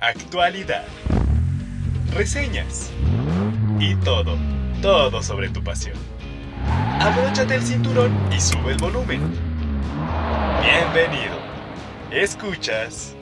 actualidad, 0.00 0.86
reseñas 2.14 2.90
y 3.78 3.94
todo, 3.96 4.36
todo 4.80 5.22
sobre 5.22 5.50
tu 5.50 5.62
pasión. 5.62 5.96
Abróchate 6.98 7.56
el 7.56 7.62
cinturón 7.62 8.32
y 8.32 8.40
sube 8.40 8.72
el 8.72 8.78
volumen. 8.78 9.20
Bienvenido. 10.62 11.36
Escuchas 12.10 13.14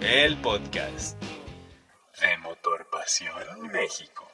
el 0.00 0.38
podcast 0.38 1.22
de 1.22 2.38
Motor 2.38 2.88
Pasión 2.90 3.70
México. 3.70 4.26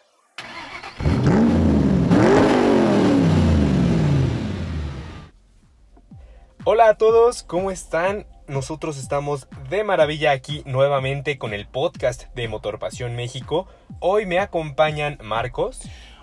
Hola 6.65 6.91
a 6.91 6.95
todos, 6.95 7.43
¿cómo 7.43 7.73
están? 7.73 8.27
Nosotros 8.49 8.97
estamos 8.97 9.47
de 9.69 9.85
maravilla 9.85 10.31
aquí 10.31 10.63
nuevamente 10.65 11.37
con 11.37 11.53
el 11.53 11.67
podcast 11.67 12.35
de 12.35 12.49
Motor 12.49 12.79
Pasión 12.79 13.15
México. 13.15 13.69
Hoy 14.01 14.25
me 14.25 14.39
acompañan 14.39 15.19
Marcos. 15.23 15.83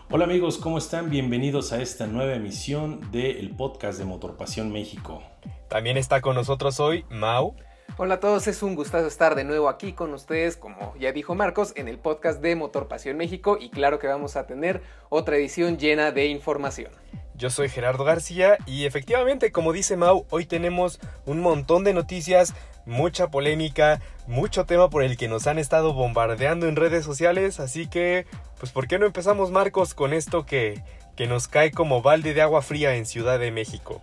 Hola 0.09 0.25
amigos, 0.25 0.57
¿cómo 0.57 0.79
están? 0.79 1.11
Bienvenidos 1.11 1.71
a 1.71 1.83
esta 1.83 2.07
nueva 2.07 2.33
emisión 2.33 3.11
del 3.11 3.51
podcast 3.55 3.99
de 3.99 4.05
Motor 4.05 4.37
Pasión 4.37 4.71
México. 4.71 5.21
También 5.67 5.97
está 5.97 6.21
con 6.21 6.33
nosotros 6.33 6.79
hoy 6.79 7.05
Mau. 7.11 7.53
Hola 7.97 8.15
a 8.15 8.19
todos, 8.19 8.47
es 8.47 8.63
un 8.63 8.73
gustazo 8.73 9.05
estar 9.05 9.35
de 9.35 9.43
nuevo 9.43 9.69
aquí 9.69 9.93
con 9.93 10.11
ustedes, 10.11 10.57
como 10.57 10.95
ya 10.99 11.11
dijo 11.11 11.35
Marcos, 11.35 11.73
en 11.75 11.87
el 11.87 11.99
podcast 11.99 12.41
de 12.41 12.55
Motor 12.55 12.87
Pasión 12.87 13.17
México 13.17 13.55
y 13.61 13.69
claro 13.69 13.99
que 13.99 14.07
vamos 14.07 14.35
a 14.35 14.47
tener 14.47 14.81
otra 15.09 15.35
edición 15.35 15.77
llena 15.77 16.11
de 16.11 16.25
información. 16.25 16.91
Yo 17.37 17.49
soy 17.49 17.67
Gerardo 17.67 18.05
García 18.05 18.57
y 18.65 18.85
efectivamente, 18.85 19.51
como 19.51 19.73
dice 19.73 19.97
Mau, 19.97 20.25
hoy 20.29 20.45
tenemos 20.45 21.01
un 21.25 21.41
montón 21.41 21.83
de 21.83 21.93
noticias, 21.93 22.53
mucha 22.85 23.29
polémica, 23.29 23.99
mucho 24.25 24.65
tema 24.65 24.89
por 24.89 25.03
el 25.03 25.17
que 25.17 25.27
nos 25.27 25.45
han 25.45 25.59
estado 25.59 25.93
bombardeando 25.93 26.67
en 26.69 26.77
redes 26.77 27.03
sociales, 27.03 27.59
así 27.59 27.87
que, 27.87 28.25
pues, 28.57 28.71
¿por 28.71 28.87
qué 28.87 28.99
no 28.99 29.05
empezamos, 29.05 29.51
Marcos, 29.51 29.93
con 29.93 30.13
esto 30.13 30.45
que, 30.45 30.81
que 31.17 31.27
nos 31.27 31.49
cae 31.49 31.71
como 31.71 32.01
balde 32.01 32.33
de 32.33 32.41
agua 32.41 32.61
fría 32.61 32.95
en 32.95 33.05
Ciudad 33.05 33.37
de 33.37 33.51
México? 33.51 34.01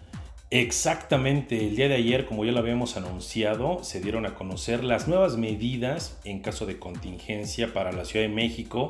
Exactamente, 0.51 1.69
el 1.69 1.77
día 1.77 1.89
de 1.89 1.95
ayer, 1.95 2.27
como 2.27 2.45
ya 2.45 2.53
lo 2.53 2.59
habíamos 2.59 2.99
anunciado, 2.99 3.83
se 3.83 4.03
dieron 4.03 4.27
a 4.27 4.35
conocer 4.35 4.85
las 4.85 5.09
nuevas 5.09 5.39
medidas 5.39 6.19
en 6.25 6.41
caso 6.41 6.67
de 6.67 6.79
contingencia 6.79 7.73
para 7.73 7.93
la 7.93 8.05
Ciudad 8.05 8.27
de 8.27 8.35
México 8.35 8.89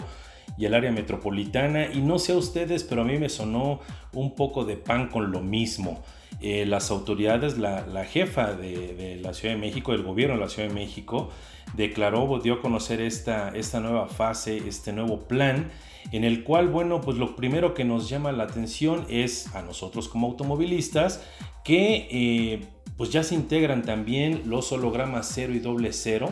y 0.56 0.67
el 0.67 0.75
área 0.75 0.92
metropolitana. 0.92 1.86
Y 1.92 2.00
no 2.00 2.19
sé 2.19 2.33
a 2.33 2.36
ustedes, 2.36 2.84
pero 2.84 3.03
a 3.03 3.05
mí 3.05 3.19
me 3.19 3.28
sonó 3.28 3.81
un 4.12 4.34
poco 4.34 4.64
de 4.64 4.77
pan 4.77 5.08
con 5.08 5.31
lo 5.31 5.41
mismo. 5.41 6.03
Eh, 6.41 6.67
las 6.67 6.91
autoridades, 6.91 7.58
la, 7.58 8.05
jefa 8.05 8.55
de, 8.55 9.19
la 9.23 9.33
Ciudad 9.33 9.55
de 9.55 9.61
México, 9.61 9.92
el 9.92 10.03
gobierno 10.03 10.34
de 10.34 10.41
la 10.41 10.48
Ciudad 10.48 10.69
de 10.69 10.75
México, 10.75 11.30
declaró, 11.75 12.41
dio 12.42 12.55
a 12.55 12.61
conocer 12.61 13.00
esta, 13.00 13.50
esta 13.50 13.80
nueva 13.80 14.08
fase, 14.08 14.62
este 14.67 14.92
nuevo 14.92 15.20
plan, 15.20 15.70
en 16.11 16.25
el 16.25 16.42
cual, 16.42 16.69
bueno, 16.69 17.00
pues 17.00 17.17
lo 17.17 17.36
primero 17.36 17.75
que 17.75 17.84
nos 17.84 18.08
llama 18.08 18.33
la 18.33 18.45
atención 18.45 19.06
es 19.08 19.55
a 19.55 19.62
nosotros 19.62 20.08
como 20.08 20.27
automovilistas, 20.27 21.23
que 21.64 22.08
eh, 22.11 22.61
pues 22.97 23.11
ya 23.11 23.23
se 23.23 23.34
integran 23.34 23.83
también 23.83 24.42
los 24.47 24.73
hologramas 24.73 25.30
0 25.33 25.55
y 25.55 25.61
doble 25.61 25.92
0 25.92 26.30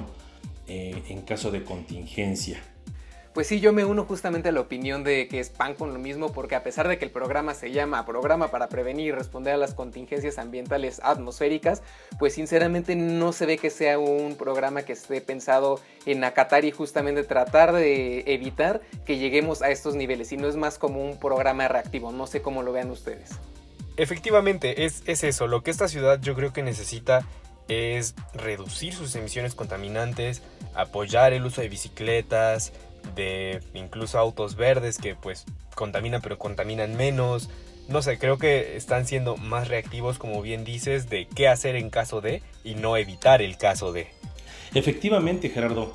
eh, 0.66 1.02
en 1.08 1.22
caso 1.22 1.50
de 1.50 1.62
contingencia. 1.62 2.60
Pues 3.40 3.48
sí, 3.48 3.58
yo 3.58 3.72
me 3.72 3.86
uno 3.86 4.04
justamente 4.04 4.50
a 4.50 4.52
la 4.52 4.60
opinión 4.60 5.02
de 5.02 5.26
que 5.26 5.40
es 5.40 5.48
pan 5.48 5.74
con 5.74 5.94
lo 5.94 5.98
mismo, 5.98 6.30
porque 6.30 6.56
a 6.56 6.62
pesar 6.62 6.88
de 6.88 6.98
que 6.98 7.06
el 7.06 7.10
programa 7.10 7.54
se 7.54 7.72
llama 7.72 8.04
Programa 8.04 8.48
para 8.50 8.68
Prevenir 8.68 9.06
y 9.06 9.12
Responder 9.12 9.54
a 9.54 9.56
las 9.56 9.72
Contingencias 9.72 10.36
Ambientales 10.36 11.00
Atmosféricas, 11.02 11.82
pues 12.18 12.34
sinceramente 12.34 12.96
no 12.96 13.32
se 13.32 13.46
ve 13.46 13.56
que 13.56 13.70
sea 13.70 13.98
un 13.98 14.36
programa 14.36 14.82
que 14.82 14.92
esté 14.92 15.22
pensado 15.22 15.80
en 16.04 16.22
acatar 16.22 16.66
y 16.66 16.70
justamente 16.70 17.24
tratar 17.24 17.72
de 17.72 18.24
evitar 18.26 18.82
que 19.06 19.16
lleguemos 19.16 19.62
a 19.62 19.70
estos 19.70 19.94
niveles, 19.94 20.28
sino 20.28 20.46
es 20.46 20.56
más 20.56 20.76
como 20.76 21.02
un 21.02 21.18
programa 21.18 21.66
reactivo, 21.66 22.12
no 22.12 22.26
sé 22.26 22.42
cómo 22.42 22.62
lo 22.62 22.72
vean 22.72 22.90
ustedes. 22.90 23.30
Efectivamente, 23.96 24.84
es, 24.84 25.02
es 25.06 25.24
eso, 25.24 25.46
lo 25.46 25.62
que 25.62 25.70
esta 25.70 25.88
ciudad 25.88 26.20
yo 26.20 26.34
creo 26.34 26.52
que 26.52 26.62
necesita 26.62 27.26
es 27.68 28.16
reducir 28.34 28.92
sus 28.92 29.14
emisiones 29.14 29.54
contaminantes, 29.54 30.42
apoyar 30.74 31.32
el 31.32 31.46
uso 31.46 31.60
de 31.60 31.68
bicicletas, 31.68 32.72
de 33.14 33.60
incluso 33.74 34.18
autos 34.18 34.56
verdes 34.56 34.98
que 34.98 35.14
pues 35.14 35.44
contaminan 35.74 36.20
pero 36.22 36.38
contaminan 36.38 36.96
menos. 36.96 37.50
No 37.88 38.02
sé, 38.02 38.18
creo 38.18 38.38
que 38.38 38.76
están 38.76 39.06
siendo 39.06 39.36
más 39.36 39.68
reactivos, 39.68 40.18
como 40.18 40.42
bien 40.42 40.64
dices, 40.64 41.10
de 41.10 41.26
qué 41.26 41.48
hacer 41.48 41.74
en 41.74 41.90
caso 41.90 42.20
de 42.20 42.42
y 42.62 42.76
no 42.76 42.96
evitar 42.96 43.42
el 43.42 43.56
caso 43.56 43.92
de. 43.92 44.08
Efectivamente, 44.74 45.50
Gerardo. 45.50 45.92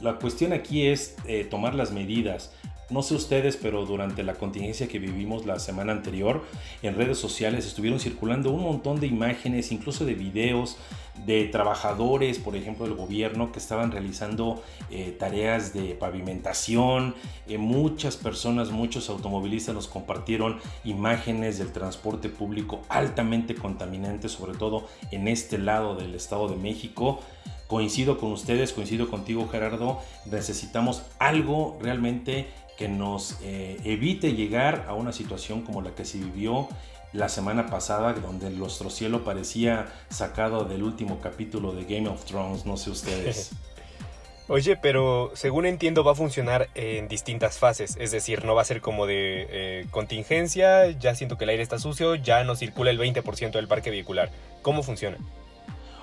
La 0.00 0.14
cuestión 0.14 0.52
aquí 0.52 0.86
es 0.86 1.16
eh, 1.26 1.44
tomar 1.44 1.74
las 1.74 1.92
medidas. 1.92 2.52
No 2.90 3.02
sé 3.02 3.14
ustedes, 3.14 3.56
pero 3.56 3.86
durante 3.86 4.22
la 4.22 4.34
contingencia 4.34 4.88
que 4.88 4.98
vivimos 4.98 5.46
la 5.46 5.58
semana 5.58 5.92
anterior, 5.92 6.44
en 6.82 6.94
redes 6.94 7.18
sociales 7.18 7.66
estuvieron 7.66 7.98
circulando 7.98 8.50
un 8.50 8.62
montón 8.62 9.00
de 9.00 9.06
imágenes, 9.06 9.72
incluso 9.72 10.04
de 10.04 10.14
videos 10.14 10.76
de 11.24 11.44
trabajadores, 11.44 12.38
por 12.38 12.56
ejemplo, 12.56 12.86
del 12.86 12.94
gobierno 12.94 13.52
que 13.52 13.58
estaban 13.58 13.92
realizando 13.92 14.62
eh, 14.90 15.16
tareas 15.18 15.72
de 15.72 15.94
pavimentación. 15.94 17.14
Eh, 17.46 17.56
muchas 17.56 18.16
personas, 18.16 18.70
muchos 18.70 19.08
automovilistas 19.08 19.74
nos 19.74 19.88
compartieron 19.88 20.58
imágenes 20.84 21.58
del 21.58 21.72
transporte 21.72 22.28
público 22.28 22.82
altamente 22.88 23.54
contaminante, 23.54 24.28
sobre 24.28 24.58
todo 24.58 24.86
en 25.10 25.28
este 25.28 25.56
lado 25.56 25.94
del 25.94 26.14
Estado 26.14 26.48
de 26.48 26.56
México. 26.56 27.20
Coincido 27.66 28.18
con 28.18 28.30
ustedes, 28.30 28.74
coincido 28.74 29.08
contigo 29.08 29.48
Gerardo, 29.48 30.00
necesitamos 30.26 31.02
algo 31.18 31.78
realmente 31.80 32.48
que 32.76 32.88
nos 32.88 33.38
eh, 33.42 33.78
evite 33.84 34.34
llegar 34.34 34.86
a 34.88 34.94
una 34.94 35.12
situación 35.12 35.62
como 35.62 35.82
la 35.82 35.94
que 35.94 36.04
se 36.04 36.18
vivió 36.18 36.68
la 37.12 37.28
semana 37.28 37.66
pasada, 37.66 38.12
donde 38.14 38.50
nuestro 38.50 38.90
cielo 38.90 39.24
parecía 39.24 39.86
sacado 40.08 40.64
del 40.64 40.82
último 40.82 41.20
capítulo 41.20 41.72
de 41.72 41.84
Game 41.84 42.08
of 42.08 42.24
Thrones, 42.24 42.66
no 42.66 42.76
sé 42.76 42.90
ustedes. 42.90 43.52
Oye, 44.48 44.76
pero 44.76 45.30
según 45.34 45.64
entiendo 45.64 46.04
va 46.04 46.12
a 46.12 46.14
funcionar 46.16 46.68
en 46.74 47.08
distintas 47.08 47.58
fases, 47.58 47.96
es 47.98 48.10
decir, 48.10 48.44
no 48.44 48.54
va 48.54 48.60
a 48.60 48.66
ser 48.66 48.82
como 48.82 49.06
de 49.06 49.46
eh, 49.48 49.86
contingencia, 49.90 50.90
ya 50.90 51.14
siento 51.14 51.38
que 51.38 51.44
el 51.44 51.50
aire 51.50 51.62
está 51.62 51.78
sucio, 51.78 52.14
ya 52.14 52.44
no 52.44 52.54
circula 52.54 52.90
el 52.90 52.98
20% 52.98 53.52
del 53.52 53.68
parque 53.68 53.90
vehicular. 53.90 54.30
¿Cómo 54.60 54.82
funciona? 54.82 55.16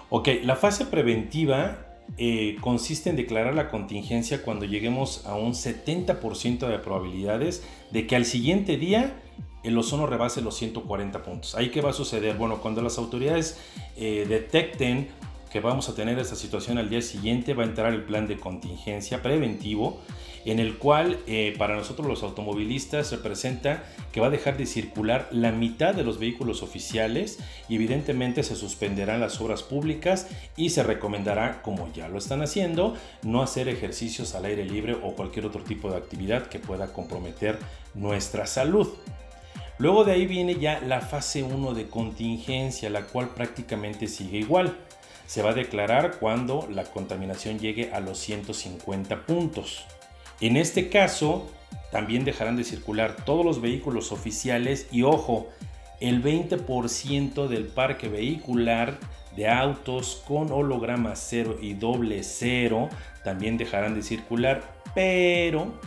Ok, 0.10 0.30
la 0.44 0.56
fase 0.56 0.86
preventiva 0.86 1.91
eh, 2.18 2.58
consiste 2.62 3.10
en 3.10 3.16
declarar 3.16 3.56
la 3.56 3.70
contingencia 3.70 4.44
cuando 4.44 4.66
lleguemos 4.66 5.26
a 5.26 5.36
un 5.36 5.54
70% 5.54 6.68
de 6.68 6.80
probabilidades 6.80 7.64
de 7.92 8.06
que 8.06 8.16
al 8.16 8.26
siguiente 8.26 8.78
día 8.78 9.22
el 9.64 9.78
ozono 9.78 10.08
rebase 10.08 10.42
los 10.42 10.56
140 10.56 11.24
puntos. 11.24 11.56
¿Ahí 11.56 11.70
qué 11.70 11.82
va 11.82 11.92
a 11.92 11.94
suceder? 11.94 12.36
Bueno, 12.36 12.58
cuando 12.62 12.82
las 12.82 12.98
autoridades 12.98 13.60
eh, 13.96 14.26
detecten 14.28 15.10
que 15.52 15.60
vamos 15.60 15.90
a 15.90 15.96
tener 15.96 16.18
esta 16.18 16.36
situación 16.36 16.78
al 16.78 16.90
día 16.90 17.02
siguiente, 17.02 17.54
va 17.54 17.64
a 17.64 17.68
entrar 17.68 17.94
el 17.94 18.04
plan 18.04 18.26
de 18.26 18.38
contingencia 18.38 19.22
preventivo, 19.22 20.00
en 20.46 20.60
el 20.60 20.78
cual 20.78 21.20
eh, 21.28 21.54
para 21.58 21.76
nosotros 21.76 22.08
los 22.08 22.24
automovilistas 22.24 23.12
representa 23.12 23.84
que 24.14 24.22
va 24.22 24.28
a 24.28 24.32
dejar 24.32 24.58
de 24.58 24.66
circular 24.66 25.28
la 25.32 25.52
mitad 25.52 25.94
de 25.94 26.04
los 26.04 26.20
vehículos 26.20 26.64
oficiales 26.64 27.40
y 27.68 27.76
evidentemente 27.76 28.44
se 28.44 28.56
suspenderán 28.56 29.20
las 29.20 29.42
obras 29.42 29.62
públicas 29.62 30.28
y 30.56 30.70
se 30.70 30.84
recomendará, 30.84 31.62
como 31.62 31.92
ya 31.94 32.08
lo 32.08 32.18
están 32.18 32.42
haciendo, 32.42 32.96
no 33.22 33.44
hacer 33.44 33.68
ejercicios 33.68 34.34
al 34.36 34.46
aire 34.46 34.66
libre 34.66 34.94
o 34.94 35.16
cualquier 35.16 35.46
otro 35.46 35.64
tipo 35.64 35.92
de 35.92 35.98
actividad 35.98 36.48
que 36.48 36.60
pueda 36.60 36.94
comprometer 36.94 37.60
nuestra 37.94 38.48
salud. 38.48 38.88
Luego 39.78 40.06
de 40.06 40.14
ahí 40.14 40.28
viene 40.28 40.56
ya 40.56 40.80
la 40.80 41.02
fase 41.02 41.44
1 41.44 41.74
de 41.74 41.88
contingencia, 41.88 42.90
la 42.90 43.02
cual 43.02 43.30
prácticamente 43.30 44.08
sigue 44.08 44.38
igual 44.38 44.78
se 45.32 45.42
va 45.42 45.52
a 45.52 45.54
declarar 45.54 46.18
cuando 46.20 46.68
la 46.70 46.84
contaminación 46.84 47.58
llegue 47.58 47.94
a 47.94 48.02
los 48.02 48.18
150 48.18 49.26
puntos. 49.26 49.86
En 50.42 50.58
este 50.58 50.90
caso, 50.90 51.50
también 51.90 52.26
dejarán 52.26 52.58
de 52.58 52.66
circular 52.66 53.16
todos 53.24 53.46
los 53.46 53.62
vehículos 53.62 54.12
oficiales 54.12 54.90
y 54.92 55.04
ojo, 55.04 55.48
el 56.02 56.22
20% 56.22 57.48
del 57.48 57.68
parque 57.68 58.10
vehicular 58.10 59.00
de 59.38 59.48
autos 59.48 60.22
con 60.28 60.52
holograma 60.52 61.16
0 61.16 61.60
y 61.62 61.76
doble 61.76 62.24
0 62.24 62.90
también 63.24 63.56
dejarán 63.56 63.96
de 63.96 64.02
circular, 64.02 64.82
pero 64.94 65.80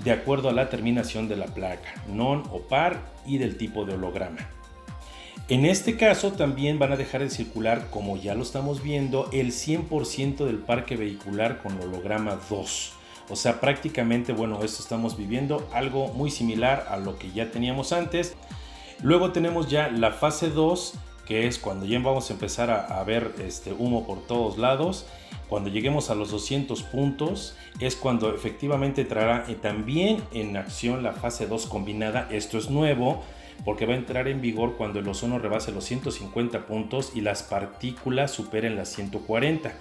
de 0.00 0.12
acuerdo 0.12 0.50
a 0.50 0.52
la 0.52 0.68
terminación 0.68 1.26
de 1.26 1.36
la 1.36 1.46
placa, 1.46 1.94
non 2.06 2.44
o 2.52 2.60
par 2.68 3.00
y 3.24 3.38
del 3.38 3.56
tipo 3.56 3.86
de 3.86 3.94
holograma. 3.94 4.46
En 5.48 5.66
este 5.66 5.96
caso 5.96 6.32
también 6.32 6.78
van 6.78 6.92
a 6.92 6.96
dejar 6.96 7.20
de 7.20 7.28
circular, 7.28 7.88
como 7.90 8.16
ya 8.16 8.34
lo 8.34 8.42
estamos 8.42 8.82
viendo, 8.82 9.28
el 9.32 9.48
100% 9.48 10.44
del 10.44 10.58
parque 10.58 10.96
vehicular 10.96 11.60
con 11.60 11.78
holograma 11.80 12.38
2. 12.48 12.92
O 13.28 13.36
sea, 13.36 13.60
prácticamente, 13.60 14.32
bueno, 14.32 14.62
esto 14.62 14.82
estamos 14.82 15.16
viviendo 15.16 15.68
algo 15.72 16.08
muy 16.08 16.30
similar 16.30 16.86
a 16.90 16.96
lo 16.96 17.18
que 17.18 17.32
ya 17.32 17.50
teníamos 17.50 17.92
antes. 17.92 18.34
Luego 19.02 19.32
tenemos 19.32 19.68
ya 19.68 19.88
la 19.88 20.12
fase 20.12 20.48
2, 20.48 20.94
que 21.26 21.48
es 21.48 21.58
cuando 21.58 21.86
ya 21.86 21.98
vamos 21.98 22.30
a 22.30 22.34
empezar 22.34 22.70
a, 22.70 23.02
ver 23.04 23.34
este 23.44 23.72
humo 23.72 24.06
por 24.06 24.24
todos 24.26 24.58
lados. 24.58 25.06
Cuando 25.48 25.70
lleguemos 25.70 26.08
a 26.08 26.14
los 26.14 26.30
200 26.30 26.82
puntos 26.84 27.56
es 27.80 27.96
cuando 27.96 28.34
efectivamente 28.34 29.02
entrará 29.02 29.44
también 29.60 30.22
en 30.32 30.56
acción 30.56 31.02
la 31.02 31.12
fase 31.12 31.46
2 31.46 31.66
combinada. 31.66 32.28
Esto 32.30 32.58
es 32.58 32.70
nuevo 32.70 33.22
porque 33.64 33.86
va 33.86 33.94
a 33.94 33.98
entrar 33.98 34.28
en 34.28 34.40
vigor 34.40 34.76
cuando 34.76 34.98
el 34.98 35.08
ozono 35.08 35.38
rebase 35.38 35.72
los 35.72 35.84
150 35.84 36.66
puntos 36.66 37.12
y 37.14 37.20
las 37.20 37.42
partículas 37.42 38.30
superen 38.30 38.76
las 38.76 38.88
140 38.90 39.72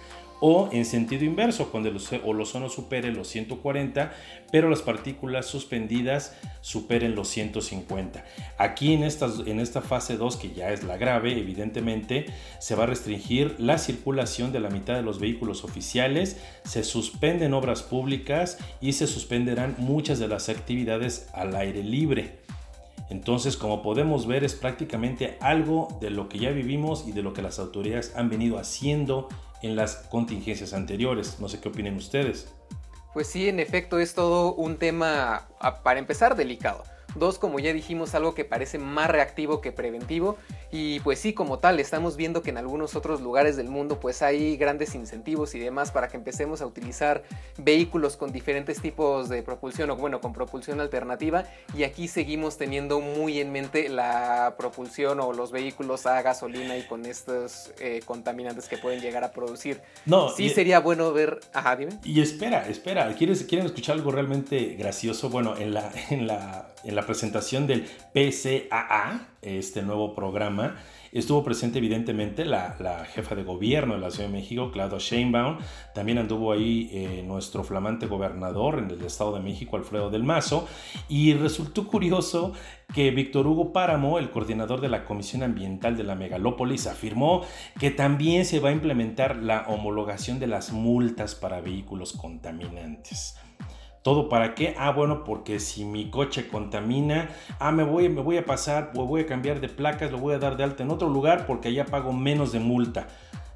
o 0.41 0.69
en 0.71 0.85
sentido 0.85 1.23
inverso, 1.23 1.69
cuando 1.71 1.89
el 1.89 1.95
ozono 2.41 2.67
supere 2.67 3.11
los 3.11 3.27
140, 3.27 4.11
pero 4.51 4.69
las 4.69 4.81
partículas 4.81 5.45
suspendidas 5.45 6.35
superen 6.61 7.15
los 7.15 7.29
150. 7.29 8.25
Aquí 8.57 8.93
en 8.93 9.03
esta, 9.03 9.29
en 9.45 9.59
esta 9.59 9.81
fase 9.81 10.17
2, 10.17 10.37
que 10.37 10.51
ya 10.51 10.71
es 10.71 10.83
la 10.83 10.97
grave, 10.97 11.37
evidentemente, 11.37 12.25
se 12.59 12.73
va 12.73 12.83
a 12.83 12.87
restringir 12.87 13.55
la 13.59 13.77
circulación 13.77 14.51
de 14.51 14.59
la 14.59 14.71
mitad 14.71 14.95
de 14.95 15.03
los 15.03 15.19
vehículos 15.19 15.63
oficiales, 15.63 16.41
se 16.63 16.83
suspenden 16.83 17.53
obras 17.53 17.83
públicas 17.83 18.57
y 18.81 18.93
se 18.93 19.05
suspenderán 19.05 19.75
muchas 19.77 20.17
de 20.17 20.27
las 20.27 20.49
actividades 20.49 21.29
al 21.33 21.55
aire 21.55 21.83
libre. 21.83 22.40
Entonces, 23.11 23.57
como 23.57 23.81
podemos 23.83 24.25
ver, 24.25 24.45
es 24.45 24.55
prácticamente 24.55 25.37
algo 25.41 25.89
de 25.99 26.09
lo 26.09 26.29
que 26.29 26.39
ya 26.39 26.51
vivimos 26.51 27.05
y 27.05 27.11
de 27.11 27.21
lo 27.21 27.33
que 27.33 27.41
las 27.41 27.59
autoridades 27.59 28.13
han 28.15 28.29
venido 28.29 28.57
haciendo 28.57 29.27
en 29.61 29.75
las 29.75 29.97
contingencias 30.09 30.71
anteriores. 30.71 31.37
No 31.41 31.49
sé 31.49 31.59
qué 31.59 31.67
opinen 31.67 31.97
ustedes. 31.97 32.53
Pues 33.13 33.27
sí, 33.27 33.49
en 33.49 33.59
efecto 33.59 33.99
es 33.99 34.13
todo 34.13 34.53
un 34.53 34.77
tema, 34.77 35.49
para 35.83 35.99
empezar, 35.99 36.37
delicado. 36.37 36.85
Dos, 37.15 37.39
como 37.39 37.59
ya 37.59 37.73
dijimos, 37.73 38.15
algo 38.15 38.33
que 38.33 38.45
parece 38.45 38.77
más 38.77 39.09
reactivo 39.09 39.61
que 39.61 39.71
preventivo. 39.71 40.37
Y 40.71 41.01
pues 41.01 41.19
sí, 41.19 41.33
como 41.33 41.59
tal, 41.59 41.79
estamos 41.79 42.15
viendo 42.15 42.41
que 42.41 42.49
en 42.49 42.57
algunos 42.57 42.95
otros 42.95 43.19
lugares 43.21 43.57
del 43.57 43.67
mundo 43.67 43.99
pues 43.99 44.21
hay 44.21 44.55
grandes 44.55 44.95
incentivos 44.95 45.53
y 45.53 45.59
demás 45.59 45.91
para 45.91 46.07
que 46.07 46.15
empecemos 46.15 46.61
a 46.61 46.65
utilizar 46.65 47.23
vehículos 47.57 48.15
con 48.15 48.31
diferentes 48.31 48.81
tipos 48.81 49.27
de 49.27 49.43
propulsión 49.43 49.89
o 49.89 49.97
bueno, 49.97 50.21
con 50.21 50.31
propulsión 50.31 50.79
alternativa. 50.79 51.43
Y 51.75 51.83
aquí 51.83 52.07
seguimos 52.07 52.57
teniendo 52.57 53.01
muy 53.01 53.39
en 53.39 53.51
mente 53.51 53.89
la 53.89 54.55
propulsión 54.57 55.19
o 55.19 55.33
los 55.33 55.51
vehículos 55.51 56.05
a 56.05 56.21
gasolina 56.21 56.77
y 56.77 56.83
con 56.83 57.05
estos 57.05 57.71
eh, 57.79 57.99
contaminantes 58.05 58.69
que 58.69 58.77
pueden 58.77 59.01
llegar 59.01 59.25
a 59.25 59.31
producir. 59.31 59.81
No, 60.05 60.29
sí 60.29 60.49
sería 60.49 60.79
bueno 60.79 61.11
ver... 61.11 61.41
Ajá, 61.53 61.75
dime. 61.75 61.99
Y 62.03 62.21
espera, 62.21 62.67
espera, 62.69 63.13
¿Quieres, 63.15 63.43
¿quieren 63.43 63.65
escuchar 63.65 63.97
algo 63.97 64.11
realmente 64.11 64.75
gracioso? 64.75 65.29
Bueno, 65.29 65.57
en 65.57 65.73
la, 65.73 65.91
en 66.09 66.27
la 66.27 66.71
en 66.83 66.95
la 66.95 67.00
presentación 67.05 67.67
del 67.67 67.85
PCAA, 68.13 69.27
este 69.41 69.81
nuevo 69.81 70.13
programa, 70.13 70.75
estuvo 71.11 71.43
presente 71.43 71.79
evidentemente 71.79 72.45
la, 72.45 73.05
jefa 73.13 73.35
de 73.35 73.43
gobierno 73.43 73.95
de 73.95 73.99
la 73.99 74.11
Ciudad 74.11 74.29
de 74.29 74.33
México, 74.33 74.71
Claudia 74.71 74.99
Sheinbaum. 74.99 75.57
También 75.93 76.17
anduvo 76.17 76.51
ahí 76.51 76.89
eh, 76.93 77.23
nuestro 77.25 77.63
flamante 77.63 78.05
gobernador 78.05 78.79
en 78.79 78.91
el 78.91 79.01
Estado 79.03 79.33
de 79.33 79.41
México, 79.41 79.77
Alfredo 79.77 80.09
del 80.09 80.23
Mazo. 80.23 80.67
Y 81.09 81.33
resultó 81.33 81.87
curioso 81.87 82.53
que 82.93 83.11
Víctor 83.11 83.47
Hugo 83.47 83.73
Páramo, 83.73 84.19
el 84.19 84.29
coordinador 84.29 84.81
de 84.81 84.89
la 84.89 85.05
Comisión 85.05 85.43
Ambiental 85.43 85.97
de 85.97 86.03
la 86.03 86.15
Megalópolis, 86.15 86.87
afirmó 86.87 87.41
que 87.79 87.91
también 87.91 88.45
se 88.45 88.59
va 88.59 88.69
a 88.69 88.73
implementar 88.73 89.37
la 89.37 89.65
homologación 89.67 90.39
de 90.39 90.47
las 90.47 90.71
multas 90.71 91.35
para 91.35 91.61
vehículos 91.61 92.13
contaminantes. 92.13 93.35
¿Todo 94.01 94.29
para 94.29 94.55
qué? 94.55 94.73
Ah, 94.79 94.91
bueno, 94.91 95.23
porque 95.23 95.59
si 95.59 95.85
mi 95.85 96.09
coche 96.09 96.47
contamina, 96.47 97.29
ah, 97.59 97.71
me 97.71 97.83
voy, 97.83 98.09
me 98.09 98.21
voy 98.21 98.37
a 98.37 98.45
pasar, 98.45 98.91
voy 98.95 99.21
a 99.21 99.25
cambiar 99.27 99.61
de 99.61 99.69
placas, 99.69 100.11
lo 100.11 100.17
voy 100.17 100.33
a 100.33 100.39
dar 100.39 100.57
de 100.57 100.63
alta 100.63 100.81
en 100.81 100.89
otro 100.89 101.07
lugar 101.07 101.45
porque 101.45 101.67
allá 101.67 101.85
pago 101.85 102.11
menos 102.11 102.51
de 102.51 102.59
multa. 102.59 103.07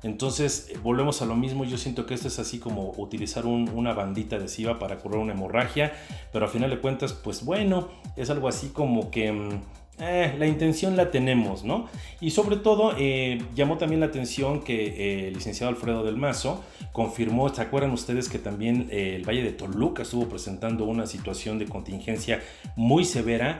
Entonces, 0.04 0.70
eh, 0.70 0.78
volvemos 0.84 1.24
a 1.24 1.26
lo 1.26 1.36
mismo. 1.36 1.64
Yo 1.64 1.80
siento 1.80 2.06
que 2.06 2.14
esto 2.14 2.28
es 2.28 2.38
así 2.38 2.60
como 2.60 2.94
utilizar 2.98 3.48
una 3.48 3.94
bandita 3.94 4.36
adhesiva 4.36 4.78
para 4.78 5.00
curar 5.00 5.20
una 5.20 5.34
hemorragia, 5.34 5.94
pero 6.32 6.46
a 6.46 6.48
final 6.48 6.70
de 6.70 6.80
cuentas, 6.80 7.14
pues 7.14 7.44
bueno, 7.44 7.90
es 8.16 8.30
algo 8.30 8.48
así 8.48 8.70
como 8.70 9.10
que 9.10 9.32
mm, 9.32 9.62
eh, 9.98 10.36
la 10.38 10.46
intención 10.46 10.98
la 10.98 11.10
tenemos, 11.10 11.64
¿no? 11.64 11.88
Y 12.20 12.32
sobre 12.32 12.58
todo 12.58 12.94
eh, 12.98 13.42
llamó 13.56 13.78
también 13.78 14.02
la 14.02 14.08
atención 14.08 14.62
que 14.62 14.88
eh, 14.88 15.28
el 15.30 15.36
licenciado 15.36 15.70
Alfredo 15.70 16.04
del 16.04 16.18
Mazo 16.18 16.66
confirmó, 16.92 17.48
¿se 17.48 17.62
acuerdan 17.62 17.92
ustedes 17.92 18.28
que 18.28 18.38
también 18.38 18.90
el 18.92 19.24
Valle 19.24 19.44
de 19.44 19.54
Toluca 19.54 20.04
estuvo 20.04 20.28
presentando 20.28 20.84
una 20.84 21.08
situación 21.08 21.60
de 21.60 21.66
contingencia 21.66 22.42
muy 22.76 23.06
severa? 23.06 23.60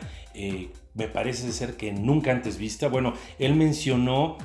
me 0.94 1.08
parece 1.08 1.54
ser 1.54 1.78
que 1.78 1.94
nunca 1.94 2.32
antes 2.32 2.58
vista. 2.58 2.90
Bueno, 2.90 3.14
él 3.40 3.56
mencionó 3.56 4.38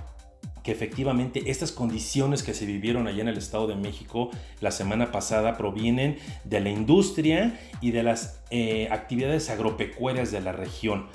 que 0.63 0.71
efectivamente 0.71 1.51
estas 1.51 1.73
condiciones 1.73 2.45
que 2.45 2.55
se 2.55 2.65
vivieron 2.65 3.09
allá 3.09 3.23
en 3.23 3.29
el 3.29 3.39
Estado 3.39 3.67
de 3.67 3.75
México 3.75 4.31
la 4.61 4.71
semana 4.71 5.11
pasada 5.11 5.57
provienen 5.57 6.19
de 6.45 6.61
la 6.61 6.71
industria 6.71 7.59
y 7.81 7.91
de 7.91 8.05
las 8.05 8.41
actividades 8.91 9.51
agropecuarias 9.51 10.31
de 10.31 10.41
la 10.41 10.53
región. 10.53 11.09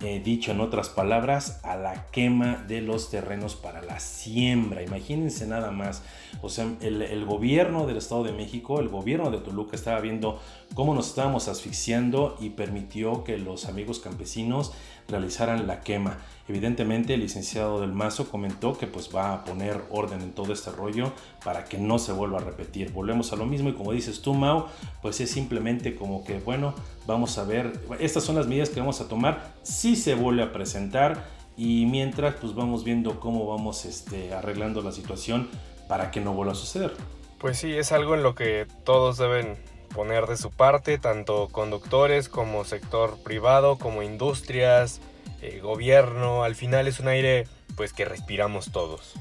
Eh, 0.00 0.22
dicho 0.24 0.52
en 0.52 0.60
otras 0.60 0.90
palabras, 0.90 1.58
a 1.64 1.76
la 1.76 2.06
quema 2.12 2.64
de 2.68 2.80
los 2.80 3.10
terrenos 3.10 3.56
para 3.56 3.82
la 3.82 3.98
siembra. 3.98 4.80
Imagínense 4.80 5.44
nada 5.44 5.72
más. 5.72 6.04
O 6.40 6.48
sea, 6.48 6.68
el, 6.80 7.02
el, 7.02 7.24
gobierno 7.24 7.84
del 7.84 7.96
Estado 7.96 8.22
de 8.22 8.30
México, 8.30 8.78
el 8.78 8.90
gobierno 8.90 9.32
de 9.32 9.38
Toluca 9.38 9.74
estaba 9.74 10.00
viendo 10.00 10.40
cómo 10.74 10.94
nos 10.94 11.08
estábamos 11.08 11.48
asfixiando 11.48 12.36
y 12.38 12.50
permitió 12.50 13.24
que 13.24 13.38
los 13.38 13.66
amigos 13.66 13.98
campesinos 13.98 14.72
realizaran 15.08 15.66
la 15.66 15.80
quema. 15.80 16.18
Evidentemente 16.48 17.14
el 17.14 17.20
licenciado 17.20 17.80
del 17.80 17.92
Mazo 17.92 18.30
comentó 18.30 18.76
que 18.76 18.86
pues 18.86 19.10
va 19.14 19.34
a 19.34 19.44
poner 19.44 19.82
orden 19.90 20.20
en 20.22 20.32
todo 20.32 20.52
este 20.52 20.70
rollo 20.70 21.12
para 21.44 21.64
que 21.64 21.78
no 21.78 21.98
se 21.98 22.12
vuelva 22.12 22.38
a 22.38 22.42
repetir. 22.42 22.92
Volvemos 22.92 23.32
a 23.32 23.36
lo 23.36 23.44
mismo 23.46 23.68
y 23.68 23.74
como 23.74 23.92
dices 23.92 24.22
tú 24.22 24.34
Mau, 24.34 24.66
pues 25.02 25.20
es 25.20 25.30
simplemente 25.30 25.94
como 25.94 26.24
que 26.24 26.40
bueno, 26.40 26.74
vamos 27.06 27.36
a 27.38 27.44
ver, 27.44 27.80
estas 27.98 28.24
son 28.24 28.36
las 28.36 28.46
medidas 28.46 28.70
que 28.70 28.80
vamos 28.80 29.00
a 29.00 29.08
tomar 29.08 29.54
si 29.62 29.96
se 29.96 30.14
vuelve 30.14 30.42
a 30.42 30.52
presentar 30.52 31.24
y 31.56 31.86
mientras 31.86 32.36
pues 32.36 32.54
vamos 32.54 32.84
viendo 32.84 33.18
cómo 33.20 33.46
vamos 33.46 33.84
este, 33.84 34.32
arreglando 34.32 34.80
la 34.80 34.92
situación 34.92 35.48
para 35.88 36.10
que 36.10 36.20
no 36.20 36.32
vuelva 36.32 36.52
a 36.52 36.56
suceder. 36.56 36.92
Pues 37.38 37.58
sí, 37.58 37.72
es 37.72 37.92
algo 37.92 38.14
en 38.14 38.22
lo 38.22 38.34
que 38.34 38.66
todos 38.84 39.18
deben 39.18 39.56
poner 39.94 40.26
de 40.26 40.36
su 40.36 40.50
parte, 40.50 40.98
tanto 40.98 41.48
conductores 41.48 42.28
como 42.28 42.64
sector 42.64 43.18
privado, 43.22 43.78
como 43.78 44.02
industrias, 44.02 45.00
eh, 45.40 45.60
gobierno, 45.60 46.44
al 46.44 46.54
final 46.54 46.88
es 46.88 47.00
un 47.00 47.08
aire 47.08 47.46
pues 47.76 47.92
que 47.92 48.04
respiramos 48.04 48.72
todos. 48.72 49.14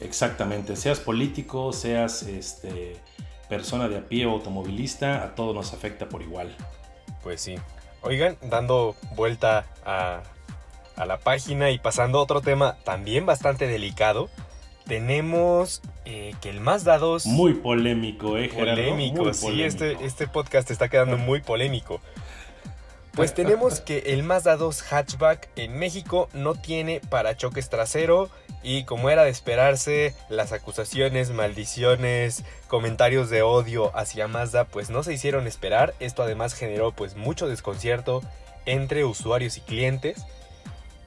Exactamente, 0.00 0.76
seas 0.76 1.00
político, 1.00 1.72
seas 1.72 2.22
este, 2.22 2.96
persona 3.48 3.88
de 3.88 3.98
a 3.98 4.08
pie 4.08 4.26
o 4.26 4.30
automovilista, 4.32 5.22
a 5.22 5.34
todos 5.34 5.54
nos 5.54 5.72
afecta 5.72 6.08
por 6.08 6.22
igual. 6.22 6.56
Pues 7.22 7.40
sí. 7.40 7.56
Oigan, 8.02 8.36
dando 8.42 8.96
vuelta 9.14 9.66
a, 9.84 10.22
a 10.96 11.06
la 11.06 11.18
página 11.18 11.70
y 11.70 11.78
pasando 11.78 12.18
a 12.18 12.22
otro 12.22 12.40
tema 12.40 12.76
también 12.84 13.26
bastante 13.26 13.68
delicado, 13.68 14.28
tenemos 14.86 15.82
eh, 16.04 16.34
que 16.40 16.50
el 16.50 16.60
Mazda 16.60 16.98
2... 16.98 17.26
Muy 17.26 17.54
polémico, 17.54 18.36
¿eh, 18.36 18.48
Polémico, 18.48 19.32
sí, 19.32 19.62
Este, 19.62 20.04
este 20.04 20.26
podcast 20.26 20.70
está 20.70 20.88
quedando 20.88 21.18
muy 21.18 21.40
polémico. 21.40 22.00
Pues 23.12 23.34
tenemos 23.34 23.80
que 23.80 23.98
el 24.06 24.22
Mazda 24.22 24.56
2 24.56 24.82
hatchback 24.82 25.48
en 25.56 25.78
México 25.78 26.28
no 26.32 26.54
tiene 26.54 27.00
parachoques 27.08 27.68
trasero 27.68 28.30
y 28.62 28.84
como 28.84 29.10
era 29.10 29.24
de 29.24 29.30
esperarse, 29.30 30.14
las 30.28 30.52
acusaciones, 30.52 31.30
maldiciones, 31.30 32.44
comentarios 32.68 33.28
de 33.28 33.42
odio 33.42 33.96
hacia 33.96 34.28
Mazda 34.28 34.64
pues 34.64 34.90
no 34.90 35.02
se 35.02 35.12
hicieron 35.12 35.46
esperar. 35.46 35.94
Esto 36.00 36.22
además 36.22 36.54
generó 36.54 36.92
pues 36.92 37.16
mucho 37.16 37.48
desconcierto 37.48 38.22
entre 38.66 39.04
usuarios 39.04 39.56
y 39.56 39.60
clientes. 39.60 40.24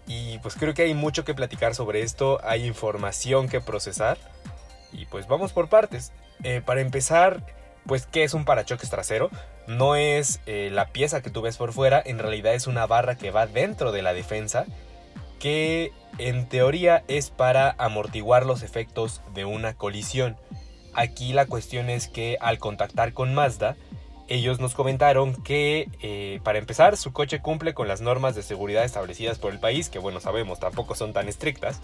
Y 0.08 0.40
pues 0.40 0.56
creo 0.56 0.74
que 0.74 0.84
hay 0.84 0.94
mucho 0.94 1.26
que 1.26 1.34
platicar 1.34 1.76
sobre 1.76 2.02
esto, 2.02 2.40
hay 2.44 2.66
información 2.66 3.50
que 3.50 3.62
procesar. 3.62 4.18
Y 4.92 5.06
pues 5.06 5.28
vamos 5.28 5.52
por 5.52 5.68
partes. 5.68 6.12
Eh, 6.44 6.62
para 6.64 6.82
empezar, 6.82 7.46
pues 7.86 8.06
¿qué 8.06 8.24
es 8.24 8.34
un 8.34 8.46
parachoques 8.46 8.90
trasero? 8.90 9.30
no 9.68 9.96
es 9.96 10.42
eh, 10.46 10.70
la 10.72 10.88
pieza 10.88 11.22
que 11.22 11.30
tú 11.30 11.42
ves 11.42 11.58
por 11.58 11.74
fuera, 11.74 12.02
en 12.04 12.20
realidad 12.20 12.54
es 12.54 12.68
una 12.68 12.86
barra 12.86 13.16
que 13.16 13.32
va 13.32 13.48
dentro 13.48 13.92
de 13.92 14.02
la 14.02 14.14
defensa 14.14 14.66
que 15.40 15.92
en 16.18 16.48
teoría 16.48 17.04
es 17.08 17.30
para 17.30 17.76
amortiguar 17.78 18.46
los 18.46 18.64
efectos 18.64 19.22
de 19.34 19.46
una 19.46 19.74
colisión. 19.74 20.38
Aquí 20.94 21.34
la 21.34 21.46
cuestión 21.46 21.90
es 21.90 22.08
que 22.08 22.38
al 22.40 22.58
contactar 22.58 23.14
con 23.14 23.34
Mazda, 23.34 23.76
ellos 24.28 24.60
nos 24.60 24.74
comentaron 24.74 25.36
que, 25.44 25.90
eh, 26.02 26.40
para 26.44 26.58
empezar, 26.58 26.98
su 26.98 27.14
coche 27.14 27.42
cumple 27.42 27.74
con 27.74 27.88
las 27.88 28.02
normas 28.02 28.36
de 28.36 28.44
seguridad 28.44 28.84
establecidas 28.84 29.38
por 29.38 29.54
el 29.54 29.60
país, 29.60 29.90
que 29.90 30.00
bueno, 30.00 30.20
sabemos, 30.20 30.60
tampoco 30.60 30.96
son 30.96 31.14
tan 31.14 31.28
estrictas, 31.28 31.80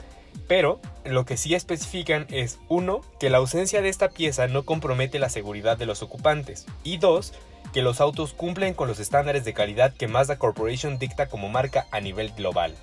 pero 0.47 0.79
lo 1.05 1.25
que 1.25 1.37
sí 1.37 1.53
especifican 1.53 2.25
es, 2.29 2.59
uno, 2.67 3.01
que 3.19 3.29
la 3.29 3.37
ausencia 3.37 3.81
de 3.81 3.89
esta 3.89 4.09
pieza 4.09 4.47
no 4.47 4.63
compromete 4.63 5.19
la 5.19 5.29
seguridad 5.29 5.77
de 5.77 5.85
los 5.85 6.01
ocupantes, 6.01 6.65
y 6.83 6.97
dos, 6.97 7.33
que 7.73 7.81
los 7.81 8.01
autos 8.01 8.33
cumplen 8.33 8.73
con 8.73 8.87
los 8.87 8.99
estándares 8.99 9.45
de 9.45 9.53
calidad 9.53 9.93
que 9.93 10.07
Mazda 10.07 10.37
Corporation 10.37 10.99
dicta 10.99 11.27
como 11.27 11.47
marca 11.47 11.87
a 11.91 11.99
nivel 11.99 12.31
global. 12.31 12.75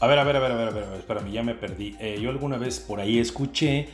A 0.00 0.06
ver, 0.06 0.18
a 0.18 0.24
ver, 0.24 0.36
a 0.36 0.40
ver, 0.40 0.52
a 0.52 0.54
ver, 0.56 0.68
a 0.68 0.70
ver, 0.70 0.98
espérame, 0.98 1.30
ya 1.32 1.42
me 1.42 1.54
perdí. 1.54 1.96
Eh, 2.00 2.18
yo 2.20 2.30
alguna 2.30 2.58
vez 2.58 2.80
por 2.80 3.00
ahí 3.00 3.18
escuché 3.18 3.88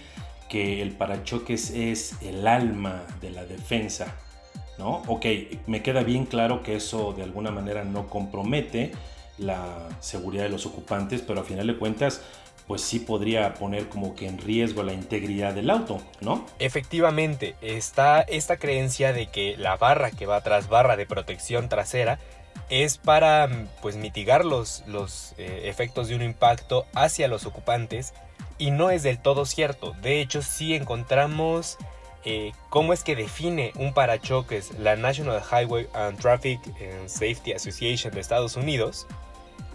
que 0.48 0.82
el 0.82 0.92
parachoques 0.92 1.70
es 1.70 2.16
el 2.22 2.46
alma 2.48 3.04
de 3.20 3.30
la 3.30 3.44
defensa, 3.44 4.16
¿no? 4.80 5.02
Ok, 5.06 5.26
me 5.66 5.82
queda 5.82 6.02
bien 6.02 6.25
claro 6.25 6.62
que 6.62 6.75
eso 6.75 7.12
de 7.12 7.22
alguna 7.22 7.50
manera 7.50 7.84
no 7.84 8.08
compromete 8.08 8.92
la 9.37 9.88
seguridad 10.00 10.44
de 10.44 10.49
los 10.49 10.64
ocupantes, 10.64 11.20
pero 11.20 11.40
a 11.40 11.44
final 11.44 11.66
de 11.66 11.76
cuentas, 11.76 12.22
pues 12.66 12.80
sí 12.80 12.99
podría 12.99 13.52
poner 13.54 13.88
como 13.88 14.14
que 14.14 14.26
en 14.26 14.38
riesgo 14.38 14.82
la 14.82 14.94
integridad 14.94 15.52
del 15.52 15.68
auto, 15.68 16.00
¿no? 16.20 16.46
Efectivamente, 16.58 17.56
está 17.60 18.22
esta 18.22 18.56
creencia 18.56 19.12
de 19.12 19.26
que 19.26 19.56
la 19.58 19.76
barra 19.76 20.10
que 20.10 20.25
va 20.25 20.40
tras 20.40 20.68
barra 20.68 20.96
de 20.96 21.04
protección 21.04 21.68
trasera 21.68 22.18
es 22.70 22.96
para 22.96 23.49
pues 23.82 23.96
mitigar 23.96 24.46
los, 24.46 24.82
los 24.87 25.34
eh, 25.37 25.62
efectos 25.64 26.08
de 26.08 26.14
un 26.14 26.22
impacto 26.22 26.87
hacia 26.94 27.28
los 27.28 27.44
ocupantes 27.44 28.14
y 28.56 28.70
no 28.70 28.90
es 28.90 29.02
del 29.02 29.18
todo 29.18 29.44
cierto. 29.44 29.94
De 30.00 30.20
hecho, 30.20 30.40
si 30.40 30.75
encontramos 30.75 31.76
eh, 32.24 32.52
cómo 32.68 32.92
es 32.92 33.02
que 33.02 33.16
define 33.16 33.72
un 33.76 33.94
parachoques 33.94 34.78
la 34.78 34.96
National 34.96 35.42
Highway 35.42 35.88
and 35.94 36.18
Traffic 36.18 36.60
Safety 37.06 37.52
Association 37.52 38.12
de 38.12 38.20
Estados 38.20 38.56
Unidos. 38.56 39.06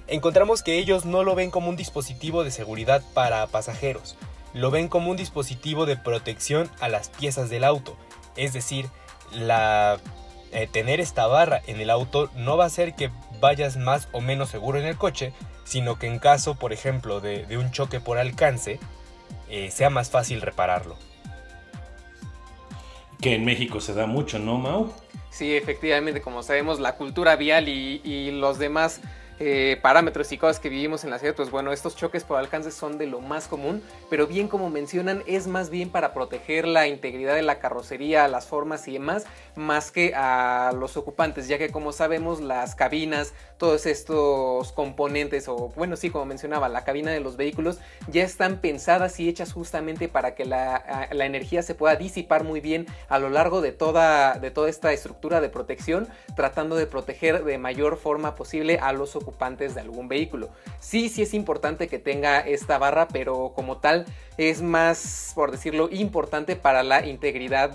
Encontramos 0.07 0.61
que 0.61 0.77
ellos 0.77 1.05
no 1.05 1.23
lo 1.23 1.33
ven 1.33 1.49
como 1.49 1.69
un 1.69 1.75
dispositivo 1.75 2.43
de 2.43 2.51
seguridad 2.51 3.01
para 3.13 3.47
pasajeros, 3.47 4.15
lo 4.53 4.69
ven 4.69 4.87
como 4.87 5.09
un 5.09 5.17
dispositivo 5.17 5.85
de 5.85 5.97
protección 5.97 6.69
a 6.79 6.89
las 6.89 7.09
piezas 7.09 7.49
del 7.49 7.63
auto. 7.63 7.97
Es 8.35 8.53
decir, 8.53 8.87
eh, 10.51 10.67
tener 10.71 10.99
esta 10.99 11.25
barra 11.27 11.61
en 11.65 11.81
el 11.81 11.89
auto 11.89 12.29
no 12.35 12.55
va 12.55 12.65
a 12.65 12.67
hacer 12.67 12.93
que 12.93 13.09
vayas 13.39 13.77
más 13.77 14.07
o 14.11 14.21
menos 14.21 14.49
seguro 14.49 14.79
en 14.79 14.85
el 14.85 14.97
coche, 14.97 15.33
sino 15.63 15.97
que 15.97 16.07
en 16.07 16.19
caso, 16.19 16.55
por 16.55 16.71
ejemplo, 16.71 17.19
de, 17.19 17.45
un 17.57 17.71
choque 17.71 17.99
por 17.99 18.17
alcance, 18.17 18.79
eh, 19.49 19.71
sea 19.71 19.89
más 19.89 20.09
fácil 20.09 20.41
repararlo. 20.41 20.95
Que 23.25 23.33
en 23.33 23.43
México 23.43 23.81
se 23.81 23.95
da 23.95 24.05
mucho, 24.05 24.37
¿no, 24.37 24.59
Mau? 24.59 24.93
Sí, 25.31 25.55
efectivamente, 25.55 26.21
como 26.21 26.43
sabemos, 26.43 26.79
la 26.79 26.95
cultura 26.95 27.35
vial 27.35 27.67
y, 27.67 28.29
los 28.29 28.59
demás 28.59 29.01
eh, 29.39 29.79
parámetros 29.81 30.31
y 30.31 30.37
cosas 30.37 30.59
que 30.59 30.69
vivimos 30.69 31.03
en 31.03 31.09
la 31.09 31.17
ciudad, 31.17 31.33
pues 31.33 31.49
bueno, 31.49 31.73
estos 31.73 31.95
choques 31.95 32.23
por 32.23 32.37
alcance 32.37 32.69
son 32.69 32.99
de 32.99 33.07
lo 33.07 33.21
más 33.21 33.47
común, 33.47 33.81
pero 34.11 34.27
bien 34.27 34.47
como 34.47 34.69
mencionan, 34.69 35.23
es 35.25 35.47
más 35.47 35.71
bien 35.71 35.89
para 35.89 36.13
proteger 36.13 36.67
la 36.67 36.87
integridad 36.87 37.33
de 37.33 37.41
la 37.41 37.57
carrocería, 37.57 38.27
las 38.27 38.45
formas 38.45 38.87
y 38.87 38.93
demás, 38.93 39.25
más 39.55 39.89
que 39.89 40.13
a 40.13 40.71
los 40.79 40.95
ocupantes, 40.95 41.47
ya 41.47 41.57
que 41.57 41.71
como 41.71 41.93
sabemos 41.93 42.41
las 42.41 42.75
cabinas, 42.75 43.33
todos 43.57 43.85
estos 43.85 44.71
componentes, 44.73 45.47
o 45.47 45.71
bueno, 45.75 45.95
sí, 45.95 46.09
como 46.09 46.25
mencionaba, 46.25 46.69
la 46.69 46.83
cabina 46.83 47.11
de 47.11 47.19
los 47.19 47.37
vehículos, 47.37 47.79
ya 48.07 48.23
están 48.23 48.57
pensadas 48.57 49.19
y 49.19 49.29
hechas 49.29 49.53
justamente 49.53 50.07
para 50.07 50.35
que 50.35 50.45
la, 50.45 51.09
energía 51.11 51.63
se 51.63 51.75
pueda 51.75 51.95
disipar 51.95 52.43
muy 52.43 52.59
bien 52.59 52.85
a 53.09 53.17
lo 53.19 53.29
largo 53.29 53.61
de 53.61 53.71
toda, 53.71 54.35
de 54.35 54.51
toda 54.51 54.69
esta 54.69 54.91
estructura 54.93 55.41
de 55.41 55.49
protección, 55.49 56.07
tratando 56.35 56.75
de 56.75 56.85
proteger 56.85 57.43
de 57.43 57.57
mayor 57.57 57.97
forma 57.97 58.35
posible 58.35 58.79
a 58.79 58.91
los 58.93 59.15
ocupantes 59.15 59.75
de 59.75 59.81
algún 59.81 60.07
vehículo. 60.07 60.49
Sí, 60.79 61.09
sí 61.09 61.21
es 61.21 61.33
importante 61.33 61.87
que 61.87 61.99
tenga 61.99 62.39
esta 62.39 62.77
barra, 62.77 63.07
pero 63.07 63.53
como 63.55 63.77
tal 63.77 64.05
es 64.37 64.61
más, 64.61 65.31
por 65.33 65.51
decirlo, 65.51 65.89
importante 65.91 66.55
para 66.55 66.83
la 66.83 67.05
integridad 67.05 67.71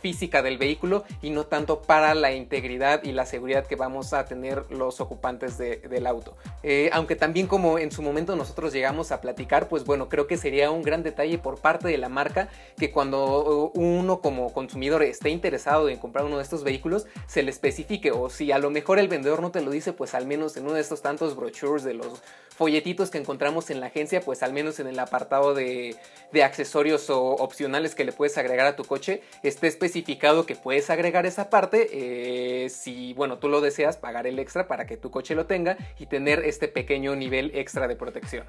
física 0.00 0.42
del 0.42 0.58
vehículo 0.58 1.04
y 1.22 1.30
no 1.30 1.44
tanto 1.44 1.82
para 1.82 2.14
la 2.14 2.32
integridad 2.32 3.04
y 3.04 3.12
la 3.12 3.26
seguridad 3.26 3.66
que 3.66 3.76
vamos 3.76 4.12
a 4.12 4.24
tener 4.24 4.63
los 4.70 5.00
ocupantes 5.00 5.58
del 5.58 6.06
auto. 6.06 6.36
Eh, 6.62 6.90
aunque 6.92 7.16
también 7.16 7.46
como 7.46 7.78
en 7.78 7.90
su 7.90 8.02
momento 8.02 8.36
nosotros 8.36 8.72
llegamos 8.72 9.12
a 9.12 9.20
platicar, 9.20 9.68
pues 9.68 9.84
bueno, 9.84 10.08
creo 10.08 10.26
que 10.26 10.36
sería 10.36 10.70
un 10.70 10.82
gran 10.82 11.02
detalle 11.02 11.38
por 11.38 11.60
parte 11.60 11.88
de 11.88 11.98
la 11.98 12.08
marca 12.08 12.48
que 12.76 12.90
cuando 12.90 13.70
uno 13.74 14.20
como 14.20 14.52
consumidor 14.52 15.02
esté 15.02 15.30
interesado 15.30 15.88
en 15.88 15.98
comprar 15.98 16.24
uno 16.24 16.38
de 16.38 16.42
estos 16.42 16.64
vehículos, 16.64 17.06
se 17.26 17.42
le 17.42 17.50
especifique 17.50 18.10
o 18.10 18.30
si 18.30 18.52
a 18.52 18.58
lo 18.58 18.70
mejor 18.70 18.98
el 18.98 19.08
vendedor 19.08 19.40
no 19.40 19.50
te 19.50 19.60
lo 19.60 19.70
dice, 19.70 19.92
pues 19.92 20.14
al 20.14 20.26
menos 20.26 20.56
en 20.56 20.64
uno 20.64 20.74
de 20.74 20.80
estos 20.80 21.02
tantos 21.02 21.36
brochures 21.36 21.84
de 21.84 21.94
los 21.94 22.22
folletitos 22.56 23.10
que 23.10 23.18
encontramos 23.18 23.70
en 23.70 23.80
la 23.80 23.86
agencia, 23.86 24.20
pues 24.20 24.42
al 24.42 24.52
menos 24.52 24.78
en 24.78 24.86
el 24.86 24.98
apartado 24.98 25.54
de, 25.54 25.96
accesorios 26.42 27.10
o 27.10 27.20
opcionales 27.20 27.94
que 27.94 28.04
le 28.04 28.12
puedes 28.12 28.36
agregar 28.38 28.66
a 28.66 28.76
tu 28.76 28.84
coche, 28.84 29.22
esté 29.42 29.66
especificado 29.66 30.46
que 30.46 30.56
puedes 30.56 30.90
agregar 30.90 31.26
esa 31.26 31.48
parte 31.50 31.88
eh, 31.92 32.68
si, 32.70 33.12
bueno, 33.14 33.38
tú 33.38 33.48
lo 33.48 33.60
deseas, 33.60 33.96
pagar 33.96 34.26
el 34.26 34.38
extra 34.38 34.53
para 34.62 34.86
que 34.86 34.96
tu 34.96 35.10
coche 35.10 35.34
lo 35.34 35.46
tenga 35.46 35.76
y 35.98 36.06
tener 36.06 36.40
este 36.40 36.68
pequeño 36.68 37.16
nivel 37.16 37.50
extra 37.54 37.88
de 37.88 37.96
protección. 37.96 38.46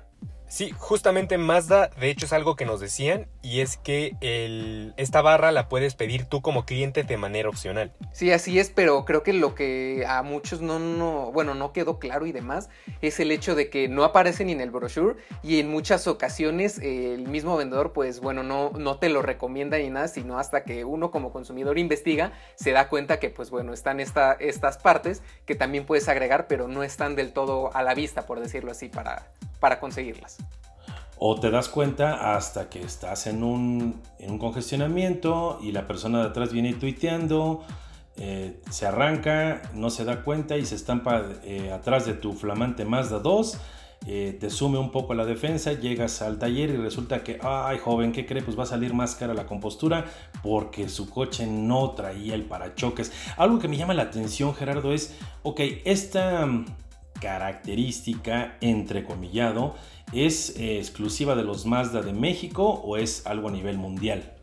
Sí, 0.48 0.72
justamente 0.78 1.38
Mazda, 1.38 1.90
de 2.00 2.10
hecho 2.10 2.26
es 2.26 2.34
algo 2.34 2.56
que 2.56 2.66
nos 2.66 2.80
decían 2.80 3.28
y 3.42 3.62
es 3.62 3.78
que 3.78 4.16
esta 4.98 5.22
barra 5.22 5.52
la 5.52 5.68
puedes 5.68 5.96
pedir 5.96 6.26
tú 6.26 6.42
como 6.42 6.66
cliente 6.66 7.04
de 7.04 7.18
manera 7.18 7.50
opcional. 7.50 7.92
Sí, 8.14 8.32
así 8.32 8.60
es, 8.60 8.70
pero 8.70 9.06
creo 9.06 9.24
que 9.24 9.34
lo 9.34 9.56
que 9.56 10.06
a 10.08 10.22
muchos 10.24 10.62
no, 10.62 10.80
no, 10.80 11.32
bueno, 11.32 11.56
no 11.56 11.74
quedó 11.74 12.00
claro 12.00 12.26
y 12.26 12.32
demás 12.32 12.70
es 13.02 13.20
el 13.20 13.32
hecho 13.32 13.56
de 13.56 13.70
que 13.70 13.88
no 13.88 14.04
aparece 14.04 14.46
ni 14.46 14.52
en 14.52 14.62
el 14.62 14.72
brochure 14.72 15.18
y 15.44 15.60
en 15.60 15.70
muchas 15.70 16.08
ocasiones 16.08 16.80
el 16.80 17.28
mismo 17.28 17.58
vendedor 17.58 17.92
pues 17.94 18.20
bueno, 18.20 18.44
no, 18.44 18.72
no 18.72 18.98
te 18.98 19.10
lo 19.10 19.22
recomienda 19.22 19.78
ni 19.78 19.90
nada, 19.90 20.08
sino 20.08 20.40
hasta 20.40 20.64
que 20.64 20.86
uno 20.86 21.12
como 21.12 21.32
consumidor 21.32 21.78
investiga 21.78 22.32
se 22.56 22.72
da 22.72 22.88
cuenta 22.88 23.20
que 23.20 23.30
pues 23.30 23.50
bueno, 23.50 23.74
están 23.74 24.00
esta, 24.00 24.34
estas 24.34 24.78
partes 24.78 25.22
que 25.46 25.56
también 25.56 25.86
puedes 25.86 26.08
agregar 26.08 26.48
pero 26.48 26.68
no 26.68 26.84
están 26.84 27.16
del 27.16 27.34
todo 27.34 27.76
a 27.76 27.84
la 27.84 27.94
vista, 27.94 28.26
por 28.26 28.40
decirlo 28.40 28.72
así, 28.72 28.90
para, 28.90 29.28
para 29.60 29.80
conseguirlas. 29.80 30.35
O 31.18 31.40
te 31.40 31.50
das 31.50 31.70
cuenta 31.70 32.36
hasta 32.36 32.70
que 32.70 32.82
estás 32.82 33.28
en 33.28 33.44
un, 33.44 34.02
en 34.20 34.32
un 34.32 34.38
congestionamiento 34.38 35.60
y 35.62 35.72
la 35.72 35.88
persona 35.88 36.20
de 36.20 36.30
atrás 36.30 36.52
viene 36.52 36.74
tuiteando, 36.74 37.64
eh, 38.18 38.62
se 38.70 38.86
arranca, 38.86 39.62
no 39.74 39.90
se 39.90 40.06
da 40.06 40.24
cuenta 40.24 40.58
y 40.58 40.66
se 40.66 40.76
estampa 40.76 41.24
eh, 41.44 41.72
atrás 41.72 42.06
de 42.06 42.14
tu 42.14 42.34
flamante 42.34 42.86
Mazda 42.86 43.20
2. 43.20 43.58
Eh, 44.08 44.38
te 44.40 44.52
sume 44.52 44.78
un 44.78 44.92
poco 44.92 45.16
la 45.16 45.26
defensa, 45.26 45.74
llegas 45.74 46.22
al 46.22 46.38
taller 46.38 46.70
y 46.70 46.78
resulta 46.78 47.24
que, 47.24 47.40
ay 47.42 47.80
joven, 47.80 48.12
¿qué 48.12 48.26
cree? 48.26 48.44
Pues 48.44 48.58
va 48.58 48.64
a 48.64 48.68
salir 48.68 48.94
más 48.94 49.16
cara 49.16 49.34
la 49.34 49.48
compostura 49.48 50.06
porque 50.44 50.90
su 50.90 51.10
coche 51.10 51.48
no 51.48 51.92
traía 51.92 52.36
el 52.36 52.44
parachoques. 52.44 53.12
Algo 53.36 53.58
que 53.58 53.68
me 53.68 53.78
llama 53.78 53.96
la 53.96 54.04
atención, 54.04 54.54
Gerardo, 54.54 54.94
es, 54.94 55.16
ok, 55.42 55.60
esta 55.86 56.48
característica, 57.20 58.58
entrecomillado, 58.62 59.76
es 60.14 60.56
eh, 60.58 60.78
exclusiva 60.78 61.36
de 61.36 61.44
los 61.44 61.66
Mazda 61.66 62.02
de 62.02 62.14
México 62.14 62.70
o 62.70 62.98
es 62.98 63.26
algo 63.26 63.50
a 63.50 63.52
nivel 63.52 63.78
mundial? 63.78 64.36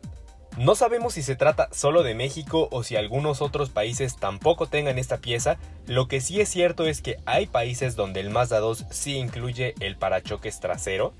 No 0.57 0.75
sabemos 0.75 1.15
si 1.15 1.23
se 1.23 1.35
trata 1.35 1.67
solo 1.71 2.03
de 2.03 2.13
México 2.13 2.67
o 2.71 2.83
si 2.83 2.95
algunos 2.95 3.41
otros 3.41 3.71
países 3.71 4.17
tampoco 4.17 4.67
tengan 4.67 4.99
esta 4.99 5.17
pieza, 5.17 5.57
lo 5.87 6.07
que 6.07 6.21
sí 6.21 6.41
es 6.41 6.49
cierto 6.49 6.85
es 6.85 7.01
que 7.01 7.17
hay 7.25 7.47
países 7.47 7.95
donde 7.95 8.19
el 8.19 8.29
Mazda 8.29 8.59
2 8.59 8.85
sí 8.91 9.15
incluye 9.15 9.73
el 9.79 9.97
parachoques 9.97 10.59
trasero. 10.59 11.15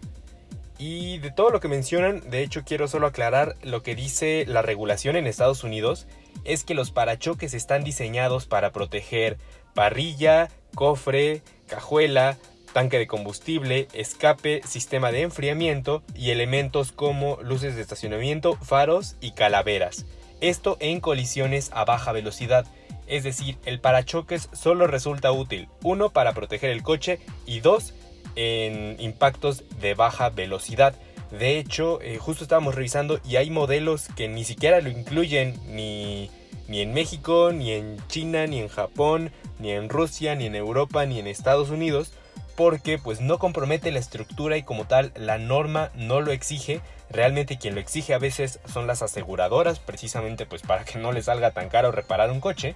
Y 0.78 1.18
de 1.20 1.32
todo 1.32 1.50
lo 1.50 1.60
que 1.60 1.68
mencionan, 1.68 2.30
de 2.30 2.44
hecho 2.44 2.64
quiero 2.64 2.88
solo 2.88 3.08
aclarar 3.08 3.56
lo 3.64 3.82
que 3.82 3.96
dice 3.96 4.46
la 4.48 4.62
regulación 4.62 5.16
en 5.16 5.26
Estados 5.26 5.64
Unidos, 5.64 6.06
es 6.44 6.64
que 6.64 6.76
los 6.76 6.92
parachoques 6.92 7.56
están 7.56 7.84
diseñados 7.84 8.46
para 8.46 8.72
proteger 8.72 9.40
parrilla, 9.74 10.50
cofre, 10.76 11.42
cajuela, 11.68 12.38
tanque 12.74 12.98
de 12.98 13.08
combustible, 13.08 13.88
escape, 13.94 14.62
sistema 14.66 15.12
de 15.12 15.22
enfriamiento 15.22 16.04
y 16.16 16.32
elementos 16.32 16.92
como 16.92 17.38
luces 17.42 17.76
de 17.76 17.82
estacionamiento, 17.82 18.56
faros 18.56 19.16
y 19.22 19.32
calaveras. 19.32 20.06
Esto 20.42 20.78
en 20.80 21.00
colisiones 21.00 21.72
a 21.74 21.86
baja 21.86 22.12
velocidad. 22.12 22.66
Es 23.08 23.24
decir, 23.24 23.58
el 23.66 23.80
parachoques 23.80 24.50
solo 24.54 24.88
resulta 24.88 25.32
útil, 25.32 25.68
uno, 25.84 26.10
para 26.10 26.34
proteger 26.34 26.72
el 26.72 26.84
coche 26.84 27.20
y 27.46 27.60
dos, 27.60 27.94
en 28.36 29.00
impactos 29.00 29.64
de 29.80 29.94
baja 29.94 30.30
velocidad. 30.30 30.96
De 31.32 31.60
hecho, 31.60 32.02
eh, 32.02 32.18
justo 32.18 32.44
estábamos 32.44 32.76
revisando 32.76 33.20
y 33.28 33.36
hay 33.36 33.50
modelos 33.50 34.08
que 34.16 34.28
ni 34.28 34.44
siquiera 34.44 34.82
lo 34.82 34.90
incluyen 34.90 35.60
ni 35.68 36.30
ni 36.68 36.82
en 36.82 36.94
México, 36.94 37.52
ni 37.54 37.72
en 37.72 37.98
China, 38.08 38.48
ni 38.48 38.60
en 38.60 38.68
Japón, 38.68 39.32
ni 39.64 39.72
en 39.72 39.90
Rusia, 39.90 40.36
ni 40.36 40.46
en 40.46 40.56
Europa, 40.56 41.06
ni 41.06 41.18
en 41.18 41.26
Estados 41.26 41.72
Unidos, 41.72 42.12
porque 42.56 43.00
pues 43.00 43.22
no 43.22 43.40
compromete 43.40 43.92
la 43.92 43.98
estructura 43.98 44.58
y 44.58 44.64
como 44.64 44.86
tal 44.86 45.12
la 45.16 45.40
norma 45.40 45.90
no 45.96 46.22
lo 46.22 46.32
exige. 46.32 46.82
Realmente 47.10 47.58
quien 47.58 47.74
lo 47.74 47.82
exige 47.82 48.14
a 48.14 48.20
veces 48.20 48.60
son 48.72 48.86
las 48.86 49.02
aseguradoras, 49.02 49.80
precisamente 49.80 50.46
pues 50.46 50.62
para 50.62 50.84
que 50.84 51.00
no 51.00 51.12
les 51.12 51.26
salga 51.26 51.52
tan 51.52 51.70
caro 51.70 51.92
reparar 51.92 52.30
un 52.30 52.42
coche. 52.42 52.76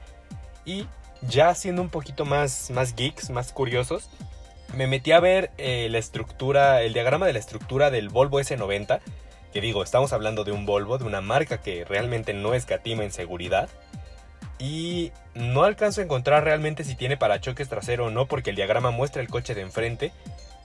Y 0.65 0.87
ya 1.21 1.53
siendo 1.53 1.83
un 1.83 1.89
poquito 1.89 2.25
más, 2.25 2.71
más 2.71 2.95
geeks, 2.95 3.29
más 3.29 3.51
curiosos, 3.51 4.09
me 4.73 4.87
metí 4.87 5.11
a 5.11 5.19
ver 5.19 5.51
eh, 5.57 5.87
la 5.91 5.97
estructura, 5.99 6.81
el 6.81 6.93
diagrama 6.93 7.27
de 7.27 7.33
la 7.33 7.39
estructura 7.39 7.91
del 7.91 8.09
Volvo 8.09 8.39
S90 8.39 9.01
que 9.53 9.61
digo, 9.61 9.81
estamos 9.81 10.13
hablando 10.13 10.43
de 10.43 10.51
un 10.51 10.65
Volvo, 10.65 10.97
de 10.97 11.05
una 11.05 11.21
marca 11.21 11.59
que 11.59 11.85
realmente 11.85 12.33
no 12.33 12.53
escatima 12.53 13.03
en 13.03 13.11
seguridad. 13.11 13.69
Y 14.59 15.11
no 15.35 15.63
alcanzo 15.63 16.01
a 16.01 16.03
encontrar 16.03 16.43
realmente 16.43 16.83
si 16.83 16.95
tiene 16.95 17.17
parachoques 17.17 17.69
trasero 17.69 18.05
o 18.05 18.09
no, 18.09 18.25
porque 18.25 18.49
el 18.49 18.55
diagrama 18.55 18.91
muestra 18.91 19.21
el 19.21 19.27
coche 19.27 19.53
de 19.55 19.61
enfrente. 19.61 20.11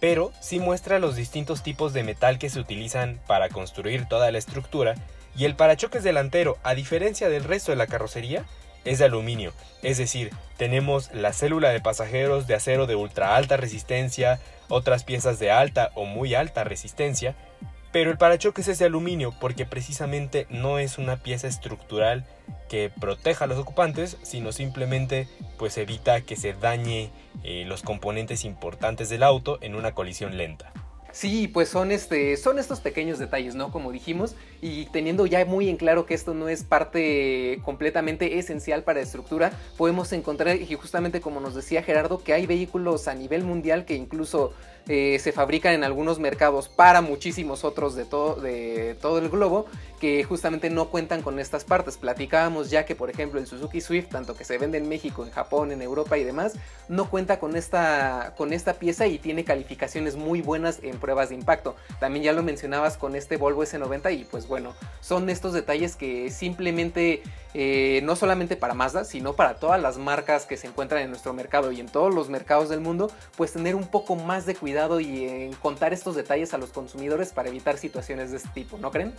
pero 0.02 0.32
sí 0.40 0.58
muestra 0.58 0.98
los 0.98 1.14
distintos 1.14 1.62
tipos 1.62 1.92
de 1.92 2.02
metal 2.02 2.40
que 2.40 2.50
se 2.50 2.58
utilizan 2.58 3.20
para 3.28 3.48
construir 3.48 4.06
toda 4.06 4.32
la 4.32 4.38
estructura 4.38 4.96
y 5.36 5.44
el 5.44 5.54
parachoques 5.54 6.02
delantero, 6.02 6.58
a 6.64 6.74
diferencia 6.74 7.28
del 7.28 7.44
resto 7.44 7.70
de 7.70 7.76
la 7.76 7.86
carrocería, 7.86 8.44
es 8.84 8.98
de 8.98 9.04
aluminio, 9.04 9.52
es 9.84 9.98
decir, 9.98 10.32
tenemos 10.56 11.14
la 11.14 11.32
célula 11.32 11.68
de 11.68 11.80
pasajeros 11.80 12.48
de 12.48 12.56
acero 12.56 12.88
de 12.88 12.96
ultra 12.96 13.36
alta 13.36 13.56
resistencia, 13.56 14.40
otras 14.68 15.04
piezas 15.04 15.38
de 15.38 15.52
alta 15.52 15.92
o 15.94 16.04
muy 16.04 16.34
alta 16.34 16.64
resistencia, 16.64 17.36
pero 17.92 18.10
el 18.10 18.18
parachoques 18.18 18.68
es 18.68 18.78
de 18.78 18.86
aluminio 18.86 19.34
porque 19.38 19.66
precisamente 19.66 20.46
no 20.50 20.78
es 20.78 20.98
una 20.98 21.22
pieza 21.22 21.46
estructural 21.46 22.24
que 22.68 22.90
proteja 22.90 23.44
a 23.44 23.48
los 23.48 23.58
ocupantes, 23.58 24.16
sino 24.22 24.50
simplemente 24.50 25.28
pues 25.58 25.76
evita 25.76 26.22
que 26.22 26.36
se 26.36 26.54
dañe 26.54 27.10
eh, 27.44 27.64
los 27.66 27.82
componentes 27.82 28.44
importantes 28.44 29.10
del 29.10 29.22
auto 29.22 29.58
en 29.60 29.74
una 29.74 29.92
colisión 29.92 30.36
lenta. 30.38 30.72
Sí, 31.12 31.46
pues 31.46 31.68
son, 31.68 31.92
este, 31.92 32.38
son 32.38 32.58
estos 32.58 32.80
pequeños 32.80 33.18
detalles, 33.18 33.54
¿no? 33.54 33.70
Como 33.70 33.92
dijimos, 33.92 34.34
y 34.62 34.86
teniendo 34.86 35.26
ya 35.26 35.44
muy 35.44 35.68
en 35.68 35.76
claro 35.76 36.06
que 36.06 36.14
esto 36.14 36.32
no 36.32 36.48
es 36.48 36.64
parte 36.64 37.60
completamente 37.66 38.38
esencial 38.38 38.82
para 38.82 39.00
la 39.00 39.04
estructura, 39.04 39.52
podemos 39.76 40.10
encontrar, 40.14 40.56
y 40.56 40.74
justamente 40.74 41.20
como 41.20 41.40
nos 41.40 41.54
decía 41.54 41.82
Gerardo, 41.82 42.24
que 42.24 42.32
hay 42.32 42.46
vehículos 42.46 43.08
a 43.08 43.14
nivel 43.14 43.44
mundial 43.44 43.84
que 43.84 43.94
incluso 43.94 44.54
eh, 44.88 45.18
se 45.20 45.30
fabrican 45.30 45.74
en 45.74 45.84
algunos 45.84 46.18
mercados 46.18 46.68
para 46.68 47.02
muchísimos 47.02 47.64
otros 47.64 47.94
de 47.94 48.04
todo, 48.04 49.18
el 49.18 49.28
globo 49.28 49.66
que 50.00 50.24
justamente 50.24 50.68
no 50.68 50.88
cuentan 50.88 51.22
con 51.22 51.38
estas 51.38 51.64
partes. 51.64 51.96
Platicábamos 51.96 52.70
ya 52.70 52.84
que 52.84 52.96
por 52.96 53.08
ejemplo 53.08 53.38
el 53.38 53.46
Suzuki 53.46 53.80
Swift, 53.80 54.08
tanto 54.08 54.34
que 54.34 54.44
se 54.44 54.58
vende 54.58 54.78
en 54.78 54.88
México, 54.88 55.24
en 55.24 55.30
Japón, 55.30 55.70
en 55.70 55.80
Europa 55.80 56.18
y 56.18 56.24
demás, 56.24 56.54
no 56.88 57.08
cuenta 57.08 57.38
con 57.38 57.54
esta, 57.54 58.34
con 58.36 58.52
esta 58.52 58.74
pieza 58.74 59.06
y 59.06 59.18
tiene 59.18 59.44
calificaciones 59.44 60.16
muy 60.16 60.42
buenas 60.42 60.80
en 60.82 60.98
pruebas 60.98 61.28
de 61.28 61.36
impacto. 61.36 61.76
También 62.00 62.24
ya 62.24 62.32
lo 62.32 62.42
mencionabas 62.42 62.96
con 62.96 63.14
este 63.14 63.36
Volvo 63.36 63.62
S90 63.62 64.18
y 64.18 64.24
pues 64.24 64.48
bueno, 64.48 64.74
son 65.00 65.30
estos 65.30 65.52
detalles 65.52 65.94
que 65.94 66.30
simplemente 66.30 67.22
eh, 67.54 68.00
no 68.02 68.16
solamente 68.16 68.56
para 68.56 68.74
Mazda, 68.74 69.04
sino 69.04 69.34
para 69.34 69.54
todas 69.54 69.80
las 69.80 69.98
marcas 69.98 70.46
que 70.46 70.56
se 70.56 70.66
encuentran 70.66 71.02
en 71.02 71.10
nuestro 71.10 71.32
mercado 71.32 71.70
y 71.70 71.78
en 71.78 71.86
todos 71.86 72.12
los 72.12 72.28
mercados 72.28 72.70
del 72.70 72.80
mundo, 72.80 73.12
pues 73.36 73.52
tener 73.52 73.76
un 73.76 73.86
poco 73.86 74.16
más 74.16 74.46
de 74.46 74.56
cuidado 74.56 74.71
y 75.00 75.24
en 75.24 75.52
contar 75.54 75.92
estos 75.92 76.14
detalles 76.16 76.54
a 76.54 76.58
los 76.58 76.70
consumidores 76.70 77.32
para 77.32 77.48
evitar 77.48 77.78
situaciones 77.78 78.30
de 78.30 78.38
este 78.38 78.48
tipo, 78.50 78.78
¿no 78.78 78.90
creen? 78.90 79.14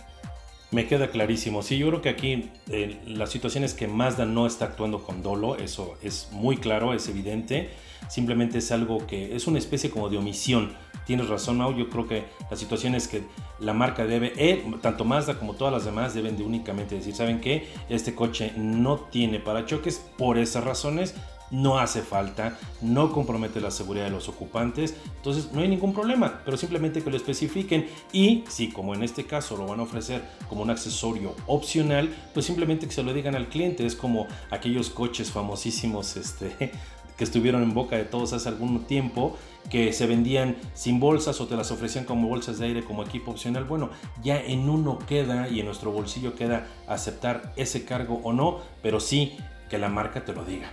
Me 0.70 0.88
queda 0.88 1.08
clarísimo. 1.08 1.62
Sí, 1.62 1.78
yo 1.78 1.88
creo 1.88 2.02
que 2.02 2.08
aquí 2.08 2.50
eh, 2.68 3.00
la 3.06 3.26
situación 3.26 3.62
es 3.62 3.74
que 3.74 3.86
Mazda 3.86 4.24
no 4.24 4.46
está 4.46 4.64
actuando 4.64 5.04
con 5.04 5.22
dolo, 5.22 5.56
eso 5.56 5.96
es 6.02 6.28
muy 6.32 6.56
claro, 6.56 6.94
es 6.94 7.08
evidente. 7.08 7.70
Simplemente 8.08 8.58
es 8.58 8.72
algo 8.72 9.06
que 9.06 9.36
es 9.36 9.46
una 9.46 9.58
especie 9.58 9.90
como 9.90 10.08
de 10.08 10.18
omisión. 10.18 10.74
Tienes 11.06 11.28
razón, 11.28 11.58
Mau. 11.58 11.74
Yo 11.74 11.90
creo 11.90 12.08
que 12.08 12.24
la 12.50 12.56
situación 12.56 12.94
es 12.94 13.08
que 13.08 13.22
la 13.60 13.72
marca 13.72 14.04
debe, 14.04 14.32
eh, 14.36 14.64
tanto 14.82 15.04
Mazda 15.04 15.38
como 15.38 15.54
todas 15.54 15.72
las 15.72 15.84
demás, 15.84 16.12
deben 16.12 16.36
de 16.36 16.42
únicamente 16.42 16.96
decir, 16.96 17.14
¿saben 17.14 17.40
qué? 17.40 17.68
Este 17.88 18.14
coche 18.14 18.52
no 18.56 18.98
tiene 18.98 19.38
parachoques 19.38 19.98
por 20.18 20.38
esas 20.38 20.64
razones 20.64 21.14
no 21.50 21.78
hace 21.78 22.02
falta, 22.02 22.58
no 22.80 23.12
compromete 23.12 23.60
la 23.60 23.70
seguridad 23.70 24.04
de 24.04 24.10
los 24.10 24.28
ocupantes, 24.28 24.94
entonces 25.16 25.52
no 25.52 25.60
hay 25.60 25.68
ningún 25.68 25.92
problema, 25.92 26.40
pero 26.44 26.56
simplemente 26.56 27.02
que 27.02 27.10
lo 27.10 27.16
especifiquen 27.16 27.86
y 28.12 28.44
si 28.48 28.70
como 28.70 28.94
en 28.94 29.02
este 29.02 29.24
caso 29.24 29.56
lo 29.56 29.66
van 29.66 29.80
a 29.80 29.84
ofrecer 29.84 30.22
como 30.48 30.62
un 30.62 30.70
accesorio 30.70 31.34
opcional, 31.46 32.14
pues 32.32 32.46
simplemente 32.46 32.86
que 32.86 32.92
se 32.92 33.02
lo 33.02 33.12
digan 33.12 33.34
al 33.34 33.48
cliente, 33.48 33.86
es 33.86 33.94
como 33.94 34.26
aquellos 34.50 34.90
coches 34.90 35.30
famosísimos 35.30 36.16
este, 36.16 36.72
que 37.16 37.24
estuvieron 37.24 37.62
en 37.62 37.74
boca 37.74 37.96
de 37.96 38.04
todos 38.04 38.32
hace 38.32 38.48
algún 38.48 38.84
tiempo, 38.84 39.36
que 39.70 39.92
se 39.92 40.06
vendían 40.06 40.56
sin 40.74 41.00
bolsas 41.00 41.40
o 41.40 41.46
te 41.46 41.56
las 41.56 41.70
ofrecían 41.70 42.04
como 42.04 42.28
bolsas 42.28 42.58
de 42.58 42.66
aire 42.66 42.84
como 42.84 43.02
equipo 43.02 43.30
opcional. 43.30 43.64
Bueno, 43.64 43.90
ya 44.22 44.40
en 44.40 44.68
uno 44.68 44.98
queda 44.98 45.48
y 45.48 45.60
en 45.60 45.66
nuestro 45.66 45.92
bolsillo 45.92 46.34
queda 46.34 46.66
aceptar 46.86 47.52
ese 47.56 47.84
cargo 47.84 48.20
o 48.24 48.32
no, 48.32 48.58
pero 48.82 49.00
sí 49.00 49.36
que 49.70 49.78
la 49.78 49.88
marca 49.88 50.24
te 50.24 50.32
lo 50.32 50.44
diga. 50.44 50.70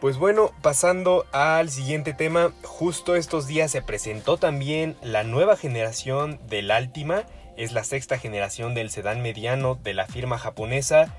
Pues 0.00 0.16
bueno, 0.16 0.52
pasando 0.62 1.26
al 1.32 1.70
siguiente 1.70 2.14
tema, 2.14 2.52
justo 2.62 3.16
estos 3.16 3.48
días 3.48 3.72
se 3.72 3.82
presentó 3.82 4.36
también 4.36 4.96
la 5.02 5.24
nueva 5.24 5.56
generación 5.56 6.38
del 6.46 6.70
Altima, 6.70 7.24
es 7.56 7.72
la 7.72 7.82
sexta 7.82 8.16
generación 8.16 8.74
del 8.74 8.90
sedán 8.90 9.22
mediano 9.22 9.74
de 9.74 9.94
la 9.94 10.06
firma 10.06 10.38
japonesa. 10.38 11.12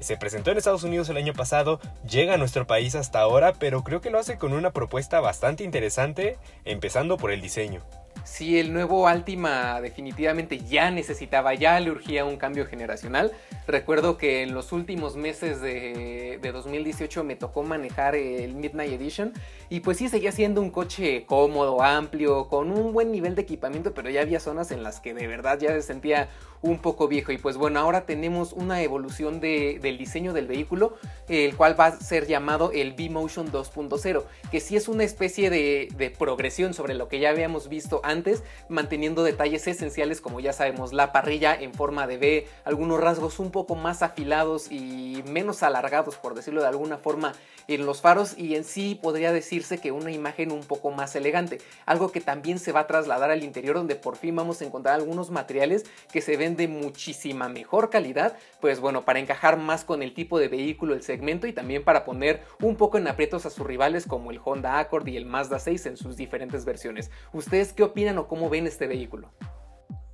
Se 0.00 0.16
presentó 0.16 0.50
en 0.50 0.56
Estados 0.56 0.82
Unidos 0.82 1.10
el 1.10 1.18
año 1.18 1.34
pasado, 1.34 1.78
llega 2.08 2.32
a 2.32 2.38
nuestro 2.38 2.66
país 2.66 2.94
hasta 2.94 3.20
ahora, 3.20 3.52
pero 3.52 3.84
creo 3.84 4.00
que 4.00 4.10
lo 4.10 4.18
hace 4.18 4.38
con 4.38 4.54
una 4.54 4.70
propuesta 4.70 5.20
bastante 5.20 5.62
interesante, 5.62 6.38
empezando 6.64 7.18
por 7.18 7.32
el 7.32 7.42
diseño. 7.42 7.82
Si 8.24 8.58
el 8.58 8.72
nuevo 8.72 9.08
Altima 9.08 9.80
definitivamente 9.80 10.58
ya 10.60 10.90
necesitaba, 10.90 11.54
ya 11.54 11.78
le 11.80 11.90
urgía 11.90 12.24
un 12.24 12.36
cambio 12.36 12.66
generacional. 12.66 13.32
Recuerdo 13.66 14.16
que 14.16 14.42
en 14.42 14.54
los 14.54 14.72
últimos 14.72 15.16
meses 15.16 15.60
de, 15.60 16.38
2018 16.52 17.24
me 17.24 17.34
tocó 17.34 17.62
manejar 17.62 18.14
el 18.14 18.54
Midnight 18.54 18.92
Edition 18.92 19.32
y 19.70 19.80
pues 19.80 19.98
sí 19.98 20.08
seguía 20.08 20.32
siendo 20.32 20.60
un 20.60 20.70
coche 20.70 21.24
cómodo, 21.26 21.82
amplio, 21.82 22.48
con 22.48 22.70
un 22.70 22.92
buen 22.92 23.10
nivel 23.10 23.34
de 23.34 23.42
equipamiento, 23.42 23.94
pero 23.94 24.10
ya 24.10 24.20
había 24.20 24.38
zonas 24.38 24.70
en 24.70 24.82
las 24.82 25.00
que 25.00 25.14
de 25.14 25.26
verdad 25.26 25.58
ya 25.58 25.70
se 25.70 25.82
sentía 25.82 26.28
un 26.62 26.78
poco 26.78 27.08
viejo. 27.08 27.32
Y 27.32 27.38
pues 27.38 27.56
bueno, 27.56 27.80
ahora 27.80 28.06
tenemos 28.06 28.52
una 28.52 28.80
evolución 28.82 29.40
del 29.40 29.98
diseño 29.98 30.32
del 30.32 30.46
vehículo, 30.46 30.96
el 31.28 31.56
cual 31.56 31.78
va 31.78 31.86
a 31.86 31.92
ser 31.92 32.26
llamado 32.26 32.72
el 32.72 32.92
V-Motion 32.92 33.52
2.0, 33.52 34.24
que 34.50 34.60
sí 34.60 34.76
es 34.76 34.88
una 34.88 35.04
especie 35.04 35.50
de, 35.50 35.88
de 35.96 36.10
progresión 36.10 36.74
sobre 36.74 36.94
lo 36.94 37.08
que 37.08 37.18
ya 37.18 37.30
habíamos 37.30 37.68
visto 37.68 38.00
antes 38.04 38.42
manteniendo 38.68 39.22
detalles 39.22 39.66
esenciales 39.66 40.20
como 40.20 40.40
ya 40.40 40.52
sabemos, 40.52 40.92
la 40.92 41.12
parrilla 41.12 41.54
en 41.54 41.74
forma 41.74 42.06
de 42.06 42.16
V, 42.16 42.48
algunos 42.64 43.00
rasgos 43.00 43.38
un 43.38 43.50
poco 43.50 43.74
más 43.74 44.02
afilados 44.02 44.70
y 44.70 45.22
menos 45.26 45.62
alargados, 45.62 46.16
por 46.16 46.34
decirlo 46.34 46.62
de 46.62 46.68
alguna 46.68 46.98
forma, 46.98 47.32
en 47.68 47.86
los 47.86 48.00
faros 48.00 48.36
y 48.36 48.54
en 48.54 48.64
sí 48.64 48.98
podría 49.00 49.32
decirse 49.32 49.78
que 49.78 49.92
una 49.92 50.10
imagen 50.10 50.52
un 50.52 50.62
poco 50.62 50.90
más 50.90 51.16
elegante, 51.16 51.58
algo 51.86 52.12
que 52.12 52.20
también 52.20 52.58
se 52.58 52.72
va 52.72 52.80
a 52.80 52.86
trasladar 52.86 53.30
al 53.30 53.44
interior 53.44 53.76
donde 53.76 53.96
por 53.96 54.16
fin 54.16 54.36
vamos 54.36 54.60
a 54.60 54.64
encontrar 54.64 54.94
algunos 54.94 55.30
materiales 55.30 55.84
que 56.12 56.20
se 56.20 56.36
ven 56.36 56.56
de 56.56 56.68
muchísima 56.68 57.48
mejor 57.48 57.90
calidad, 57.90 58.36
pues 58.60 58.80
bueno, 58.80 59.04
para 59.04 59.18
encajar 59.18 59.56
más 59.56 59.84
con 59.84 60.02
el 60.02 60.14
tipo 60.14 60.38
de 60.38 60.48
vehículo, 60.48 60.94
el 60.94 61.02
segmento 61.02 61.46
y 61.46 61.52
también 61.52 61.84
para 61.84 62.04
poner 62.04 62.42
un 62.60 62.76
poco 62.76 62.98
en 62.98 63.08
aprietos 63.08 63.46
a 63.46 63.50
sus 63.50 63.66
rivales 63.66 64.06
como 64.06 64.30
el 64.30 64.40
Honda 64.44 64.78
Accord 64.78 65.06
y 65.08 65.16
el 65.16 65.26
Mazda 65.26 65.58
6 65.58 65.86
en 65.86 65.96
sus 65.96 66.16
diferentes 66.16 66.64
versiones. 66.64 67.10
¿Ustedes 67.32 67.72
qué 67.72 67.82
opinan 67.82 68.18
o 68.18 68.28
cómo 68.28 68.48
ven 68.50 68.66
este 68.66 68.86
vehículo? 68.86 69.30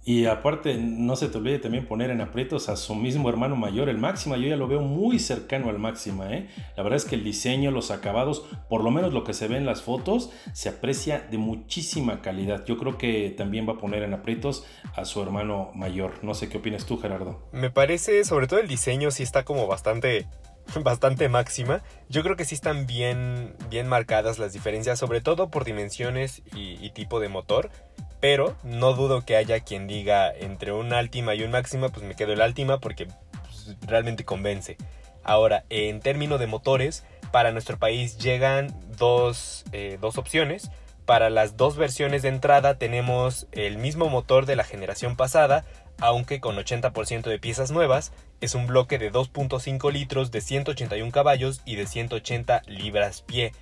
Y 0.08 0.24
aparte, 0.24 0.74
no 0.78 1.16
se 1.16 1.28
te 1.28 1.36
olvide 1.36 1.58
también 1.58 1.84
poner 1.84 2.08
en 2.08 2.22
aprietos 2.22 2.70
a 2.70 2.76
su 2.76 2.94
mismo 2.94 3.28
hermano 3.28 3.56
mayor, 3.56 3.90
el 3.90 3.98
Máxima. 3.98 4.38
Yo 4.38 4.48
ya 4.48 4.56
lo 4.56 4.66
veo 4.66 4.80
muy 4.80 5.18
cercano 5.18 5.68
al 5.68 5.78
Máxima. 5.78 6.34
¿eh? 6.34 6.48
La 6.78 6.82
verdad 6.82 6.96
es 6.96 7.04
que 7.04 7.14
el 7.14 7.22
diseño, 7.22 7.70
los 7.70 7.90
acabados, 7.90 8.46
por 8.70 8.82
lo 8.82 8.90
menos 8.90 9.12
lo 9.12 9.22
que 9.22 9.34
se 9.34 9.48
ve 9.48 9.58
en 9.58 9.66
las 9.66 9.82
fotos, 9.82 10.30
se 10.54 10.70
aprecia 10.70 11.20
de 11.30 11.36
muchísima 11.36 12.22
calidad. 12.22 12.64
Yo 12.64 12.78
creo 12.78 12.96
que 12.96 13.34
también 13.36 13.68
va 13.68 13.74
a 13.74 13.76
poner 13.76 14.02
en 14.02 14.14
aprietos 14.14 14.64
a 14.96 15.04
su 15.04 15.20
hermano 15.20 15.72
mayor. 15.74 16.24
No 16.24 16.32
sé 16.32 16.48
qué 16.48 16.56
opinas 16.56 16.86
tú, 16.86 16.96
Gerardo. 16.96 17.46
Me 17.52 17.68
parece, 17.68 18.24
sobre 18.24 18.46
todo 18.46 18.60
el 18.60 18.66
diseño, 18.66 19.10
sí 19.10 19.22
está 19.22 19.44
como 19.44 19.66
bastante 19.66 20.26
bastante 20.82 21.28
máxima. 21.28 21.82
Yo 22.08 22.22
creo 22.22 22.34
que 22.34 22.46
sí 22.46 22.54
están 22.54 22.86
bien, 22.86 23.54
bien 23.68 23.86
marcadas 23.86 24.38
las 24.38 24.54
diferencias, 24.54 24.98
sobre 24.98 25.20
todo 25.20 25.50
por 25.50 25.66
dimensiones 25.66 26.42
y 26.54 26.88
tipo 26.92 27.20
de 27.20 27.28
motor. 27.28 27.70
Pero 28.20 28.56
no 28.64 28.94
dudo 28.94 29.24
que 29.24 29.36
haya 29.36 29.60
quien 29.60 29.86
diga 29.86 30.32
entre 30.32 30.72
un 30.72 30.92
Altima 30.92 31.34
y 31.34 31.42
un 31.42 31.52
Máxima, 31.52 31.88
pues 31.88 32.04
me 32.04 32.16
quedo 32.16 32.32
el 32.32 32.40
Altima 32.40 32.78
porque 32.78 33.06
pues, 33.06 33.76
realmente 33.82 34.24
convence. 34.24 34.76
Ahora, 35.22 35.64
en 35.68 36.00
términos 36.00 36.40
de 36.40 36.46
motores, 36.46 37.04
para 37.30 37.52
nuestro 37.52 37.78
país 37.78 38.18
llegan 38.18 38.74
dos, 38.96 39.64
eh, 39.72 39.98
dos 40.00 40.18
opciones. 40.18 40.70
Para 41.04 41.30
las 41.30 41.56
dos 41.56 41.76
versiones 41.76 42.22
de 42.22 42.28
entrada 42.28 42.78
tenemos 42.78 43.46
el 43.52 43.78
mismo 43.78 44.08
motor 44.08 44.46
de 44.46 44.56
la 44.56 44.64
generación 44.64 45.16
pasada, 45.16 45.64
aunque 46.00 46.40
con 46.40 46.56
80% 46.56 47.30
de 47.30 47.38
piezas 47.38 47.70
nuevas. 47.70 48.12
Es 48.40 48.54
un 48.54 48.66
bloque 48.66 48.98
de 48.98 49.12
2.5 49.12 49.92
litros 49.92 50.30
de 50.30 50.40
181 50.40 51.10
caballos 51.12 51.62
y 51.64 51.76
de 51.76 51.86
180 51.86 52.62
libras 52.66 53.22
pie. 53.22 53.52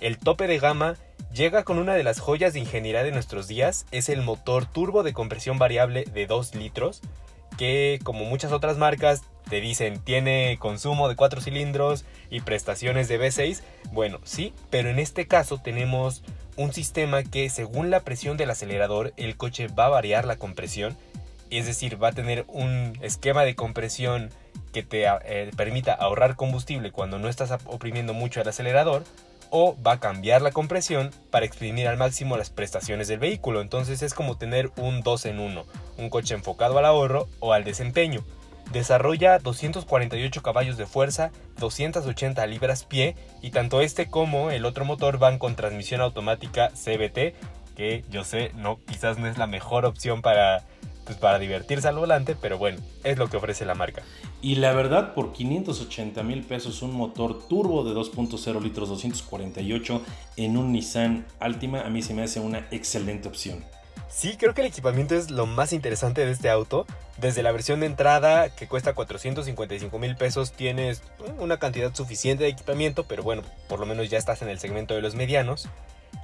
El 0.00 0.18
tope 0.18 0.46
de 0.46 0.58
gama 0.58 0.96
llega 1.34 1.64
con 1.64 1.78
una 1.78 1.94
de 1.94 2.04
las 2.04 2.20
joyas 2.20 2.52
de 2.52 2.60
ingeniería 2.60 3.02
de 3.02 3.10
nuestros 3.10 3.48
días, 3.48 3.86
es 3.90 4.08
el 4.08 4.22
motor 4.22 4.66
turbo 4.66 5.02
de 5.02 5.12
compresión 5.12 5.58
variable 5.58 6.04
de 6.04 6.26
2 6.26 6.54
litros, 6.54 7.02
que 7.58 7.98
como 8.04 8.24
muchas 8.24 8.52
otras 8.52 8.78
marcas 8.78 9.22
te 9.48 9.60
dicen 9.60 9.98
tiene 9.98 10.56
consumo 10.58 11.08
de 11.08 11.16
4 11.16 11.40
cilindros 11.40 12.04
y 12.30 12.40
prestaciones 12.40 13.08
de 13.08 13.20
V6. 13.20 13.62
Bueno, 13.92 14.20
sí, 14.24 14.54
pero 14.70 14.88
en 14.88 14.98
este 14.98 15.26
caso 15.26 15.58
tenemos 15.58 16.22
un 16.56 16.72
sistema 16.72 17.24
que 17.24 17.50
según 17.50 17.90
la 17.90 18.00
presión 18.00 18.36
del 18.36 18.50
acelerador 18.50 19.12
el 19.16 19.36
coche 19.36 19.66
va 19.68 19.86
a 19.86 19.90
variar 19.90 20.24
la 20.24 20.36
compresión, 20.36 20.96
es 21.50 21.66
decir, 21.66 22.02
va 22.02 22.08
a 22.08 22.12
tener 22.12 22.44
un 22.48 22.96
esquema 23.02 23.44
de 23.44 23.56
compresión 23.56 24.30
que 24.72 24.82
te 24.82 25.04
eh, 25.06 25.50
permita 25.56 25.92
ahorrar 25.92 26.36
combustible 26.36 26.92
cuando 26.92 27.18
no 27.18 27.28
estás 27.28 27.52
oprimiendo 27.66 28.14
mucho 28.14 28.40
el 28.40 28.48
acelerador 28.48 29.04
o 29.56 29.76
va 29.80 29.92
a 29.92 30.00
cambiar 30.00 30.42
la 30.42 30.50
compresión 30.50 31.12
para 31.30 31.46
exprimir 31.46 31.86
al 31.86 31.96
máximo 31.96 32.36
las 32.36 32.50
prestaciones 32.50 33.06
del 33.06 33.20
vehículo. 33.20 33.60
Entonces 33.60 34.02
es 34.02 34.12
como 34.12 34.36
tener 34.36 34.72
un 34.76 35.02
2 35.02 35.26
en 35.26 35.38
1, 35.38 35.64
un 35.96 36.10
coche 36.10 36.34
enfocado 36.34 36.76
al 36.76 36.84
ahorro 36.84 37.28
o 37.38 37.52
al 37.52 37.62
desempeño. 37.62 38.24
Desarrolla 38.72 39.38
248 39.38 40.42
caballos 40.42 40.76
de 40.76 40.86
fuerza, 40.86 41.30
280 41.60 42.44
libras-pie 42.48 43.14
y 43.42 43.52
tanto 43.52 43.80
este 43.80 44.10
como 44.10 44.50
el 44.50 44.64
otro 44.64 44.84
motor 44.84 45.18
van 45.18 45.38
con 45.38 45.54
transmisión 45.54 46.00
automática 46.00 46.70
CBT, 46.70 47.36
que 47.76 48.02
yo 48.10 48.24
sé, 48.24 48.50
no, 48.56 48.80
quizás 48.84 49.18
no 49.18 49.28
es 49.28 49.38
la 49.38 49.46
mejor 49.46 49.84
opción 49.84 50.20
para, 50.20 50.64
pues, 51.04 51.18
para 51.18 51.38
divertirse 51.38 51.88
al 51.88 51.96
volante, 51.96 52.36
pero 52.40 52.58
bueno, 52.58 52.78
es 53.02 53.18
lo 53.18 53.28
que 53.28 53.36
ofrece 53.36 53.64
la 53.64 53.74
marca. 53.74 54.02
Y 54.42 54.56
la 54.56 54.72
verdad, 54.72 55.14
por 55.14 55.32
580 55.32 56.22
mil 56.22 56.42
pesos, 56.42 56.82
un 56.82 56.92
motor 56.92 57.46
turbo 57.48 57.84
de 57.84 57.94
2.0 57.94 58.62
litros 58.62 58.88
248 58.88 60.02
en 60.36 60.56
un 60.56 60.72
Nissan 60.72 61.26
Altima, 61.40 61.82
a 61.82 61.90
mí 61.90 62.02
se 62.02 62.14
me 62.14 62.22
hace 62.22 62.40
una 62.40 62.66
excelente 62.70 63.28
opción. 63.28 63.64
Sí, 64.14 64.36
creo 64.38 64.54
que 64.54 64.60
el 64.60 64.68
equipamiento 64.68 65.16
es 65.16 65.32
lo 65.32 65.44
más 65.44 65.72
interesante 65.72 66.24
de 66.24 66.30
este 66.30 66.48
auto. 66.48 66.86
Desde 67.18 67.42
la 67.42 67.50
versión 67.50 67.80
de 67.80 67.86
entrada, 67.86 68.48
que 68.48 68.68
cuesta 68.68 68.94
455 68.94 69.98
mil 69.98 70.14
pesos, 70.14 70.52
tienes 70.52 71.02
una 71.40 71.58
cantidad 71.58 71.92
suficiente 71.92 72.44
de 72.44 72.50
equipamiento, 72.50 73.04
pero 73.04 73.24
bueno, 73.24 73.42
por 73.68 73.80
lo 73.80 73.86
menos 73.86 74.10
ya 74.10 74.18
estás 74.18 74.40
en 74.42 74.48
el 74.48 74.60
segmento 74.60 74.94
de 74.94 75.02
los 75.02 75.16
medianos. 75.16 75.68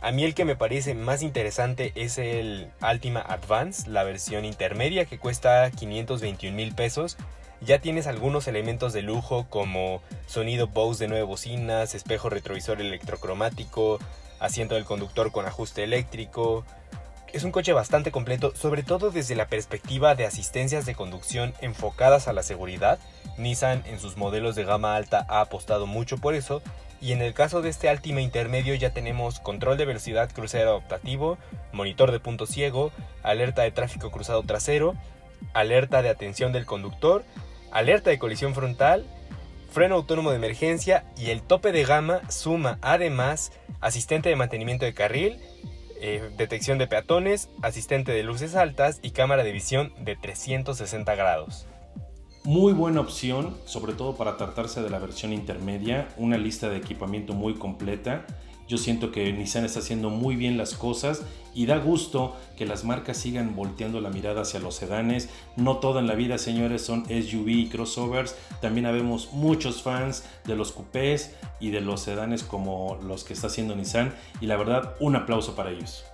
A 0.00 0.12
mí 0.12 0.24
el 0.24 0.34
que 0.34 0.44
me 0.44 0.56
parece 0.56 0.94
más 0.94 1.22
interesante 1.22 1.92
es 1.94 2.16
el 2.18 2.70
Altima 2.80 3.20
Advance, 3.20 3.88
la 3.88 4.02
versión 4.02 4.44
intermedia 4.44 5.04
que 5.04 5.18
cuesta 5.18 5.70
521 5.70 6.56
mil 6.56 6.74
pesos. 6.74 7.16
Ya 7.60 7.80
tienes 7.80 8.06
algunos 8.06 8.48
elementos 8.48 8.94
de 8.94 9.02
lujo 9.02 9.46
como 9.50 10.00
sonido 10.26 10.68
Bose 10.68 11.04
de 11.04 11.08
nueve 11.08 11.24
bocinas, 11.24 11.94
espejo 11.94 12.30
retrovisor 12.30 12.80
electrocromático, 12.80 13.98
asiento 14.38 14.74
del 14.76 14.86
conductor 14.86 15.30
con 15.32 15.44
ajuste 15.44 15.84
eléctrico, 15.84 16.64
es 17.32 17.44
un 17.44 17.52
coche 17.52 17.72
bastante 17.72 18.10
completo, 18.10 18.52
sobre 18.56 18.82
todo 18.82 19.10
desde 19.12 19.36
la 19.36 19.46
perspectiva 19.46 20.16
de 20.16 20.26
asistencias 20.26 20.84
de 20.84 20.96
conducción 20.96 21.54
enfocadas 21.60 22.26
a 22.26 22.32
la 22.32 22.42
seguridad. 22.42 22.98
Nissan 23.38 23.84
en 23.86 24.00
sus 24.00 24.16
modelos 24.16 24.56
de 24.56 24.64
gama 24.64 24.96
alta 24.96 25.26
ha 25.28 25.40
apostado 25.40 25.86
mucho 25.86 26.18
por 26.18 26.34
eso. 26.34 26.60
Y 27.00 27.12
en 27.12 27.22
el 27.22 27.32
caso 27.32 27.62
de 27.62 27.70
este 27.70 27.88
Altima 27.88 28.20
intermedio 28.20 28.74
ya 28.74 28.92
tenemos 28.92 29.40
control 29.40 29.78
de 29.78 29.86
velocidad 29.86 30.30
crucero 30.30 30.70
adaptativo, 30.70 31.38
monitor 31.72 32.12
de 32.12 32.20
punto 32.20 32.46
ciego, 32.46 32.92
alerta 33.22 33.62
de 33.62 33.70
tráfico 33.70 34.10
cruzado 34.10 34.42
trasero, 34.42 34.94
alerta 35.54 36.02
de 36.02 36.10
atención 36.10 36.52
del 36.52 36.66
conductor, 36.66 37.24
alerta 37.70 38.10
de 38.10 38.18
colisión 38.18 38.54
frontal, 38.54 39.06
freno 39.70 39.94
autónomo 39.94 40.30
de 40.30 40.36
emergencia 40.36 41.04
y 41.16 41.30
el 41.30 41.42
tope 41.42 41.72
de 41.72 41.84
gama 41.84 42.20
suma 42.28 42.78
además 42.82 43.52
asistente 43.80 44.28
de 44.28 44.36
mantenimiento 44.36 44.84
de 44.84 44.94
carril, 44.94 45.40
eh, 46.02 46.30
detección 46.36 46.78
de 46.78 46.86
peatones, 46.86 47.48
asistente 47.62 48.12
de 48.12 48.22
luces 48.22 48.54
altas 48.54 48.98
y 49.02 49.12
cámara 49.12 49.44
de 49.44 49.52
visión 49.52 49.92
de 49.98 50.16
360 50.16 51.14
grados. 51.14 51.66
Muy 52.44 52.72
buena 52.72 53.00
opción, 53.00 53.56
sobre 53.66 53.92
todo 53.92 54.16
para 54.16 54.36
tratarse 54.36 54.82
de 54.82 54.90
la 54.90 54.98
versión 54.98 55.32
intermedia, 55.32 56.08
una 56.16 56.38
lista 56.38 56.68
de 56.68 56.78
equipamiento 56.78 57.34
muy 57.34 57.54
completa 57.54 58.26
yo 58.70 58.78
siento 58.78 59.10
que 59.10 59.32
Nissan 59.32 59.64
está 59.64 59.80
haciendo 59.80 60.10
muy 60.10 60.36
bien 60.36 60.56
las 60.56 60.74
cosas 60.74 61.22
y 61.56 61.66
da 61.66 61.78
gusto 61.78 62.36
que 62.56 62.66
las 62.66 62.84
marcas 62.84 63.16
sigan 63.16 63.56
volteando 63.56 64.00
la 64.00 64.10
mirada 64.10 64.42
hacia 64.42 64.60
los 64.60 64.76
sedanes. 64.76 65.28
No 65.56 65.78
todo 65.78 65.98
en 65.98 66.06
la 66.06 66.14
vida, 66.14 66.38
señores, 66.38 66.82
son 66.82 67.04
SUV 67.06 67.48
y 67.48 67.68
crossovers. 67.68 68.36
También 68.62 68.86
habemos 68.86 69.32
muchos 69.32 69.82
fans 69.82 70.22
de 70.44 70.54
los 70.54 70.70
coupés 70.70 71.34
y 71.58 71.70
de 71.70 71.80
los 71.80 72.02
sedanes 72.02 72.44
como 72.44 72.96
los 73.02 73.24
que 73.24 73.32
está 73.32 73.48
haciendo 73.48 73.74
Nissan. 73.74 74.14
Y 74.40 74.46
la 74.46 74.56
verdad, 74.56 74.94
un 75.00 75.16
aplauso 75.16 75.56
para 75.56 75.72
ellos. 75.72 76.04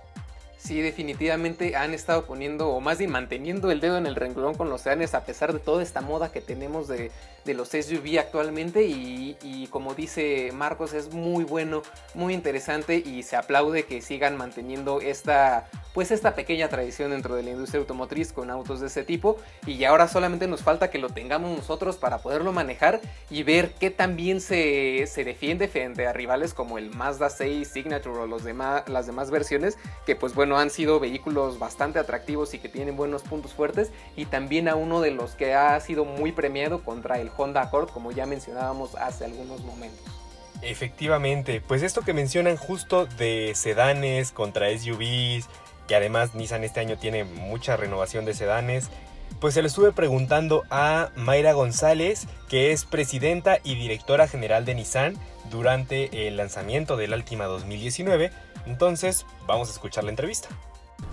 Sí, 0.67 0.81
definitivamente 0.81 1.77
han 1.77 1.93
estado 1.93 2.25
poniendo, 2.25 2.67
o 2.67 2.81
más 2.81 2.97
bien 2.97 3.09
manteniendo 3.09 3.71
el 3.71 3.79
dedo 3.79 3.97
en 3.97 4.05
el 4.05 4.17
renglón 4.17 4.53
con 4.53 4.69
los 4.69 4.81
sedanes 4.81 5.13
a 5.13 5.23
pesar 5.23 5.53
de 5.53 5.59
toda 5.59 5.81
esta 5.81 6.01
moda 6.01 6.29
que 6.29 6.41
tenemos 6.41 6.89
de, 6.89 7.09
los 7.45 7.69
SUV 7.69 8.19
actualmente 8.19 8.83
y, 8.83 9.69
como 9.71 9.93
dice 9.93 10.51
Marcos 10.53 10.91
es 10.91 11.13
muy 11.13 11.45
bueno, 11.45 11.83
muy 12.13 12.33
interesante 12.33 12.97
y 12.97 13.23
se 13.23 13.37
aplaude 13.37 13.85
que 13.85 14.01
sigan 14.01 14.35
manteniendo 14.35 14.99
esta 14.99 15.69
pues 15.93 16.11
esta 16.11 16.35
pequeña 16.35 16.69
tradición 16.69 17.09
dentro 17.09 17.33
de 17.33 17.41
la 17.41 17.49
industria 17.49 17.79
automotriz 17.79 18.31
con 18.31 18.51
autos 18.51 18.81
de 18.81 18.85
ese 18.85 19.03
tipo. 19.03 19.37
Y 19.65 19.83
ahora 19.83 20.07
solamente 20.07 20.45
nos 20.47 20.61
falta 20.61 20.91
que 20.91 20.99
lo 20.99 21.09
tengamos 21.09 21.57
nosotros 21.57 21.97
para 21.97 22.19
poderlo 22.19 22.53
manejar 22.53 23.01
y 23.31 23.41
ver 23.41 23.71
qué 23.79 23.89
también 23.89 24.39
se, 24.39 25.07
se 25.07 25.23
defiende 25.23 25.67
frente 25.67 26.05
a 26.05 26.13
rivales 26.13 26.53
como 26.53 26.77
el 26.77 26.91
Mazda 26.91 27.31
6 27.31 27.67
Signature 27.67 28.19
o 28.19 28.27
los 28.27 28.43
demás, 28.43 28.87
las 28.87 29.07
demás 29.07 29.31
versiones 29.31 29.79
que 30.05 30.15
pues 30.15 30.35
bueno 30.35 30.56
han 30.59 30.69
sido 30.69 30.99
vehículos 30.99 31.59
bastante 31.59 31.99
atractivos 31.99 32.53
y 32.53 32.59
que 32.59 32.69
tienen 32.69 32.95
buenos 32.95 33.23
puntos 33.23 33.53
fuertes 33.53 33.91
y 34.15 34.25
también 34.25 34.67
a 34.67 34.75
uno 34.75 35.01
de 35.01 35.11
los 35.11 35.31
que 35.31 35.53
ha 35.53 35.79
sido 35.79 36.05
muy 36.05 36.31
premiado 36.31 36.83
contra 36.83 37.19
el 37.19 37.29
Honda 37.35 37.61
Accord, 37.61 37.89
como 37.89 38.11
ya 38.11 38.25
mencionábamos 38.25 38.95
hace 38.95 39.25
algunos 39.25 39.61
momentos. 39.61 40.05
Efectivamente, 40.61 41.61
pues 41.61 41.83
esto 41.83 42.01
que 42.01 42.13
mencionan 42.13 42.57
justo 42.57 43.05
de 43.05 43.53
sedanes 43.55 44.31
contra 44.31 44.69
SUVs, 44.69 45.47
que 45.87 45.95
además 45.95 46.35
Nissan 46.35 46.63
este 46.63 46.79
año 46.79 46.97
tiene 46.97 47.23
mucha 47.23 47.77
renovación 47.77 48.25
de 48.25 48.33
sedanes, 48.33 48.89
pues 49.39 49.53
se 49.53 49.61
le 49.61 49.67
estuve 49.67 49.91
preguntando 49.91 50.63
a 50.69 51.11
Mayra 51.15 51.53
González, 51.53 52.27
que 52.49 52.71
es 52.71 52.85
presidenta 52.85 53.59
y 53.63 53.75
directora 53.75 54.27
general 54.27 54.65
de 54.65 54.75
Nissan 54.75 55.15
durante 55.51 56.27
el 56.27 56.37
lanzamiento 56.37 56.97
del 56.97 57.13
Altima 57.13 57.45
2019. 57.45 58.31
Entonces, 58.67 59.25
vamos 59.47 59.69
a 59.69 59.71
escuchar 59.71 60.03
la 60.03 60.11
entrevista. 60.11 60.49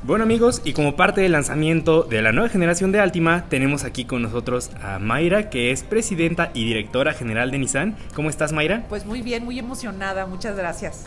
Bueno 0.02 0.24
amigos, 0.24 0.60
y 0.64 0.72
como 0.72 0.96
parte 0.96 1.20
del 1.20 1.32
lanzamiento 1.32 2.02
de 2.02 2.20
la 2.20 2.32
nueva 2.32 2.48
generación 2.48 2.92
de 2.92 3.00
Altima, 3.00 3.46
tenemos 3.48 3.84
aquí 3.84 4.04
con 4.04 4.22
nosotros 4.22 4.70
a 4.82 4.98
Mayra, 4.98 5.50
que 5.50 5.70
es 5.70 5.82
presidenta 5.82 6.50
y 6.54 6.64
directora 6.64 7.14
general 7.14 7.50
de 7.50 7.58
Nissan. 7.58 7.96
¿Cómo 8.14 8.28
estás 8.28 8.52
Mayra? 8.52 8.84
Pues 8.88 9.06
muy 9.06 9.22
bien, 9.22 9.44
muy 9.44 9.58
emocionada, 9.58 10.26
muchas 10.26 10.56
gracias. 10.56 11.06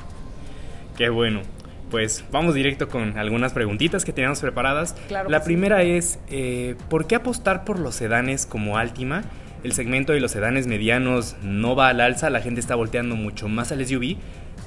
Qué 0.96 1.10
bueno. 1.10 1.42
Pues 1.92 2.26
vamos 2.32 2.54
directo 2.54 2.90
con 2.90 3.18
algunas 3.18 3.54
preguntitas 3.54 4.04
que 4.04 4.14
teníamos 4.14 4.42
preparadas. 4.42 4.94
Claro 5.08 5.30
la 5.30 5.44
primera 5.44 5.84
es, 5.84 6.20
eh, 6.30 6.76
¿por 6.90 7.08
qué 7.08 7.16
apostar 7.16 7.64
por 7.64 7.80
los 7.80 7.96
sedanes 7.96 8.46
como 8.46 8.78
Altima? 8.78 9.24
El 9.64 9.74
segmento 9.74 10.14
de 10.14 10.20
los 10.20 10.32
sedanes 10.32 10.68
medianos 10.68 11.36
no 11.42 11.76
va 11.76 11.90
al 11.90 12.02
alza, 12.02 12.30
la 12.30 12.42
gente 12.42 12.60
está 12.60 12.76
volteando 12.76 13.16
mucho 13.16 13.48
más 13.48 13.72
al 13.72 13.86
SUV, 13.86 14.18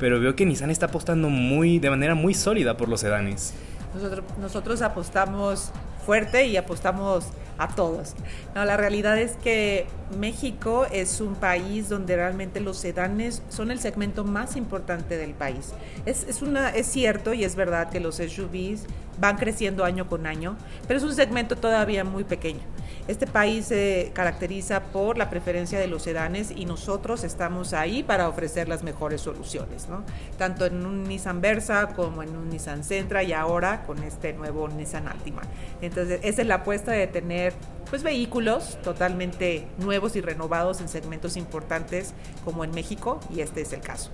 pero 0.00 0.18
veo 0.18 0.34
que 0.34 0.46
Nissan 0.46 0.70
está 0.70 0.86
apostando 0.86 1.28
muy, 1.28 1.78
de 1.78 1.90
manera 1.90 2.14
muy 2.14 2.34
sólida 2.34 2.76
por 2.76 2.88
los 2.88 3.00
sedanes. 3.00 3.52
Nosotros, 3.94 4.24
nosotros 4.40 4.82
apostamos 4.82 5.70
fuerte 6.06 6.46
y 6.46 6.56
apostamos 6.56 7.26
a 7.58 7.68
todos. 7.68 8.14
No, 8.54 8.64
la 8.64 8.76
realidad 8.76 9.18
es 9.18 9.32
que 9.32 9.86
México 10.18 10.86
es 10.90 11.20
un 11.20 11.34
país 11.34 11.88
donde 11.88 12.16
realmente 12.16 12.60
los 12.60 12.78
sedanes 12.78 13.42
son 13.50 13.70
el 13.70 13.78
segmento 13.78 14.24
más 14.24 14.56
importante 14.56 15.18
del 15.18 15.34
país. 15.34 15.72
Es, 16.06 16.24
es, 16.24 16.40
una, 16.40 16.70
es 16.70 16.86
cierto 16.86 17.34
y 17.34 17.44
es 17.44 17.54
verdad 17.54 17.90
que 17.90 18.00
los 18.00 18.16
SUVs 18.16 18.86
van 19.20 19.36
creciendo 19.36 19.84
año 19.84 20.08
con 20.08 20.26
año, 20.26 20.56
pero 20.88 20.98
es 20.98 21.04
un 21.04 21.14
segmento 21.14 21.56
todavía 21.56 22.04
muy 22.04 22.24
pequeño. 22.24 22.60
Este 23.06 23.26
país 23.26 23.66
se 23.66 24.12
caracteriza 24.14 24.84
por 24.84 25.18
la 25.18 25.30
preferencia 25.30 25.78
de 25.78 25.88
los 25.88 26.02
sedanes 26.02 26.52
y 26.54 26.64
nosotros 26.64 27.24
estamos 27.24 27.72
ahí 27.72 28.02
para 28.02 28.28
ofrecer 28.28 28.68
las 28.68 28.82
mejores 28.82 29.20
soluciones, 29.20 29.88
¿no? 29.88 30.04
tanto 30.38 30.64
en 30.64 30.86
un 30.86 31.04
Nissan 31.04 31.40
Versa 31.40 31.88
como 31.88 32.22
en 32.22 32.36
un 32.36 32.48
Nissan 32.50 32.84
Sentra 32.84 33.22
y 33.22 33.32
ahora 33.32 33.82
con 33.84 34.02
este 34.02 34.32
nuevo 34.32 34.68
Nissan 34.68 35.08
Altima. 35.08 35.42
Entonces, 35.82 36.20
es 36.22 36.46
la 36.46 36.56
apuesta 36.56 36.92
de 36.92 37.06
tener 37.06 37.52
pues, 37.90 38.02
vehículos 38.02 38.78
totalmente 38.82 39.66
nuevos 39.78 40.16
y 40.16 40.20
renovados 40.20 40.80
en 40.80 40.88
segmentos 40.88 41.36
importantes 41.36 42.14
como 42.44 42.64
en 42.64 42.70
México 42.70 43.20
y 43.34 43.40
este 43.40 43.60
es 43.62 43.72
el 43.72 43.80
caso. 43.80 44.10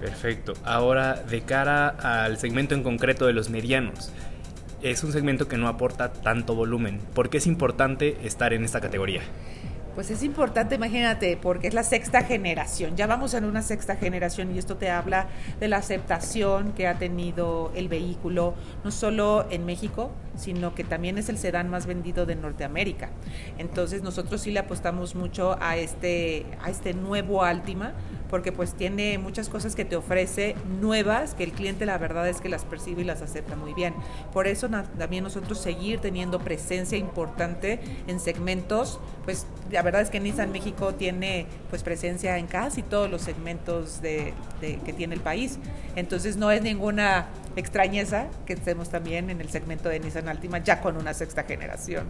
Perfecto. 0.00 0.54
Ahora, 0.64 1.14
de 1.14 1.42
cara 1.42 1.88
al 1.88 2.38
segmento 2.38 2.74
en 2.74 2.82
concreto 2.82 3.26
de 3.26 3.32
los 3.32 3.50
medianos, 3.50 4.10
es 4.82 5.04
un 5.04 5.12
segmento 5.12 5.46
que 5.46 5.58
no 5.58 5.68
aporta 5.68 6.12
tanto 6.12 6.54
volumen. 6.54 7.00
¿Por 7.14 7.28
qué 7.28 7.38
es 7.38 7.46
importante 7.46 8.16
estar 8.24 8.52
en 8.52 8.64
esta 8.64 8.80
categoría? 8.80 9.20
Pues 9.94 10.10
es 10.10 10.22
importante, 10.22 10.76
imagínate, 10.76 11.36
porque 11.36 11.66
es 11.66 11.74
la 11.74 11.82
sexta 11.82 12.22
generación. 12.22 12.96
Ya 12.96 13.06
vamos 13.06 13.34
en 13.34 13.44
una 13.44 13.60
sexta 13.60 13.96
generación 13.96 14.54
y 14.54 14.58
esto 14.58 14.76
te 14.76 14.88
habla 14.88 15.26
de 15.58 15.66
la 15.66 15.78
aceptación 15.78 16.72
que 16.72 16.86
ha 16.86 16.96
tenido 16.96 17.72
el 17.74 17.88
vehículo, 17.88 18.54
no 18.84 18.92
solo 18.92 19.46
en 19.50 19.66
México, 19.66 20.12
sino 20.36 20.76
que 20.76 20.84
también 20.84 21.18
es 21.18 21.28
el 21.28 21.38
sedán 21.38 21.68
más 21.68 21.86
vendido 21.86 22.24
de 22.24 22.36
Norteamérica. 22.36 23.10
Entonces 23.58 24.02
nosotros 24.02 24.40
sí 24.40 24.52
le 24.52 24.60
apostamos 24.60 25.16
mucho 25.16 25.58
a 25.60 25.76
este, 25.76 26.46
a 26.62 26.70
este 26.70 26.94
nuevo 26.94 27.42
Altima 27.42 27.92
porque 28.30 28.52
pues 28.52 28.74
tiene 28.74 29.18
muchas 29.18 29.48
cosas 29.48 29.74
que 29.74 29.84
te 29.84 29.96
ofrece 29.96 30.54
nuevas 30.80 31.34
que 31.34 31.44
el 31.44 31.52
cliente 31.52 31.84
la 31.84 31.98
verdad 31.98 32.28
es 32.28 32.40
que 32.40 32.48
las 32.48 32.64
percibe 32.64 33.02
y 33.02 33.04
las 33.04 33.20
acepta 33.22 33.56
muy 33.56 33.74
bien. 33.74 33.94
Por 34.32 34.46
eso 34.46 34.68
también 34.98 35.24
nosotros 35.24 35.60
seguir 35.60 35.98
teniendo 36.00 36.38
presencia 36.38 36.96
importante 36.96 37.80
en 38.06 38.20
segmentos, 38.20 39.00
pues 39.24 39.46
la 39.70 39.82
verdad 39.82 40.00
es 40.02 40.10
que 40.10 40.20
Nissan 40.20 40.52
México 40.52 40.94
tiene 40.94 41.46
pues 41.68 41.82
presencia 41.82 42.38
en 42.38 42.46
casi 42.46 42.82
todos 42.82 43.10
los 43.10 43.22
segmentos 43.22 44.00
de, 44.00 44.32
que 44.60 44.92
tiene 44.92 45.14
el 45.14 45.20
país. 45.20 45.58
Entonces 45.96 46.36
no 46.36 46.50
es 46.50 46.62
ninguna 46.62 47.26
extrañeza 47.56 48.28
que 48.46 48.52
estemos 48.52 48.90
también 48.90 49.30
en 49.30 49.40
el 49.40 49.50
segmento 49.50 49.88
de 49.88 49.98
Nissan 49.98 50.28
Altima 50.28 50.58
ya 50.58 50.80
con 50.80 50.96
una 50.96 51.14
sexta 51.14 51.42
generación. 51.42 52.06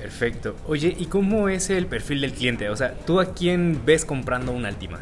Perfecto. 0.00 0.56
Oye, 0.66 0.94
¿y 0.98 1.06
cómo 1.06 1.48
es 1.48 1.68
el 1.68 1.86
perfil 1.86 2.22
del 2.22 2.32
cliente? 2.32 2.70
O 2.70 2.76
sea, 2.76 2.94
¿tú 2.94 3.20
a 3.20 3.34
quién 3.34 3.82
ves 3.84 4.04
comprando 4.06 4.50
un 4.52 4.64
Altima? 4.64 4.98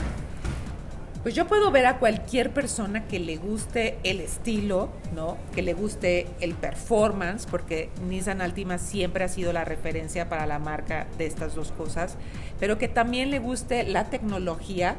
Pues 1.22 1.34
yo 1.34 1.46
puedo 1.46 1.70
ver 1.70 1.86
a 1.86 1.98
cualquier 1.98 2.50
persona 2.50 3.06
que 3.06 3.20
le 3.20 3.36
guste 3.36 3.98
el 4.02 4.20
estilo, 4.20 4.90
¿no? 5.14 5.36
Que 5.54 5.62
le 5.62 5.74
guste 5.74 6.26
el 6.40 6.54
performance, 6.54 7.46
porque 7.46 7.90
Nissan 8.08 8.40
Altima 8.40 8.78
siempre 8.78 9.24
ha 9.24 9.28
sido 9.28 9.52
la 9.52 9.64
referencia 9.64 10.28
para 10.28 10.46
la 10.46 10.58
marca 10.58 11.06
de 11.16 11.26
estas 11.26 11.54
dos 11.54 11.70
cosas, 11.70 12.16
pero 12.58 12.78
que 12.78 12.88
también 12.88 13.30
le 13.30 13.38
guste 13.38 13.84
la 13.84 14.10
tecnología, 14.10 14.96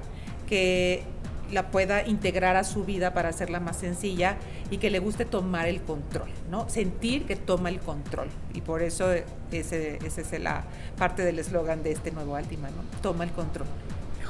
que 0.47 1.03
la 1.51 1.71
pueda 1.71 2.05
integrar 2.05 2.55
a 2.55 2.63
su 2.63 2.85
vida 2.85 3.13
para 3.13 3.29
hacerla 3.29 3.59
más 3.59 3.77
sencilla 3.77 4.37
y 4.71 4.77
que 4.77 4.89
le 4.89 4.99
guste 4.99 5.25
tomar 5.25 5.67
el 5.67 5.81
control, 5.81 6.29
¿no? 6.49 6.69
Sentir 6.69 7.25
que 7.25 7.35
toma 7.35 7.69
el 7.69 7.79
control. 7.79 8.27
Y 8.53 8.61
por 8.61 8.81
eso 8.81 9.11
ese, 9.11 9.99
ese 10.05 10.21
es 10.21 10.39
la 10.41 10.63
parte 10.97 11.23
del 11.23 11.39
eslogan 11.39 11.83
de 11.83 11.91
este 11.91 12.11
nuevo 12.11 12.35
Altima, 12.35 12.69
¿no? 12.69 12.83
Toma 13.01 13.23
el 13.23 13.31
control. 13.31 13.67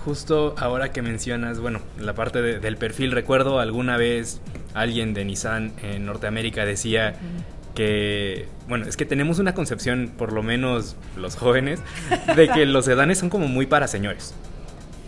Justo 0.05 0.55
ahora 0.57 0.91
que 0.91 1.01
mencionas, 1.01 1.59
bueno, 1.59 1.81
la 1.99 2.13
parte 2.13 2.41
del 2.41 2.77
perfil, 2.77 3.11
recuerdo 3.11 3.59
alguna 3.59 3.97
vez 3.97 4.39
alguien 4.73 5.13
de 5.13 5.25
Nissan 5.25 5.73
en 5.83 6.05
Norteamérica 6.05 6.65
decía 6.65 7.15
que, 7.75 8.47
bueno, 8.67 8.85
es 8.85 8.95
que 8.95 9.05
tenemos 9.05 9.39
una 9.39 9.53
concepción, 9.53 10.11
por 10.17 10.31
lo 10.31 10.41
menos 10.41 10.95
los 11.17 11.35
jóvenes, 11.35 11.81
de 12.35 12.47
que 12.47 12.65
los 12.65 12.85
sedanes 12.85 13.17
son 13.17 13.29
como 13.29 13.47
muy 13.47 13.65
para 13.65 13.87
señores. 13.87 14.33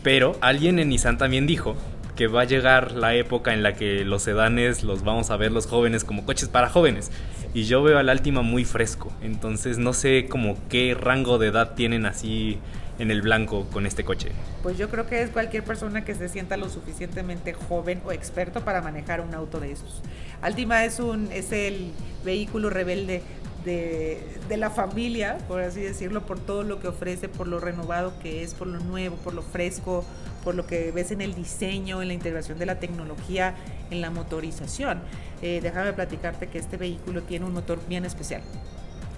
Pero 0.03 0.37
alguien 0.41 0.77
en 0.79 0.89
Nissan 0.89 1.17
también 1.17 1.47
dijo 1.47 1.75
que 2.21 2.27
va 2.27 2.41
a 2.41 2.45
llegar 2.45 2.91
la 2.91 3.15
época 3.15 3.51
en 3.51 3.63
la 3.63 3.73
que 3.73 4.05
los 4.05 4.21
sedanes 4.21 4.83
los 4.83 5.03
vamos 5.03 5.31
a 5.31 5.37
ver 5.37 5.51
los 5.51 5.65
jóvenes 5.65 6.03
como 6.03 6.23
coches 6.23 6.49
para 6.49 6.69
jóvenes. 6.69 7.09
Y 7.55 7.63
yo 7.63 7.81
veo 7.81 7.97
al 7.97 8.09
Altima 8.09 8.43
muy 8.43 8.63
fresco, 8.63 9.11
entonces 9.23 9.79
no 9.79 9.91
sé 9.91 10.27
como 10.29 10.55
qué 10.69 10.93
rango 10.93 11.39
de 11.39 11.47
edad 11.47 11.73
tienen 11.73 12.05
así 12.05 12.59
en 12.99 13.09
el 13.09 13.23
blanco 13.23 13.65
con 13.71 13.87
este 13.87 14.03
coche. 14.03 14.29
Pues 14.61 14.77
yo 14.77 14.87
creo 14.87 15.07
que 15.07 15.23
es 15.23 15.31
cualquier 15.31 15.63
persona 15.63 16.05
que 16.05 16.13
se 16.13 16.29
sienta 16.29 16.57
lo 16.57 16.69
suficientemente 16.69 17.53
joven 17.53 17.99
o 18.05 18.11
experto 18.11 18.61
para 18.61 18.83
manejar 18.83 19.19
un 19.21 19.33
auto 19.33 19.59
de 19.59 19.71
esos. 19.71 20.03
Altima 20.43 20.85
es 20.85 20.99
un 20.99 21.27
es 21.31 21.51
el 21.51 21.91
vehículo 22.23 22.69
rebelde 22.69 23.23
de, 23.65 24.23
de, 24.47 24.57
la 24.57 24.69
familia, 24.69 25.39
por 25.47 25.61
así 25.61 25.81
decirlo, 25.81 26.21
por 26.27 26.39
todo 26.39 26.61
lo 26.61 26.79
que 26.79 26.87
ofrece, 26.87 27.29
por 27.29 27.47
lo 27.47 27.59
renovado 27.59 28.13
que 28.21 28.43
es, 28.43 28.53
por 28.53 28.67
lo 28.67 28.79
nuevo, 28.79 29.15
por 29.17 29.33
lo 29.33 29.41
fresco, 29.41 30.03
por 30.43 30.55
lo 30.55 30.65
que 30.65 30.91
ves 30.91 31.11
en 31.11 31.21
el 31.21 31.33
diseño, 31.33 32.01
en 32.01 32.07
la 32.07 32.13
integración 32.13 32.57
de 32.57 32.65
la 32.65 32.79
tecnología, 32.79 33.55
en 33.89 34.01
la 34.01 34.09
motorización. 34.09 35.01
Eh, 35.41 35.59
déjame 35.61 35.93
platicarte 35.93 36.47
que 36.47 36.57
este 36.57 36.77
vehículo 36.77 37.23
tiene 37.23 37.45
un 37.45 37.53
motor 37.53 37.79
bien 37.87 38.05
especial. 38.05 38.41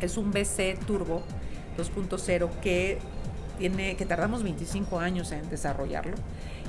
Es 0.01 0.17
un 0.17 0.31
BC 0.31 0.79
Turbo 0.85 1.23
2.0 1.77 2.49
que 2.61 2.99
tiene 3.57 3.95
que 3.95 4.05
tardamos 4.05 4.43
25 4.43 4.99
años 4.99 5.31
en 5.31 5.49
desarrollarlo 5.49 6.15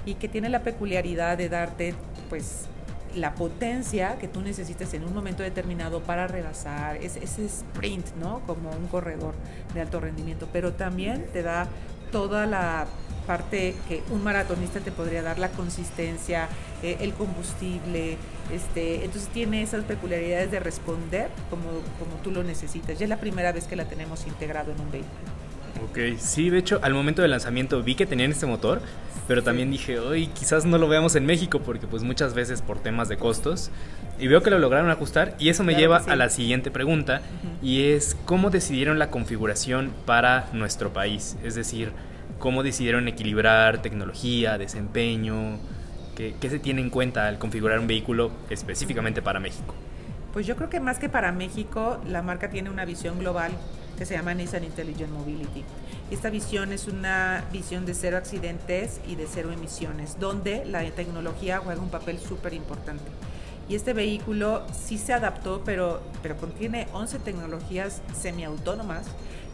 y 0.05 0.15
que 0.15 0.29
tiene 0.29 0.49
la 0.49 0.63
peculiaridad 0.63 1.39
de 1.39 1.49
darte 1.49 1.95
pues 2.29 2.67
la 3.15 3.35
potencia 3.35 4.19
que 4.19 4.29
tú 4.29 4.41
necesites 4.41 4.93
en 4.95 5.05
un 5.05 5.15
momento 5.15 5.43
determinado 5.43 6.01
para 6.01 6.27
rebasar, 6.27 6.97
ese, 6.97 7.23
ese 7.23 7.45
sprint, 7.47 8.15
¿no? 8.17 8.41
Como 8.41 8.71
un 8.71 8.89
corredor 8.89 9.35
de 9.73 9.81
alto 9.81 10.01
rendimiento, 10.01 10.49
pero 10.53 10.73
también 10.73 11.27
te 11.33 11.43
da 11.43 11.69
toda 12.11 12.47
la 12.47 12.87
parte 13.27 13.75
que 13.89 14.03
un 14.11 14.23
maratonista 14.23 14.81
te 14.81 14.93
podría 14.93 15.23
dar, 15.23 15.39
la 15.39 15.49
consistencia, 15.51 16.49
eh, 16.83 16.99
el 17.01 17.13
combustible, 17.15 18.17
este, 18.53 19.05
entonces 19.05 19.29
tiene 19.33 19.63
esas 19.63 19.85
peculiaridades 19.85 20.51
de 20.51 20.61
responder 20.61 21.31
como, 21.51 21.65
como 21.99 22.17
tú 22.23 22.31
lo 22.31 22.45
necesitas. 22.45 22.99
Ya 22.99 23.05
es 23.05 23.11
la 23.11 23.19
primera 23.19 23.53
vez 23.53 23.67
que 23.67 23.77
la 23.77 23.87
tenemos 23.87 24.27
integrado 24.27 24.73
en 24.73 24.81
un 24.81 24.91
vehículo. 24.91 25.45
Ok, 25.83 26.19
sí, 26.19 26.51
de 26.51 26.59
hecho, 26.59 26.79
al 26.83 26.95
momento 26.95 27.23
del 27.23 27.33
lanzamiento 27.33 27.83
vi 27.83 27.95
que 27.95 28.07
tenían 28.07 28.31
este 28.31 28.47
motor, 28.47 28.81
pero 29.27 29.43
también 29.43 29.71
dije, 29.71 29.99
hoy 29.99 30.29
quizás 30.29 30.65
no 30.65 30.79
lo 30.79 30.89
veamos 30.89 31.17
en 31.17 31.27
México 31.27 31.61
porque 31.61 31.87
pues 31.87 32.03
muchas 32.03 32.35
veces 32.35 32.63
por 32.63 32.79
temas 32.79 33.09
de 33.09 33.17
costos. 33.17 33.71
Y 34.19 34.29
veo 34.29 34.43
que 34.43 34.51
lo 34.51 34.59
lograron 34.59 34.91
ajustar 34.91 35.35
y 35.41 35.49
eso 35.49 35.65
me 35.65 35.75
lleva 35.75 35.97
a 35.97 36.15
la 36.15 36.31
siguiente 36.31 36.71
pregunta 36.71 37.21
y 37.63 37.91
es 37.91 38.17
cómo 38.25 38.51
decidieron 38.51 38.99
la 39.01 39.11
configuración 39.11 39.91
para 40.07 40.49
nuestro 40.53 40.93
país, 40.93 41.37
es 41.43 41.57
decir, 41.57 41.91
cómo 42.39 42.63
decidieron 42.63 43.09
equilibrar 43.09 43.83
tecnología, 43.83 44.59
desempeño, 44.59 45.59
qué, 46.17 46.35
qué 46.41 46.51
se 46.51 46.59
tiene 46.59 46.81
en 46.81 46.91
cuenta 46.91 47.27
al 47.29 47.39
configurar 47.39 47.79
un 47.79 47.87
vehículo 47.87 48.31
específicamente 48.51 49.23
para 49.23 49.41
México. 49.41 49.75
Pues 50.33 50.47
yo 50.47 50.57
creo 50.57 50.69
que 50.69 50.81
más 50.81 50.99
que 50.99 51.09
para 51.09 51.31
México, 51.31 52.01
la 52.09 52.21
marca 52.21 52.51
tiene 52.51 52.69
una 52.69 52.85
visión 52.85 53.19
global 53.19 53.53
que 53.97 54.05
se 54.05 54.15
llama 54.15 54.35
Nissan 54.35 54.65
Intelligent 54.65 55.13
Mobility. 55.13 55.63
Esta 56.11 56.31
visión 56.31 56.73
es 56.73 56.89
una 56.89 57.45
visión 57.53 57.87
de 57.87 57.95
cero 57.95 58.17
accidentes 58.17 59.01
y 59.07 59.15
de 59.15 59.27
cero 59.27 59.53
emisiones, 59.53 60.19
donde 60.19 60.65
la 60.65 60.83
tecnología 60.91 61.59
juega 61.59 61.81
un 61.81 61.91
papel 61.91 62.19
súper 62.19 62.53
importante. 62.53 63.05
Y 63.69 63.77
este 63.77 63.95
vehículo 63.95 64.63
sí 64.73 64.99
se 64.99 65.15
adaptó, 65.15 65.63
pero, 65.65 66.03
pero 66.23 66.37
contiene 66.37 66.87
11 66.93 67.21
tecnologías 67.21 68.03
semiautónomas, 68.15 69.07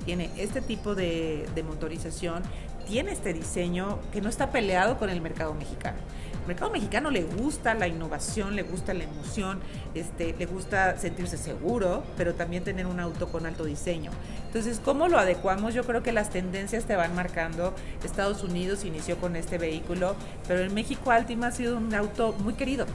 tiene 0.04 0.30
este 0.36 0.60
tipo 0.60 0.94
de, 0.94 1.46
de 1.54 1.62
motorización, 1.62 2.42
tiene 2.90 3.12
este 3.12 3.32
diseño 3.32 4.00
que 4.12 4.20
no 4.20 4.28
está 4.28 4.50
peleado 4.50 4.98
con 4.98 5.10
el 5.10 5.20
mercado 5.20 5.54
mexicano. 5.54 5.98
El 6.40 6.48
mercado 6.48 6.72
mexicano 6.72 7.12
le 7.12 7.22
gusta 7.22 7.72
la 7.74 7.86
innovación, 7.86 8.56
le 8.56 8.64
gusta 8.64 8.94
la 8.94 9.04
emoción, 9.04 9.60
este, 9.94 10.34
le 10.36 10.46
gusta 10.46 10.98
sentirse 10.98 11.38
seguro, 11.38 12.02
pero 12.16 12.34
también 12.34 12.64
tener 12.64 12.86
un 12.86 12.98
auto 12.98 13.28
con 13.28 13.46
alto 13.46 13.64
diseño. 13.64 14.10
Entonces, 14.46 14.80
¿cómo 14.84 15.06
lo 15.06 15.20
adecuamos? 15.20 15.72
Yo 15.72 15.84
creo 15.84 16.02
que 16.02 16.10
las 16.10 16.30
tendencias 16.30 16.84
te 16.84 16.96
van 16.96 17.14
marcando. 17.14 17.76
Estados 18.02 18.42
Unidos 18.42 18.84
inició 18.84 19.18
con 19.18 19.36
este 19.36 19.56
vehículo, 19.56 20.16
pero 20.48 20.60
en 20.60 20.74
México 20.74 21.12
Altima 21.12 21.46
ha 21.46 21.52
sido 21.52 21.76
un 21.76 21.94
auto 21.94 22.34
muy 22.40 22.54
querido, 22.54 22.86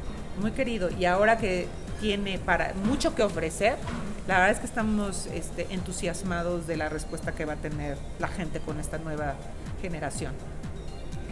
muy 0.42 0.52
querido. 0.52 0.90
Y 0.90 1.06
ahora 1.06 1.38
que 1.38 1.68
tiene 2.02 2.38
para 2.38 2.74
mucho 2.84 3.16
que 3.16 3.24
ofrecer, 3.24 3.78
la 4.28 4.36
verdad 4.36 4.52
es 4.52 4.60
que 4.60 4.66
estamos 4.66 5.28
este, 5.28 5.68
entusiasmados 5.70 6.68
de 6.68 6.78
la 6.78 6.90
respuesta 6.90 7.34
que 7.34 7.46
va 7.46 7.54
a 7.54 7.58
tener 7.58 7.98
la 8.20 8.28
gente 8.28 8.60
con 8.60 8.80
esta 8.80 8.98
nueva 8.98 9.36
generación. 9.82 10.34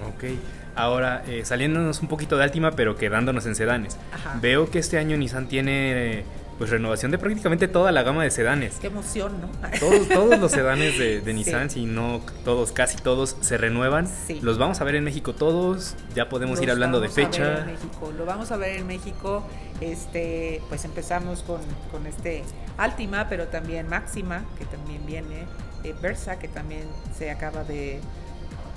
Ok. 0.08 0.36
Ahora, 0.76 1.24
eh, 1.28 1.46
saliéndonos 1.46 2.02
un 2.02 2.08
poquito 2.08 2.38
de 2.38 2.44
Altima, 2.44 2.72
pero 2.72 2.96
quedándonos 2.96 3.46
en 3.46 3.56
sedanes. 3.56 3.98
Veo 4.42 4.70
que 4.70 4.80
este 4.80 4.98
año 4.98 5.18
Nissan 5.18 5.48
tiene 5.48 6.24
pues 6.58 6.70
renovación 6.70 7.12
de 7.12 7.18
prácticamente 7.18 7.68
toda 7.68 7.92
la 7.92 8.04
gama 8.04 8.24
de 8.24 8.32
sedanes. 8.32 8.78
Qué 8.80 8.88
emoción, 8.88 9.34
¿no? 9.42 9.70
Todos, 9.80 10.08
todos 10.08 10.40
los 10.40 10.52
sedanes 10.52 10.98
de, 10.98 11.34
Nissan, 11.34 11.70
si 11.70 11.86
no 11.86 12.22
todos, 12.46 12.72
casi 12.72 12.98
todos, 12.98 13.36
se 13.42 13.58
renuevan. 13.58 14.08
Los 14.42 14.58
vamos 14.58 14.80
a 14.82 14.84
ver 14.84 14.96
en 14.96 15.04
México 15.04 15.34
todos, 15.34 15.96
ya 16.16 16.30
podemos 16.30 16.62
ir 16.62 16.70
hablando 16.70 17.00
de 17.00 17.10
fecha. 17.10 17.44
A 17.44 17.50
ver 17.50 17.60
en 17.60 17.66
México. 17.66 18.14
Lo 18.18 18.26
vamos 18.26 18.52
a 18.52 18.58
ver 18.58 18.78
en 18.78 18.88
México. 18.88 19.44
Este, 19.92 20.62
pues 20.70 20.86
empezamos 20.86 21.44
con, 21.44 21.60
este 22.08 22.44
Altima, 22.78 23.28
pero 23.28 23.50
también 23.50 23.90
Máxima, 23.90 24.46
que 24.58 24.64
también 24.66 25.06
viene, 25.06 25.46
eh, 25.84 25.94
Versa, 26.02 26.40
que 26.40 26.48
también 26.48 26.84
se 27.18 27.30
acaba 27.30 27.66
de 27.66 28.00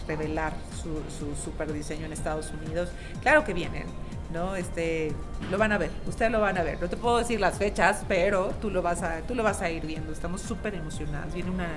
revelar 0.09 0.53
su, 0.83 1.03
su 1.16 1.37
super 1.37 1.73
diseño 1.73 2.07
en 2.07 2.12
Estados 2.12 2.51
Unidos. 2.51 2.90
Claro 3.23 3.45
que 3.45 3.55
vienen, 3.55 3.87
¿no? 4.33 4.57
Este, 4.57 5.12
lo 5.51 5.59
van 5.59 5.73
a 5.73 5.79
ver, 5.79 5.91
ustedes 6.07 6.31
lo 6.31 6.41
van 6.41 6.59
a 6.59 6.62
ver. 6.62 6.81
No 6.81 6.89
te 6.89 6.97
puedo 6.97 7.19
decir 7.19 7.41
las 7.41 7.59
fechas, 7.59 8.05
pero 8.09 8.53
tú 8.61 8.71
lo 8.71 8.83
vas 8.83 9.03
a, 9.03 9.21
tú 9.23 9.35
lo 9.35 9.43
vas 9.43 9.62
a 9.62 9.71
ir 9.71 9.87
viendo. 9.87 10.12
Estamos 10.12 10.41
súper 10.41 10.75
emocionados. 10.75 11.35
Viene 11.35 11.51
una 11.51 11.69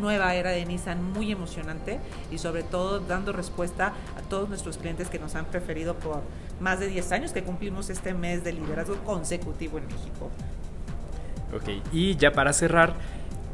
nueva 0.00 0.34
era 0.34 0.50
de 0.50 0.64
Nissan 0.64 1.12
muy 1.12 1.32
emocionante 1.32 2.00
y 2.30 2.38
sobre 2.38 2.62
todo 2.62 3.00
dando 3.00 3.32
respuesta 3.32 3.92
a 4.18 4.22
todos 4.28 4.48
nuestros 4.48 4.78
clientes 4.78 5.08
que 5.08 5.18
nos 5.18 5.34
han 5.34 5.46
preferido 5.46 5.94
por 5.94 6.22
más 6.60 6.80
de 6.80 6.88
10 6.88 7.12
años 7.12 7.32
que 7.32 7.42
cumplimos 7.42 7.90
este 7.90 8.14
mes 8.14 8.44
de 8.44 8.52
liderazgo 8.52 8.96
consecutivo 9.04 9.78
en 9.78 9.86
México. 9.86 10.30
Ok, 11.54 11.68
y 11.92 12.16
ya 12.16 12.32
para 12.32 12.52
cerrar, 12.52 12.94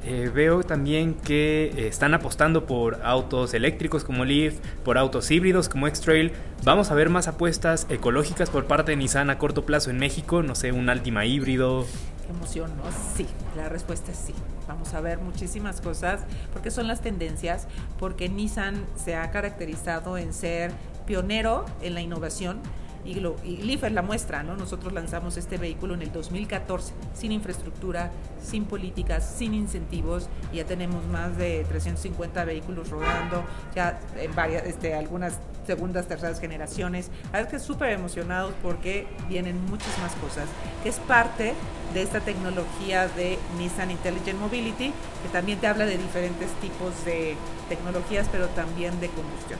eh, 0.04 0.30
veo 0.32 0.62
también 0.62 1.14
que 1.14 1.72
eh, 1.76 1.88
están 1.88 2.14
apostando 2.14 2.66
por 2.66 3.00
autos 3.04 3.52
eléctricos 3.54 4.04
como 4.04 4.24
Leaf, 4.24 4.54
por 4.84 4.96
autos 4.96 5.30
híbridos 5.30 5.68
como 5.68 5.86
X-Trail. 5.88 6.32
Vamos 6.64 6.90
a 6.90 6.94
ver 6.94 7.10
más 7.10 7.28
apuestas 7.28 7.86
ecológicas 7.90 8.50
por 8.50 8.66
parte 8.66 8.92
de 8.92 8.96
Nissan 8.96 9.30
a 9.30 9.38
corto 9.38 9.66
plazo 9.66 9.90
en 9.90 9.98
México, 9.98 10.42
no 10.42 10.54
sé, 10.54 10.72
un 10.72 10.88
Altima 10.88 11.26
híbrido. 11.26 11.86
Qué 12.26 12.32
emoción, 12.32 12.70
¿no? 12.76 12.84
Sí, 13.14 13.26
la 13.56 13.68
respuesta 13.68 14.12
es 14.12 14.18
sí. 14.18 14.34
Vamos 14.66 14.94
a 14.94 15.00
ver 15.00 15.18
muchísimas 15.18 15.80
cosas 15.80 16.20
porque 16.52 16.70
son 16.70 16.86
las 16.86 17.00
tendencias, 17.00 17.66
porque 17.98 18.28
Nissan 18.28 18.86
se 18.96 19.16
ha 19.16 19.30
caracterizado 19.30 20.16
en 20.16 20.32
ser 20.32 20.70
pionero 21.06 21.66
en 21.82 21.94
la 21.94 22.00
innovación 22.00 22.60
y, 23.04 23.14
lo, 23.14 23.36
y 23.44 23.72
es 23.72 23.92
la 23.92 24.02
muestra, 24.02 24.42
¿no? 24.42 24.56
Nosotros 24.56 24.92
lanzamos 24.92 25.36
este 25.36 25.56
vehículo 25.56 25.94
en 25.94 26.02
el 26.02 26.12
2014, 26.12 26.92
sin 27.14 27.32
infraestructura, 27.32 28.10
sin 28.42 28.64
políticas, 28.64 29.34
sin 29.36 29.54
incentivos, 29.54 30.28
ya 30.52 30.64
tenemos 30.64 31.06
más 31.06 31.36
de 31.36 31.64
350 31.68 32.44
vehículos 32.44 32.90
rodando, 32.90 33.44
ya 33.74 34.00
en 34.16 34.34
varias, 34.34 34.64
este, 34.64 34.94
algunas 34.94 35.38
segundas, 35.66 36.06
terceras 36.08 36.40
generaciones. 36.40 37.10
La 37.26 37.38
verdad 37.38 37.54
es 37.54 37.60
que 37.60 37.66
súper 37.66 37.90
emocionados 37.90 38.52
porque 38.62 39.06
vienen 39.28 39.64
muchas 39.66 39.96
más 39.98 40.14
cosas, 40.16 40.46
que 40.82 40.88
es 40.88 40.96
parte 40.96 41.54
de 41.94 42.02
esta 42.02 42.20
tecnología 42.20 43.08
de 43.08 43.38
Nissan 43.58 43.90
Intelligent 43.90 44.38
Mobility, 44.38 44.92
que 45.22 45.28
también 45.32 45.58
te 45.58 45.66
habla 45.66 45.86
de 45.86 45.96
diferentes 45.98 46.50
tipos 46.60 47.04
de 47.04 47.36
tecnologías, 47.68 48.28
pero 48.30 48.46
también 48.48 49.00
de 49.00 49.08
combustión. 49.08 49.58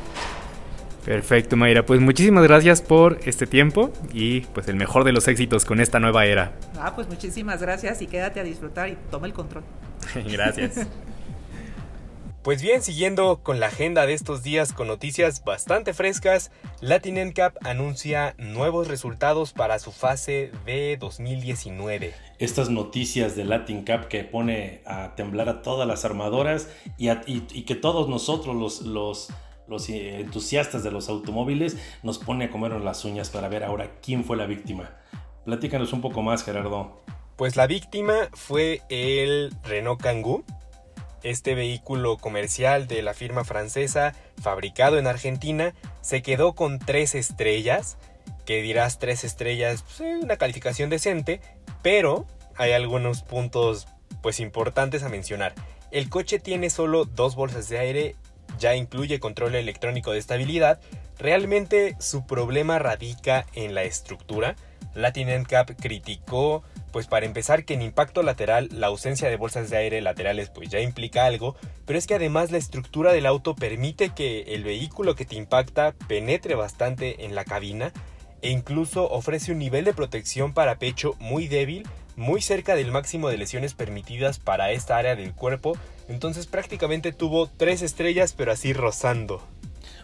Perfecto, 1.04 1.56
Mayra. 1.56 1.86
Pues 1.86 2.00
muchísimas 2.00 2.44
gracias 2.44 2.82
por 2.82 3.18
este 3.24 3.46
tiempo 3.46 3.92
y 4.12 4.42
pues 4.42 4.68
el 4.68 4.76
mejor 4.76 5.04
de 5.04 5.12
los 5.12 5.28
éxitos 5.28 5.64
con 5.64 5.80
esta 5.80 5.98
nueva 5.98 6.26
era. 6.26 6.52
Ah, 6.78 6.94
pues 6.94 7.08
muchísimas 7.08 7.60
gracias 7.60 8.02
y 8.02 8.06
quédate 8.06 8.40
a 8.40 8.42
disfrutar 8.42 8.88
y 8.88 8.96
toma 9.10 9.26
el 9.26 9.32
control. 9.32 9.64
gracias. 10.30 10.86
Pues 12.42 12.62
bien, 12.62 12.80
siguiendo 12.80 13.42
con 13.42 13.60
la 13.60 13.66
agenda 13.66 14.06
de 14.06 14.14
estos 14.14 14.42
días 14.42 14.72
con 14.72 14.88
noticias 14.88 15.44
bastante 15.44 15.92
frescas, 15.92 16.50
Latin 16.80 17.16
NCAP 17.16 17.54
anuncia 17.66 18.34
nuevos 18.38 18.88
resultados 18.88 19.52
para 19.52 19.78
su 19.78 19.92
fase 19.92 20.50
de 20.64 20.96
2019. 20.98 22.14
Estas 22.38 22.70
noticias 22.70 23.36
de 23.36 23.44
Latin 23.44 23.84
Cup 23.84 24.08
que 24.08 24.24
pone 24.24 24.80
a 24.86 25.14
temblar 25.16 25.50
a 25.50 25.60
todas 25.60 25.86
las 25.86 26.06
armadoras 26.06 26.70
y, 26.96 27.10
que 27.42 27.74
todos 27.74 28.08
nosotros 28.08 28.56
los, 28.56 28.80
los 28.86 29.28
los 29.70 29.88
entusiastas 29.88 30.82
de 30.82 30.90
los 30.90 31.08
automóviles, 31.08 31.78
nos 32.02 32.18
pone 32.18 32.46
a 32.46 32.50
comer 32.50 32.72
las 32.72 33.04
uñas 33.04 33.30
para 33.30 33.48
ver 33.48 33.62
ahora 33.62 33.92
quién 34.02 34.24
fue 34.24 34.36
la 34.36 34.46
víctima. 34.46 34.90
Platícanos 35.44 35.92
un 35.92 36.00
poco 36.00 36.22
más, 36.22 36.42
Gerardo. 36.42 37.00
Pues 37.36 37.54
la 37.54 37.68
víctima 37.68 38.28
fue 38.32 38.82
el 38.88 39.54
Renault 39.62 40.02
Kangoo, 40.02 40.44
este 41.22 41.54
vehículo 41.54 42.18
comercial 42.18 42.88
de 42.88 43.00
la 43.02 43.14
firma 43.14 43.44
francesa, 43.44 44.12
fabricado 44.42 44.98
en 44.98 45.06
Argentina, 45.06 45.72
se 46.00 46.20
quedó 46.20 46.54
con 46.54 46.80
tres 46.80 47.14
estrellas, 47.14 47.96
que 48.44 48.62
dirás 48.62 48.98
tres 48.98 49.22
estrellas, 49.22 49.84
pues, 49.84 50.00
una 50.22 50.36
calificación 50.36 50.90
decente, 50.90 51.40
pero 51.80 52.26
hay 52.56 52.72
algunos 52.72 53.22
puntos 53.22 53.86
pues 54.20 54.40
importantes 54.40 55.04
a 55.04 55.08
mencionar. 55.08 55.54
El 55.92 56.08
coche 56.08 56.40
tiene 56.40 56.70
solo 56.70 57.04
dos 57.04 57.36
bolsas 57.36 57.68
de 57.68 57.78
aire 57.78 58.16
ya 58.60 58.76
incluye 58.76 59.18
control 59.18 59.56
electrónico 59.56 60.12
de 60.12 60.18
estabilidad, 60.18 60.78
realmente 61.18 61.96
su 61.98 62.26
problema 62.26 62.78
radica 62.78 63.46
en 63.54 63.74
la 63.74 63.82
estructura. 63.82 64.54
Latin 64.94 65.28
NCAP 65.28 65.80
criticó, 65.80 66.62
pues 66.92 67.06
para 67.06 67.26
empezar, 67.26 67.64
que 67.64 67.74
en 67.74 67.82
impacto 67.82 68.22
lateral 68.22 68.68
la 68.72 68.88
ausencia 68.88 69.28
de 69.28 69.36
bolsas 69.36 69.70
de 69.70 69.78
aire 69.78 70.00
laterales 70.00 70.50
pues 70.50 70.68
ya 70.68 70.80
implica 70.80 71.24
algo, 71.24 71.56
pero 71.86 71.98
es 71.98 72.06
que 72.06 72.14
además 72.14 72.50
la 72.50 72.58
estructura 72.58 73.12
del 73.12 73.26
auto 73.26 73.56
permite 73.56 74.10
que 74.10 74.42
el 74.54 74.62
vehículo 74.62 75.14
que 75.14 75.24
te 75.24 75.36
impacta 75.36 75.94
penetre 76.06 76.54
bastante 76.54 77.24
en 77.24 77.34
la 77.34 77.44
cabina 77.44 77.92
e 78.42 78.50
incluso 78.50 79.08
ofrece 79.10 79.52
un 79.52 79.58
nivel 79.58 79.84
de 79.84 79.94
protección 79.94 80.52
para 80.52 80.78
pecho 80.78 81.14
muy 81.18 81.48
débil, 81.48 81.86
muy 82.20 82.40
cerca 82.40 82.76
del 82.76 82.92
máximo 82.92 83.28
de 83.28 83.38
lesiones 83.38 83.74
permitidas 83.74 84.38
para 84.38 84.70
esta 84.70 84.96
área 84.96 85.16
del 85.16 85.34
cuerpo 85.34 85.76
entonces 86.10 86.46
prácticamente 86.46 87.12
tuvo 87.12 87.46
tres 87.46 87.82
estrellas, 87.82 88.34
pero 88.36 88.50
así 88.50 88.72
rozando. 88.72 89.40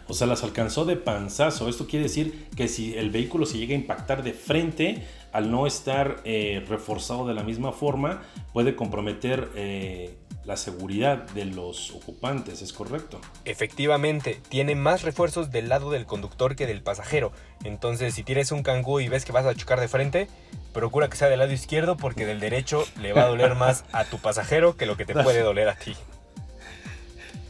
O 0.07 0.13
sea, 0.13 0.25
las 0.25 0.41
alcanzó 0.41 0.85
de 0.85 0.95
panzazo. 0.95 1.67
Esto 1.67 1.85
quiere 1.85 2.03
decir 2.03 2.47
que 2.55 2.69
si 2.69 2.95
el 2.95 3.09
vehículo 3.09 3.45
se 3.45 3.57
llega 3.57 3.73
a 3.73 3.77
impactar 3.77 4.23
de 4.23 4.31
frente, 4.31 5.03
al 5.33 5.51
no 5.51 5.67
estar 5.67 6.21
eh, 6.23 6.63
reforzado 6.69 7.27
de 7.27 7.33
la 7.33 7.43
misma 7.43 7.73
forma, 7.73 8.23
puede 8.53 8.77
comprometer 8.77 9.49
eh, 9.55 10.15
la 10.47 10.55
seguridad 10.55 11.29
de 11.31 11.43
los 11.43 11.91
ocupantes, 11.91 12.61
¿es 12.61 12.71
correcto? 12.71 13.19
Efectivamente, 13.43 14.39
tiene 14.47 14.75
más 14.75 15.03
refuerzos 15.03 15.51
del 15.51 15.67
lado 15.67 15.91
del 15.91 16.05
conductor 16.05 16.55
que 16.55 16.65
del 16.65 16.81
pasajero. 16.81 17.33
Entonces, 17.65 18.13
si 18.13 18.23
tienes 18.23 18.53
un 18.53 18.63
cangú 18.63 19.01
y 19.01 19.09
ves 19.09 19.25
que 19.25 19.33
vas 19.33 19.45
a 19.45 19.53
chocar 19.53 19.81
de 19.81 19.89
frente, 19.89 20.29
procura 20.71 21.09
que 21.09 21.17
sea 21.17 21.27
del 21.27 21.39
lado 21.39 21.51
izquierdo 21.51 21.97
porque 21.97 22.25
del 22.25 22.39
derecho 22.39 22.85
le 23.01 23.11
va 23.11 23.23
a 23.23 23.27
doler 23.27 23.55
más 23.55 23.83
a 23.91 24.05
tu 24.05 24.19
pasajero 24.19 24.77
que 24.77 24.85
lo 24.85 24.95
que 24.95 25.05
te 25.05 25.13
puede 25.21 25.41
doler 25.41 25.67
a 25.67 25.75
ti. 25.75 25.97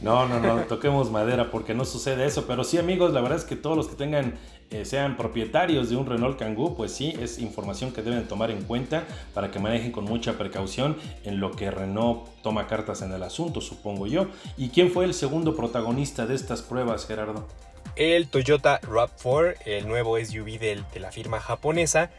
No, 0.00 0.28
no, 0.28 0.38
no, 0.38 0.62
toquemos 0.62 1.10
madera 1.10 1.50
porque 1.50 1.74
no 1.74 1.84
sucede 1.84 2.24
eso. 2.24 2.46
Pero 2.46 2.62
sí, 2.64 2.78
amigos, 2.78 3.12
la 3.12 3.20
verdad 3.20 3.38
es 3.38 3.44
que 3.44 3.56
todos 3.56 3.76
los 3.76 3.88
que 3.88 3.96
tengan, 3.96 4.34
eh, 4.70 4.84
sean 4.84 5.16
propietarios 5.16 5.90
de 5.90 5.96
un 5.96 6.06
Renault 6.06 6.38
Kangoo, 6.38 6.76
pues 6.76 6.92
sí, 6.92 7.14
es 7.20 7.38
información 7.38 7.92
que 7.92 8.02
deben 8.02 8.28
tomar 8.28 8.50
en 8.50 8.62
cuenta 8.62 9.04
para 9.34 9.50
que 9.50 9.58
manejen 9.58 9.90
con 9.90 10.04
mucha 10.04 10.38
precaución 10.38 10.96
en 11.24 11.40
lo 11.40 11.50
que 11.50 11.70
Renault 11.70 12.28
toma 12.42 12.66
cartas 12.66 13.02
en 13.02 13.12
el 13.12 13.22
asunto, 13.22 13.60
supongo 13.60 14.06
yo. 14.06 14.26
¿Y 14.56 14.68
quién 14.68 14.90
fue 14.92 15.04
el 15.04 15.14
segundo 15.14 15.56
protagonista 15.56 16.26
de 16.26 16.34
estas 16.34 16.62
pruebas, 16.62 17.06
Gerardo? 17.06 17.46
El 17.96 18.28
Toyota 18.28 18.80
RAV4, 18.82 19.56
el 19.66 19.88
nuevo 19.88 20.16
SUV 20.16 20.60
de 20.60 21.00
la 21.00 21.10
firma 21.10 21.40
japonesa, 21.40 22.10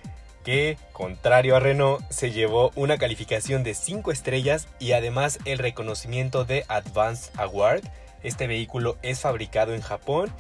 que, 0.44 0.78
contrario 0.94 1.56
a 1.56 1.60
Renault, 1.60 2.04
se 2.10 2.32
llevó 2.32 2.72
una 2.76 2.98
calificación 2.98 3.64
de 3.64 3.74
5 3.74 4.12
estrellas 4.12 4.68
y 4.80 4.94
además 4.94 5.40
el 5.46 5.58
reconocimiento 5.58 6.46
de 6.46 6.66
Advanced 6.68 7.32
Award. 7.38 7.82
Este 8.24 8.48
vehículo 8.48 8.98
es 9.02 9.20
fabricado 9.20 9.74
en 9.74 9.82
Japón. 9.82 10.32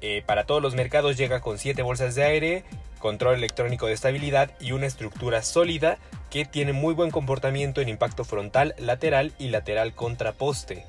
Eh, 0.00 0.22
para 0.26 0.44
todos 0.44 0.62
los 0.62 0.74
mercados 0.74 1.16
llega 1.16 1.40
con 1.40 1.58
7 1.58 1.82
bolsas 1.82 2.14
de 2.14 2.24
aire, 2.24 2.64
control 2.98 3.36
electrónico 3.36 3.86
de 3.86 3.92
estabilidad 3.92 4.50
y 4.60 4.72
una 4.72 4.86
estructura 4.86 5.42
sólida 5.42 5.98
que 6.30 6.44
tiene 6.44 6.72
muy 6.72 6.94
buen 6.94 7.10
comportamiento 7.10 7.80
en 7.80 7.88
impacto 7.88 8.24
frontal, 8.24 8.74
lateral 8.78 9.32
y 9.38 9.48
lateral 9.48 9.94
contraposte. 9.94 10.84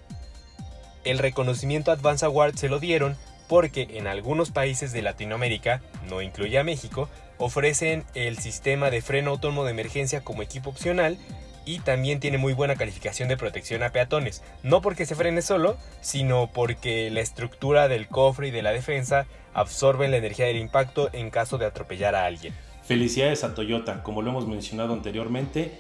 El 1.04 1.20
reconocimiento 1.20 1.92
Advanced 1.92 2.26
Award 2.26 2.56
se 2.56 2.68
lo 2.68 2.80
dieron 2.80 3.16
porque 3.48 3.88
en 3.92 4.08
algunos 4.08 4.52
países 4.52 4.92
de 4.92 5.02
Latinoamérica, 5.02 5.82
no 6.10 6.22
incluye 6.22 6.58
a 6.58 6.64
México, 6.64 7.10
ofrecen 7.38 8.04
el 8.14 8.38
sistema 8.38 8.90
de 8.90 9.02
freno 9.02 9.32
autónomo 9.32 9.66
de 9.66 9.72
emergencia 9.72 10.22
como 10.22 10.42
equipo 10.42 10.70
opcional 10.70 11.18
y 11.66 11.80
también 11.80 12.20
tiene 12.20 12.38
muy 12.38 12.54
buena 12.54 12.76
calificación 12.76 13.28
de 13.28 13.38
protección 13.38 13.84
a 13.84 13.92
peatones, 13.92 14.44
no 14.64 14.82
porque 14.82 15.06
se 15.06 15.16
frene 15.16 15.42
solo, 15.42 15.78
sino 16.02 16.52
porque 16.54 17.10
la 17.10 17.22
estructura 17.22 17.88
del 17.88 18.08
cofre 18.08 18.50
y 18.50 18.52
de 18.52 18.62
la 18.62 18.72
defensa 18.72 19.26
absorben 19.54 20.12
la 20.12 20.18
energía 20.18 20.46
del 20.46 20.58
impacto 20.58 21.10
en 21.14 21.32
caso 21.32 21.58
de 21.58 21.66
atropellar 21.66 22.14
a 22.16 22.26
alguien. 22.26 22.54
Felicidades 22.84 23.44
a 23.44 23.56
Toyota, 23.56 24.04
como 24.04 24.22
lo 24.22 24.30
hemos 24.30 24.48
mencionado 24.48 24.94
anteriormente, 24.94 25.72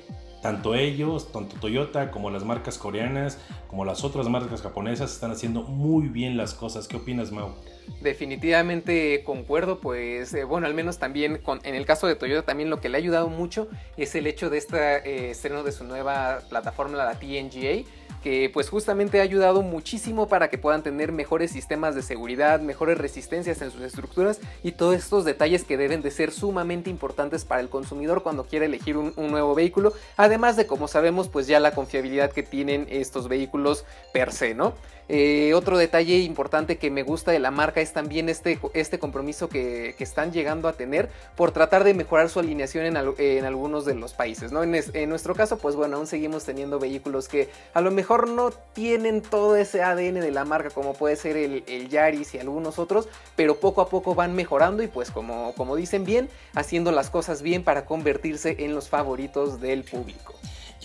tanto 0.46 0.76
ellos, 0.76 1.32
tanto 1.32 1.56
Toyota 1.60 2.12
como 2.12 2.30
las 2.30 2.44
marcas 2.44 2.78
coreanas, 2.78 3.40
como 3.68 3.84
las 3.84 4.04
otras 4.04 4.30
marcas 4.30 4.62
japonesas 4.62 5.12
están 5.12 5.32
haciendo 5.32 5.64
muy 5.64 6.08
bien 6.08 6.38
las 6.38 6.54
cosas. 6.54 6.88
¿Qué 6.88 6.98
opinas, 6.98 7.32
Mau? 7.32 7.56
Definitivamente 8.00 9.24
concuerdo, 9.24 9.80
pues 9.80 10.36
eh, 10.36 10.44
bueno, 10.44 10.68
al 10.68 10.76
menos 10.76 11.00
también 11.00 11.42
en 11.64 11.74
el 11.74 11.88
caso 11.88 12.06
de 12.06 12.16
Toyota 12.16 12.46
también 12.46 12.70
lo 12.70 12.80
que 12.80 12.90
le 12.90 12.98
ha 12.98 13.00
ayudado 13.00 13.28
mucho 13.28 13.70
es 13.98 14.14
el 14.14 14.28
hecho 14.28 14.52
de 14.52 14.60
este 14.60 14.78
eh, 14.78 15.32
estreno 15.32 15.64
de 15.64 15.72
su 15.72 15.84
nueva 15.84 16.42
plataforma, 16.48 16.96
la 16.96 17.16
TNGA 17.16 17.90
que 18.26 18.50
pues 18.52 18.72
justamente 18.72 19.20
ha 19.20 19.22
ayudado 19.22 19.62
muchísimo 19.62 20.28
para 20.28 20.50
que 20.50 20.58
puedan 20.58 20.82
tener 20.82 21.12
mejores 21.12 21.52
sistemas 21.52 21.94
de 21.94 22.02
seguridad, 22.02 22.60
mejores 22.60 22.98
resistencias 22.98 23.62
en 23.62 23.70
sus 23.70 23.84
estructuras 23.84 24.40
y 24.64 24.72
todos 24.72 24.96
estos 24.96 25.26
detalles 25.26 25.64
que 25.64 25.78
deben 25.78 26.02
de 26.02 26.10
ser 26.10 26.32
sumamente 26.32 26.90
importantes 26.90 27.46
para 27.46 27.62
el 27.62 27.70
consumidor 27.70 28.24
cuando 28.24 28.46
quiere 28.46 28.66
elegir 28.66 28.98
un, 28.98 29.14
nuevo 29.16 29.54
vehículo, 29.54 29.94
además 30.18 30.56
de 30.56 30.66
como 30.66 30.88
sabemos 30.88 31.30
pues 31.30 31.46
ya 31.46 31.60
la 31.60 31.76
confiabilidad 31.76 32.32
que 32.32 32.42
tienen 32.42 32.88
estos 32.90 33.28
vehículos 33.28 33.86
per 34.12 34.32
se, 34.32 34.56
¿no? 34.56 34.74
Eh, 35.08 35.54
otro 35.54 35.78
detalle 35.78 36.18
importante 36.20 36.78
que 36.78 36.90
me 36.90 37.04
gusta 37.04 37.32
de 37.32 37.40
la 37.40 37.52
marca 37.52 37.80
es 37.80 37.94
también 37.94 38.28
este, 38.28 38.60
este 38.74 38.98
compromiso 38.98 39.50
que, 39.50 39.96
están 40.06 40.32
llegando 40.32 40.68
a 40.68 40.74
tener 40.74 41.10
por 41.36 41.52
tratar 41.52 41.84
de 41.84 41.96
mejorar 41.96 42.30
su 42.30 42.40
alineación 42.40 42.86
en, 42.86 43.46
algunos 43.46 43.86
de 43.86 43.96
los 43.96 44.14
países. 44.14 44.52
¿no? 44.52 44.64
En, 44.64 45.10
nuestro 45.10 45.34
caso, 45.36 45.58
pues 45.58 45.76
bueno, 45.76 45.98
aún 45.98 46.06
seguimos 46.08 46.44
teniendo 46.44 46.80
vehículos 46.80 47.28
que 47.28 47.50
a 47.74 47.82
lo 47.82 47.90
mejor 47.92 48.30
no 48.30 48.52
tienen 48.52 49.22
todo 49.22 49.56
ese 49.56 49.82
ADN 49.82 50.20
de 50.20 50.32
la 50.32 50.46
marca 50.46 50.70
como 50.70 50.94
puede 50.94 51.16
ser 51.16 51.38
el, 51.38 51.64
el 51.68 51.90
Yaris 51.90 52.36
y 52.36 52.40
algunos 52.40 52.78
otros, 52.78 53.08
pero 53.36 53.56
poco 53.60 53.82
a 53.82 53.90
poco 53.90 54.14
van 54.14 54.36
mejorando 54.36 54.84
y 54.84 54.88
pues 54.88 55.10
como, 55.10 55.54
como 55.56 55.76
dicen 55.76 56.06
bien, 56.06 56.30
haciendo 56.54 56.92
las 56.92 57.10
cosas 57.10 57.42
bien 57.42 57.64
para 57.64 57.86
convertirse 57.86 58.58
en 58.60 58.76
los 58.76 58.90
favoritos 58.90 59.60
del 59.60 59.84
público. 59.84 60.36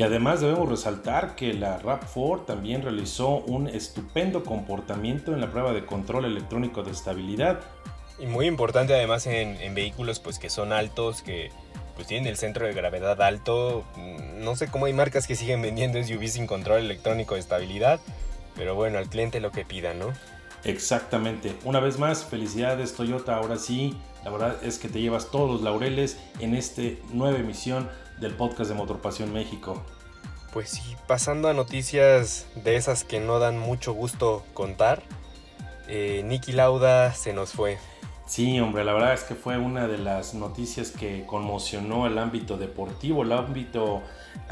Y 0.00 0.02
además 0.02 0.40
debemos 0.40 0.66
resaltar 0.66 1.36
que 1.36 1.52
la 1.52 1.78
RAP4 1.78 2.46
también 2.46 2.80
realizó 2.80 3.36
un 3.36 3.68
estupendo 3.68 4.44
comportamiento 4.44 5.34
en 5.34 5.42
la 5.42 5.50
prueba 5.50 5.74
de 5.74 5.84
control 5.84 6.24
electrónico 6.24 6.82
de 6.82 6.90
estabilidad. 6.90 7.60
Y 8.18 8.24
muy 8.24 8.46
importante 8.46 8.94
además 8.94 9.26
en, 9.26 9.74
vehículos 9.74 10.18
pues 10.18 10.38
que 10.38 10.48
son 10.48 10.72
altos, 10.72 11.20
que 11.20 11.50
pues 11.96 12.06
tienen 12.06 12.28
el 12.28 12.38
centro 12.38 12.66
de 12.66 12.72
gravedad 12.72 13.20
alto. 13.20 13.84
No 14.38 14.56
sé 14.56 14.68
cómo 14.68 14.86
hay 14.86 14.94
marcas 14.94 15.26
que 15.26 15.36
siguen 15.36 15.60
vendiendo 15.60 16.02
SUV 16.02 16.28
sin 16.28 16.46
control 16.46 16.78
electrónico 16.80 17.34
de 17.34 17.40
estabilidad, 17.40 18.00
pero 18.56 18.74
bueno, 18.74 18.96
al 18.96 19.10
cliente 19.10 19.38
lo 19.38 19.52
que 19.52 19.66
pida, 19.66 19.92
¿no? 19.92 20.14
Exactamente. 20.64 21.54
Una 21.64 21.80
vez 21.80 21.98
más, 21.98 22.24
felicidades 22.24 22.94
Toyota, 22.94 23.36
ahora 23.36 23.58
sí, 23.58 23.94
la 24.24 24.30
verdad 24.30 24.56
es 24.62 24.78
que 24.78 24.88
te 24.88 25.00
llevas 25.00 25.30
todos 25.30 25.50
los 25.50 25.62
laureles 25.62 26.18
en 26.38 26.54
esta 26.54 26.82
nueva 27.12 27.38
emisión 27.38 27.88
del 28.20 28.34
podcast 28.34 28.70
de 28.70 28.76
Motorpasión 28.76 29.32
México. 29.32 29.82
Pues 30.52 30.70
sí, 30.70 30.96
pasando 31.06 31.48
a 31.48 31.54
noticias 31.54 32.46
de 32.56 32.76
esas 32.76 33.04
que 33.04 33.20
no 33.20 33.38
dan 33.38 33.58
mucho 33.58 33.92
gusto 33.92 34.44
contar, 34.52 35.02
eh, 35.88 36.22
Nicky 36.24 36.52
Lauda 36.52 37.14
se 37.14 37.32
nos 37.32 37.52
fue. 37.52 37.78
Sí, 38.26 38.60
hombre, 38.60 38.84
la 38.84 38.92
verdad 38.92 39.14
es 39.14 39.24
que 39.24 39.34
fue 39.34 39.58
una 39.58 39.88
de 39.88 39.98
las 39.98 40.34
noticias 40.34 40.90
que 40.90 41.24
conmocionó 41.26 42.06
el 42.06 42.16
ámbito 42.18 42.56
deportivo, 42.56 43.22
el 43.22 43.32
ámbito 43.32 44.02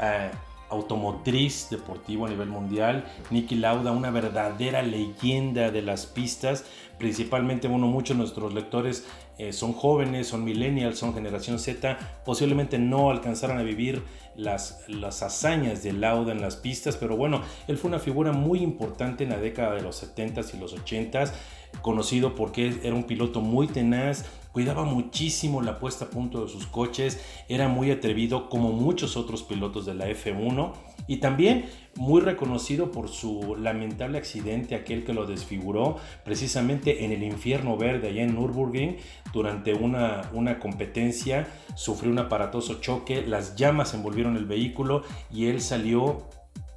eh, 0.01 0.31
automotriz 0.69 1.69
deportivo 1.69 2.25
a 2.25 2.29
nivel 2.29 2.49
mundial. 2.49 3.05
Nicky 3.29 3.55
Lauda, 3.55 3.91
una 3.91 4.11
verdadera 4.11 4.81
leyenda 4.81 5.71
de 5.71 5.81
las 5.81 6.05
pistas, 6.05 6.65
principalmente, 6.97 7.67
bueno, 7.67 7.87
muchos 7.87 8.15
de 8.15 8.23
nuestros 8.23 8.53
lectores 8.53 9.07
eh, 9.37 9.53
son 9.53 9.73
jóvenes, 9.73 10.27
son 10.27 10.43
millennials, 10.43 10.99
son 10.99 11.13
generación 11.13 11.59
Z, 11.59 11.97
posiblemente 12.25 12.77
no 12.77 13.09
alcanzaron 13.09 13.57
a 13.57 13.63
vivir 13.63 14.03
las, 14.35 14.83
las 14.87 15.23
hazañas 15.23 15.81
de 15.83 15.93
Lauda 15.93 16.31
en 16.31 16.41
las 16.41 16.57
pistas, 16.57 16.97
pero 16.97 17.15
bueno, 17.15 17.41
él 17.67 17.77
fue 17.77 17.89
una 17.89 17.99
figura 17.99 18.31
muy 18.31 18.59
importante 18.59 19.23
en 19.23 19.31
la 19.31 19.37
década 19.37 19.75
de 19.75 19.81
los 19.81 20.03
70s 20.03 20.53
y 20.53 20.59
los 20.59 20.75
80s 20.75 21.31
conocido 21.81 22.35
porque 22.35 22.79
era 22.83 22.95
un 22.95 23.03
piloto 23.03 23.41
muy 23.41 23.67
tenaz, 23.67 24.25
cuidaba 24.51 24.83
muchísimo 24.83 25.61
la 25.61 25.79
puesta 25.79 26.05
a 26.05 26.09
punto 26.09 26.43
de 26.43 26.51
sus 26.51 26.65
coches, 26.65 27.23
era 27.47 27.67
muy 27.67 27.91
atrevido 27.91 28.49
como 28.49 28.71
muchos 28.71 29.15
otros 29.15 29.43
pilotos 29.43 29.85
de 29.85 29.93
la 29.93 30.09
F1 30.09 30.73
y 31.07 31.17
también 31.17 31.65
muy 31.95 32.21
reconocido 32.21 32.91
por 32.91 33.09
su 33.09 33.55
lamentable 33.55 34.17
accidente, 34.17 34.75
aquel 34.75 35.03
que 35.03 35.13
lo 35.13 35.25
desfiguró 35.25 35.97
precisamente 36.25 37.05
en 37.05 37.11
el 37.11 37.23
infierno 37.23 37.77
verde 37.77 38.09
allá 38.09 38.23
en 38.23 38.35
Nürburgring 38.35 38.97
durante 39.33 39.73
una, 39.73 40.29
una 40.33 40.59
competencia, 40.59 41.47
sufrió 41.75 42.11
un 42.11 42.19
aparatoso 42.19 42.75
choque, 42.81 43.25
las 43.25 43.55
llamas 43.55 43.93
envolvieron 43.93 44.35
el 44.37 44.45
vehículo 44.45 45.03
y 45.31 45.45
él 45.47 45.61
salió 45.61 46.27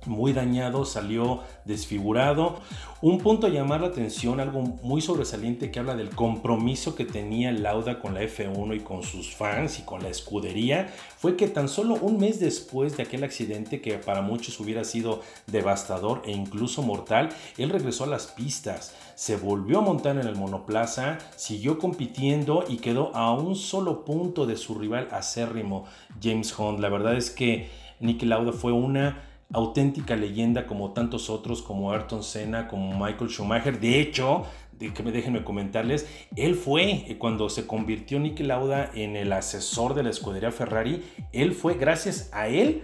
muy 0.07 0.33
dañado, 0.33 0.85
salió 0.85 1.41
desfigurado. 1.65 2.61
Un 3.01 3.19
punto 3.19 3.49
a 3.49 3.51
llamar 3.51 3.81
la 3.81 3.89
atención, 3.89 4.39
algo 4.39 4.61
muy 4.61 5.01
sobresaliente 5.01 5.73
que 5.73 5.81
habla 5.81 5.97
del 5.97 6.11
compromiso 6.11 6.95
que 6.95 7.05
tenía 7.05 7.51
Lauda 7.51 7.99
con 7.99 8.15
la 8.15 8.23
F1 8.23 8.77
y 8.77 8.81
con 8.81 9.03
sus 9.03 9.35
fans 9.35 9.81
y 9.81 9.83
con 9.83 10.03
la 10.03 10.09
escudería, 10.09 10.89
fue 11.17 11.37
que 11.37 11.49
tan 11.49 11.69
solo 11.69 11.95
un 11.95 12.19
mes 12.19 12.39
después 12.39 12.97
de 12.97 13.03
aquel 13.03 13.25
accidente 13.25 13.81
que 13.81 13.95
para 13.95 14.23
muchos 14.23 14.61
hubiera 14.61 14.85
sido 14.85 15.21
devastador 15.49 16.23
e 16.25 16.31
incluso 16.31 16.83
mortal, 16.83 17.31
él 17.59 17.71
regresó 17.71 18.05
a 18.05 18.09
las 18.09 18.29
pistas, 18.29 18.95
se 19.17 19.37
volvió 19.37 19.79
a 19.79 19.83
montar 19.83 20.17
en 20.17 20.27
el 20.27 20.37
monoplaza, 20.37 21.19
siguió 21.35 21.79
compitiendo 21.79 22.65
y 22.69 22.77
quedó 22.77 23.15
a 23.17 23.33
un 23.33 23.57
solo 23.57 24.05
punto 24.05 24.47
de 24.47 24.57
su 24.57 24.77
rival 24.77 25.09
acérrimo, 25.11 25.87
James 26.23 26.57
Hunt. 26.57 26.79
La 26.79 26.89
verdad 26.89 27.17
es 27.17 27.31
que 27.31 27.69
Nicky 28.01 28.27
Lauda 28.27 28.53
fue 28.53 28.73
una 28.73 29.32
auténtica 29.53 30.17
leyenda 30.17 30.67
como 30.67 30.93
tantos 30.93 31.31
otros, 31.31 31.63
como 31.63 31.93
Ayrton 31.93 32.23
Senna, 32.23 32.69
como 32.69 32.93
Michael 32.93 33.31
Schumacher. 33.31 33.81
De 33.81 34.01
hecho, 34.01 34.45
de 34.73 34.93
que 34.93 35.03
me 35.03 35.13
déjenme 35.13 35.45
comentarles, 35.45 36.09
él 36.37 36.55
fue 36.55 36.91
eh, 36.91 37.17
cuando 37.19 37.49
se 37.49 37.67
convirtió 37.67 38.19
Nicky 38.19 38.43
Lauda 38.43 38.91
en 38.95 39.17
el 39.17 39.33
asesor 39.33 39.95
de 39.95 40.03
la 40.03 40.11
escudería 40.11 40.51
Ferrari, 40.51 41.03
él 41.33 41.53
fue 41.53 41.75
gracias 41.75 42.31
a 42.33 42.49
él 42.49 42.83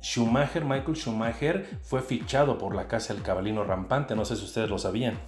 Schumacher, 0.00 0.64
Michael 0.64 0.96
Schumacher, 0.96 1.78
fue 1.82 2.00
fichado 2.00 2.58
por 2.58 2.74
la 2.74 2.86
casa 2.86 3.12
del 3.12 3.22
cabalino 3.22 3.64
rampante. 3.64 4.14
No 4.14 4.24
sé 4.24 4.36
si 4.36 4.44
ustedes 4.44 4.70
lo 4.70 4.78
sabían 4.78 5.18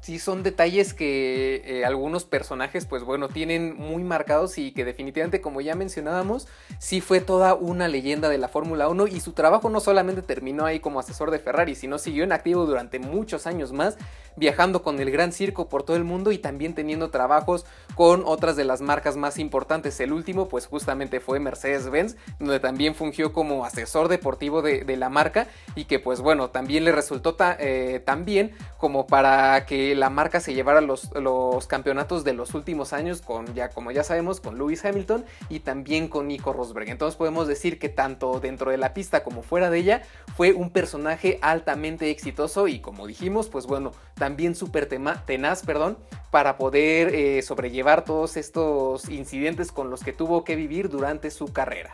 sí 0.00 0.18
son 0.18 0.42
detalles 0.42 0.92
que 0.92 1.62
eh, 1.64 1.84
algunos 1.84 2.24
personajes, 2.24 2.84
pues 2.84 3.02
bueno, 3.04 3.28
tienen 3.28 3.74
muy 3.76 4.04
marcados 4.04 4.58
y 4.58 4.72
que 4.72 4.84
definitivamente, 4.84 5.40
como 5.40 5.60
ya 5.60 5.74
mencionábamos, 5.74 6.46
sí 6.78 7.00
fue 7.00 7.20
toda 7.20 7.54
una 7.54 7.88
leyenda 7.88 8.28
de 8.28 8.38
la 8.38 8.48
Fórmula 8.48 8.88
1 8.88 9.06
y 9.06 9.20
su 9.20 9.32
trabajo 9.32 9.70
no 9.70 9.80
solamente 9.80 10.22
terminó 10.22 10.66
ahí 10.66 10.80
como 10.80 11.00
asesor 11.00 11.30
de 11.30 11.38
Ferrari, 11.38 11.74
sino 11.74 11.98
siguió 11.98 12.24
en 12.24 12.32
activo 12.32 12.66
durante 12.66 12.98
muchos 12.98 13.46
años 13.46 13.72
más, 13.72 13.96
viajando 14.36 14.82
con 14.82 15.00
el 15.00 15.10
Gran 15.10 15.32
Circo 15.32 15.68
por 15.68 15.84
todo 15.84 15.96
el 15.96 16.04
mundo 16.04 16.32
y 16.32 16.38
también 16.38 16.74
teniendo 16.74 17.10
trabajos 17.10 17.64
con 17.94 18.24
otras 18.26 18.56
de 18.56 18.64
las 18.64 18.80
marcas 18.80 19.16
más 19.16 19.38
importantes. 19.38 19.98
El 20.00 20.12
último, 20.12 20.48
pues 20.48 20.66
justamente 20.66 21.20
fue 21.20 21.40
Mercedes-Benz, 21.40 22.16
donde 22.38 22.60
también 22.60 22.94
fungió 22.94 23.32
como 23.32 23.64
asesor 23.64 24.08
deportivo 24.08 24.62
de, 24.62 24.94
la 24.94 25.08
marca 25.08 25.48
y 25.74 25.86
que 25.86 25.98
pues 25.98 26.20
bueno, 26.20 26.50
también 26.50 26.84
le 26.84 26.92
resultó 26.92 27.36
eh, 27.58 28.00
tan 28.04 28.24
bien 28.24 28.52
como 28.78 29.08
para 29.08 29.66
que 29.66 29.73
la 29.96 30.10
marca 30.10 30.40
se 30.40 30.54
llevara 30.54 30.80
los, 30.80 31.10
los 31.14 31.66
campeonatos 31.66 32.24
de 32.24 32.34
los 32.34 32.54
últimos 32.54 32.92
años 32.92 33.22
con 33.22 33.54
ya 33.54 33.70
como 33.70 33.90
ya 33.90 34.04
sabemos 34.04 34.40
con 34.40 34.58
Lewis 34.58 34.84
Hamilton 34.84 35.24
y 35.48 35.60
también 35.60 36.08
con 36.08 36.28
Nico 36.28 36.52
Rosberg. 36.52 36.88
Entonces 36.88 37.16
podemos 37.16 37.48
decir 37.48 37.78
que 37.78 37.88
tanto 37.88 38.40
dentro 38.40 38.70
de 38.70 38.78
la 38.78 38.94
pista 38.94 39.24
como 39.24 39.42
fuera 39.42 39.70
de 39.70 39.78
ella 39.78 40.02
fue 40.36 40.52
un 40.52 40.70
personaje 40.70 41.38
altamente 41.42 42.10
exitoso 42.10 42.68
y 42.68 42.80
como 42.80 43.06
dijimos, 43.06 43.48
pues 43.48 43.66
bueno, 43.66 43.92
también 44.14 44.54
súper 44.54 44.86
tenaz, 44.86 45.62
perdón, 45.64 45.98
para 46.30 46.56
poder 46.56 47.14
eh, 47.14 47.42
sobrellevar 47.42 48.04
todos 48.04 48.36
estos 48.36 49.08
incidentes 49.08 49.72
con 49.72 49.90
los 49.90 50.02
que 50.02 50.12
tuvo 50.12 50.44
que 50.44 50.56
vivir 50.56 50.88
durante 50.88 51.30
su 51.30 51.52
carrera. 51.52 51.92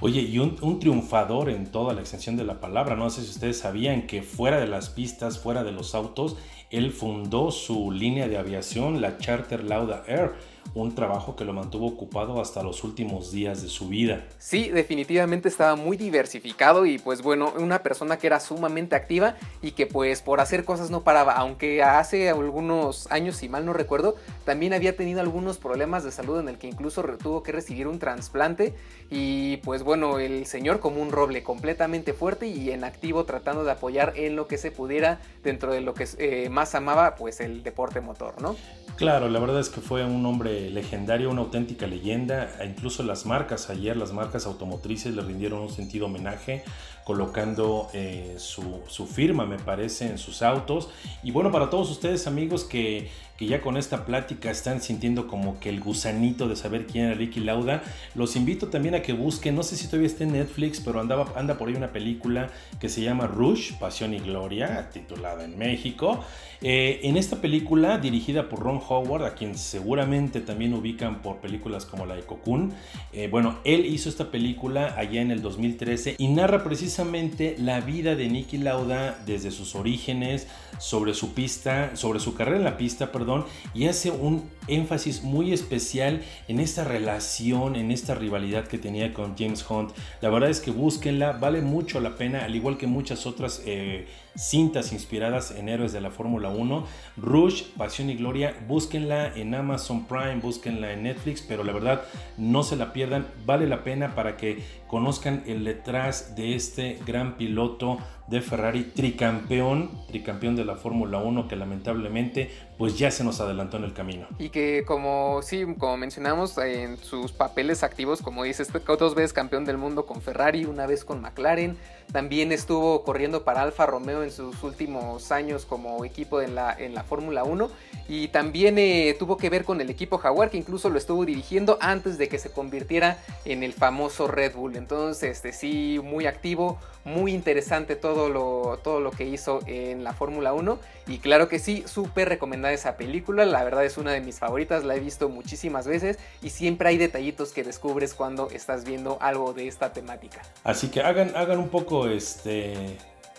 Oye, 0.00 0.20
y 0.20 0.38
un, 0.38 0.78
triunfador 0.78 1.48
en 1.48 1.70
toda 1.70 1.94
la 1.94 2.02
extensión 2.02 2.36
de 2.36 2.44
la 2.44 2.60
palabra. 2.60 2.96
No 2.96 3.08
sé 3.08 3.22
si 3.22 3.30
ustedes 3.30 3.58
sabían 3.58 4.06
que 4.06 4.22
fuera 4.22 4.60
de 4.60 4.66
las 4.66 4.90
pistas, 4.90 5.38
fuera 5.38 5.64
de 5.64 5.72
los 5.72 5.94
autos, 5.94 6.36
él 6.70 6.92
fundó 6.92 7.50
su 7.50 7.90
línea 7.90 8.28
de 8.28 8.38
aviación, 8.38 9.00
la 9.00 9.18
Charter 9.18 9.64
Lauda 9.64 10.04
Air 10.06 10.32
un 10.74 10.94
trabajo 10.94 11.36
que 11.36 11.44
lo 11.44 11.52
mantuvo 11.52 11.86
ocupado 11.86 12.40
hasta 12.40 12.62
los 12.62 12.84
últimos 12.84 13.32
días 13.32 13.62
de 13.62 13.68
su 13.68 13.88
vida. 13.88 14.26
Sí, 14.38 14.68
definitivamente 14.68 15.48
estaba 15.48 15.76
muy 15.76 15.96
diversificado 15.96 16.86
y 16.86 16.98
pues 16.98 17.22
bueno, 17.22 17.52
una 17.58 17.82
persona 17.82 18.18
que 18.18 18.26
era 18.26 18.40
sumamente 18.40 18.96
activa 18.96 19.36
y 19.62 19.72
que 19.72 19.86
pues 19.86 20.22
por 20.22 20.40
hacer 20.40 20.64
cosas 20.64 20.90
no 20.90 21.02
paraba, 21.02 21.34
aunque 21.34 21.82
hace 21.82 22.28
algunos 22.30 23.10
años, 23.10 23.36
si 23.36 23.48
mal 23.48 23.64
no 23.64 23.72
recuerdo, 23.72 24.16
también 24.44 24.72
había 24.72 24.96
tenido 24.96 25.20
algunos 25.20 25.58
problemas 25.58 26.04
de 26.04 26.12
salud 26.12 26.40
en 26.40 26.48
el 26.48 26.58
que 26.58 26.68
incluso 26.68 27.02
tuvo 27.22 27.42
que 27.42 27.52
recibir 27.52 27.86
un 27.86 27.98
trasplante 27.98 28.74
y 29.10 29.58
pues 29.58 29.82
bueno, 29.82 30.18
el 30.18 30.46
señor 30.46 30.80
como 30.80 31.00
un 31.00 31.10
roble 31.10 31.42
completamente 31.42 32.12
fuerte 32.12 32.46
y 32.46 32.70
en 32.70 32.84
activo 32.84 33.24
tratando 33.24 33.64
de 33.64 33.72
apoyar 33.72 34.12
en 34.16 34.36
lo 34.36 34.46
que 34.46 34.58
se 34.58 34.70
pudiera 34.70 35.20
dentro 35.42 35.72
de 35.72 35.80
lo 35.80 35.94
que 35.94 36.06
eh, 36.18 36.48
más 36.50 36.74
amaba, 36.74 37.16
pues 37.16 37.40
el 37.40 37.62
deporte 37.62 38.00
motor, 38.00 38.40
¿no? 38.40 38.56
Claro, 38.96 39.28
la 39.28 39.38
verdad 39.38 39.60
es 39.60 39.68
que 39.68 39.80
fue 39.80 40.04
un 40.04 40.24
hombre 40.24 40.55
legendario, 40.70 41.30
una 41.30 41.42
auténtica 41.42 41.86
leyenda. 41.86 42.56
E 42.60 42.66
incluso 42.66 43.02
las 43.02 43.26
marcas 43.26 43.70
ayer, 43.70 43.96
las 43.96 44.12
marcas 44.12 44.46
automotrices 44.46 45.14
le 45.14 45.22
rindieron 45.22 45.60
un 45.60 45.70
sentido 45.70 46.06
homenaje 46.06 46.64
colocando 47.04 47.88
eh, 47.92 48.34
su, 48.38 48.80
su, 48.88 49.06
firma, 49.06 49.46
me 49.46 49.58
parece, 49.58 50.06
en 50.06 50.18
sus 50.18 50.42
autos. 50.42 50.88
Y 51.22 51.30
bueno, 51.30 51.52
para 51.52 51.70
todos 51.70 51.90
ustedes 51.90 52.26
amigos 52.26 52.64
que, 52.64 53.08
que, 53.36 53.46
ya 53.46 53.60
con 53.60 53.76
esta 53.76 54.04
plática 54.04 54.50
están 54.50 54.80
sintiendo 54.80 55.26
como 55.26 55.60
que 55.60 55.68
el 55.68 55.80
gusanito 55.80 56.48
de 56.48 56.56
saber 56.56 56.86
quién 56.86 57.06
era 57.06 57.14
Ricky 57.14 57.40
Lauda, 57.40 57.82
los 58.14 58.36
invito 58.36 58.68
también 58.68 58.94
a 58.94 59.02
que 59.02 59.12
busquen, 59.12 59.54
no 59.54 59.62
sé 59.62 59.76
si 59.76 59.86
todavía 59.86 60.08
está 60.08 60.24
en 60.24 60.32
Netflix, 60.32 60.80
pero 60.80 61.00
andaba, 61.00 61.32
anda 61.36 61.58
por 61.58 61.68
ahí 61.68 61.74
una 61.74 61.92
película 61.92 62.50
que 62.80 62.88
se 62.88 63.02
llama 63.02 63.26
Rush, 63.26 63.74
Pasión 63.78 64.14
y 64.14 64.18
Gloria, 64.18 64.90
titulada 64.92 65.44
en 65.44 65.58
México. 65.58 66.24
Eh, 66.62 67.00
en 67.02 67.16
esta 67.16 67.40
película, 67.40 67.98
dirigida 67.98 68.48
por 68.48 68.60
Ron 68.60 68.80
Howard, 68.88 69.24
a 69.24 69.34
quien 69.34 69.56
seguramente 69.58 70.40
también 70.40 70.72
ubican 70.74 71.20
por 71.20 71.36
películas 71.38 71.84
como 71.84 72.06
la 72.06 72.14
de 72.14 72.22
Cocoon, 72.22 72.72
eh, 73.12 73.28
bueno, 73.30 73.58
él 73.64 73.84
hizo 73.86 74.08
esta 74.08 74.30
película 74.30 74.94
allá 74.96 75.20
en 75.20 75.30
el 75.30 75.42
2013 75.42 76.16
y 76.18 76.28
narra 76.28 76.64
precisamente 76.64 77.56
la 77.58 77.80
vida 77.80 78.16
de 78.16 78.28
Nicky 78.28 78.58
Lauda 78.58 79.18
desde 79.26 79.50
sus 79.50 79.74
orígenes, 79.74 80.46
sobre 80.78 81.14
su 81.14 81.34
pista, 81.34 81.96
sobre 81.96 82.20
su 82.20 82.34
carrera 82.34 82.58
en 82.58 82.64
la 82.64 82.76
pista, 82.76 83.12
perdón, 83.12 83.44
y 83.74 83.86
hace 83.86 84.10
un 84.10 84.48
énfasis 84.68 85.22
muy 85.22 85.52
especial 85.52 86.22
en 86.48 86.60
esta 86.60 86.84
relación, 86.84 87.76
en 87.76 87.90
esta 87.90 88.14
rivalidad 88.14 88.66
que 88.66 88.78
tenía 88.78 89.12
con 89.12 89.36
James 89.36 89.64
Hunt. 89.68 89.92
La 90.20 90.30
verdad 90.30 90.50
es 90.50 90.60
que 90.60 90.70
búsquenla, 90.70 91.32
vale 91.32 91.62
mucho 91.62 92.00
la 92.00 92.16
pena, 92.16 92.44
al 92.44 92.54
igual 92.54 92.76
que 92.76 92.86
muchas 92.86 93.26
otras 93.26 93.62
eh, 93.64 94.06
cintas 94.36 94.92
inspiradas 94.92 95.50
en 95.50 95.68
héroes 95.68 95.92
de 95.92 96.00
la 96.00 96.10
Fórmula 96.10 96.50
1. 96.50 96.86
Rush, 97.16 97.64
Pasión 97.76 98.10
y 98.10 98.14
Gloria, 98.14 98.54
búsquenla 98.68 99.34
en 99.34 99.54
Amazon 99.54 100.06
Prime, 100.06 100.36
búsquenla 100.36 100.92
en 100.92 101.04
Netflix, 101.04 101.42
pero 101.42 101.64
la 101.64 101.72
verdad 101.72 102.02
no 102.36 102.62
se 102.62 102.76
la 102.76 102.92
pierdan, 102.92 103.26
vale 103.44 103.66
la 103.66 103.82
pena 103.82 104.14
para 104.14 104.36
que 104.36 104.62
conozcan 104.86 105.42
el 105.46 105.64
detrás 105.64 106.36
de 106.36 106.54
este 106.54 106.98
gran 107.06 107.36
piloto 107.36 107.98
de 108.28 108.40
Ferrari, 108.40 108.92
tricampeón, 108.94 109.90
tricampeón 110.08 110.56
de 110.56 110.64
la 110.64 110.76
Fórmula 110.76 111.18
1 111.18 111.48
que 111.48 111.56
lamentablemente 111.56 112.50
pues 112.78 112.98
ya 112.98 113.10
se 113.10 113.24
nos 113.24 113.40
adelantó 113.40 113.76
en 113.76 113.84
el 113.84 113.92
camino. 113.92 114.26
Y 114.38 114.50
que 114.50 114.84
como 114.86 115.40
sí, 115.42 115.64
como 115.78 115.96
mencionamos 115.96 116.56
en 116.58 116.98
sus 116.98 117.32
papeles 117.32 117.82
activos, 117.82 118.20
como 118.20 118.44
dices, 118.44 118.68
dos 118.98 119.14
veces 119.14 119.32
campeón 119.32 119.64
del 119.64 119.78
mundo 119.78 120.06
con 120.06 120.20
Ferrari, 120.20 120.64
una 120.64 120.86
vez 120.86 121.04
con 121.04 121.20
McLaren, 121.20 121.76
también 122.12 122.52
estuvo 122.52 123.02
corriendo 123.02 123.42
para 123.42 123.62
Alfa 123.62 123.86
Romeo 123.86 124.22
en 124.22 124.30
sus 124.30 124.62
últimos 124.62 125.32
años 125.32 125.66
como 125.66 126.04
equipo 126.04 126.40
en 126.40 126.54
la, 126.54 126.72
en 126.72 126.94
la 126.94 127.02
Fórmula 127.02 127.44
1 127.44 127.68
y 128.08 128.28
también 128.28 128.78
eh, 128.78 129.16
tuvo 129.18 129.36
que 129.36 129.50
ver 129.50 129.64
con 129.64 129.80
el 129.80 129.90
equipo 129.90 130.18
Jaguar 130.18 130.50
que 130.50 130.56
incluso 130.56 130.88
lo 130.88 130.98
estuvo 130.98 131.24
dirigiendo 131.24 131.78
antes 131.80 132.16
de 132.18 132.28
que 132.28 132.38
se 132.38 132.50
convirtiera 132.50 133.18
en 133.44 133.62
el 133.62 133.72
famoso 133.72 134.28
Red 134.28 134.54
Bull. 134.54 134.76
Entonces, 134.76 135.36
este 135.36 135.52
sí, 135.52 136.00
muy 136.02 136.26
activo, 136.26 136.78
muy 137.04 137.34
interesante 137.34 137.96
todo 137.96 138.28
lo, 138.28 138.78
todo 138.82 139.00
lo 139.00 139.10
que 139.10 139.24
hizo 139.24 139.60
en 139.66 140.04
la 140.04 140.12
Fórmula 140.12 140.52
1 140.52 140.78
y 141.08 141.18
claro 141.18 141.48
que 141.48 141.58
sí, 141.58 141.84
súper 141.86 142.28
esa 142.72 142.96
película, 142.96 143.44
la 143.44 143.64
verdad 143.64 143.84
es 143.84 143.98
una 143.98 144.12
de 144.12 144.20
mis 144.20 144.38
favoritas, 144.38 144.84
la 144.84 144.96
he 144.96 145.00
visto 145.00 145.28
muchísimas 145.28 145.86
veces 145.86 146.18
y 146.42 146.50
siempre 146.50 146.88
hay 146.88 146.98
detallitos 146.98 147.52
que 147.52 147.64
descubres 147.64 148.14
cuando 148.14 148.50
estás 148.50 148.84
viendo 148.84 149.18
algo 149.20 149.52
de 149.52 149.68
esta 149.68 149.92
temática. 149.92 150.42
Así 150.64 150.88
que 150.88 151.00
hagan, 151.00 151.34
hagan 151.36 151.58
un 151.58 151.68
poco 151.68 152.08
este 152.08 152.96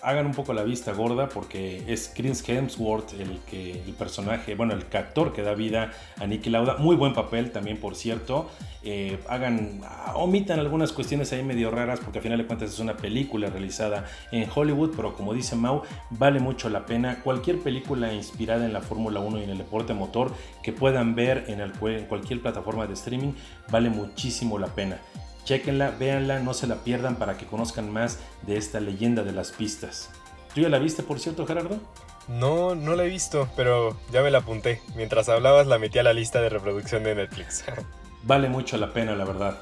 hagan 0.07 0.25
un 0.25 0.31
poco 0.31 0.53
la 0.53 0.63
vista 0.63 0.93
gorda 0.93 1.27
porque 1.27 1.83
es 1.85 2.09
Chris 2.15 2.41
Hemsworth 2.47 3.11
el 3.19 3.39
que 3.41 3.73
el 3.73 3.93
personaje, 3.93 4.55
bueno, 4.55 4.73
el 4.73 4.85
actor 4.97 5.33
que 5.33 5.41
da 5.41 5.53
vida 5.53 5.91
a 6.17 6.25
Nicky 6.25 6.49
Lauda, 6.49 6.77
muy 6.77 6.95
buen 6.95 7.13
papel 7.13 7.51
también 7.51 7.77
por 7.77 7.93
cierto. 7.93 8.49
Eh, 8.83 9.19
hagan, 9.27 9.81
omitan 10.13 10.61
algunas 10.61 10.93
cuestiones 10.93 11.33
ahí 11.33 11.43
medio 11.43 11.71
raras 11.71 11.99
porque 11.99 12.19
al 12.19 12.23
final 12.23 12.37
de 12.37 12.45
cuentas 12.47 12.69
es 12.71 12.79
una 12.79 12.95
película 12.95 13.49
realizada 13.49 14.05
en 14.31 14.49
Hollywood, 14.55 14.93
pero 14.95 15.13
como 15.13 15.33
dice 15.33 15.57
Mau, 15.57 15.81
vale 16.11 16.39
mucho 16.39 16.69
la 16.69 16.85
pena. 16.85 17.19
Cualquier 17.21 17.59
película 17.59 18.13
inspirada 18.13 18.65
en 18.65 18.71
la 18.71 18.79
Fórmula 18.79 19.19
1 19.19 19.39
y 19.39 19.43
en 19.43 19.49
el 19.49 19.57
deporte 19.57 19.93
motor 19.93 20.31
que 20.63 20.71
puedan 20.71 21.15
ver 21.15 21.43
en 21.49 22.05
cualquier 22.05 22.41
plataforma 22.41 22.87
de 22.87 22.93
streaming 22.93 23.33
vale 23.69 23.89
muchísimo 23.89 24.57
la 24.57 24.67
pena. 24.67 24.99
Chequenla, 25.47 25.91
véanla, 25.91 26.39
no 26.39 26.53
se 26.53 26.67
la 26.67 26.75
pierdan 26.75 27.15
para 27.15 27.37
que 27.37 27.45
conozcan 27.45 27.89
más 27.89 28.19
de 28.41 28.57
esta 28.57 28.81
leyenda 28.81 29.23
de 29.23 29.31
las 29.31 29.53
pistas. 29.53 30.09
¿Tú 30.53 30.59
ya 30.59 30.67
la 30.67 30.77
viste, 30.77 31.03
por 31.03 31.21
cierto, 31.21 31.47
Gerardo? 31.47 31.79
No, 32.27 32.75
no 32.75 32.97
la 32.97 33.05
he 33.05 33.07
visto, 33.07 33.47
pero 33.55 33.95
ya 34.11 34.21
me 34.23 34.29
la 34.29 34.39
apunté. 34.39 34.81
Mientras 34.97 35.29
hablabas 35.29 35.65
la 35.65 35.79
metí 35.79 35.99
a 35.99 36.03
la 36.03 36.11
lista 36.11 36.41
de 36.41 36.49
reproducción 36.49 37.05
de 37.05 37.15
Netflix. 37.15 37.63
vale 38.23 38.49
mucho 38.49 38.75
la 38.75 38.91
pena, 38.91 39.15
la 39.15 39.23
verdad. 39.23 39.57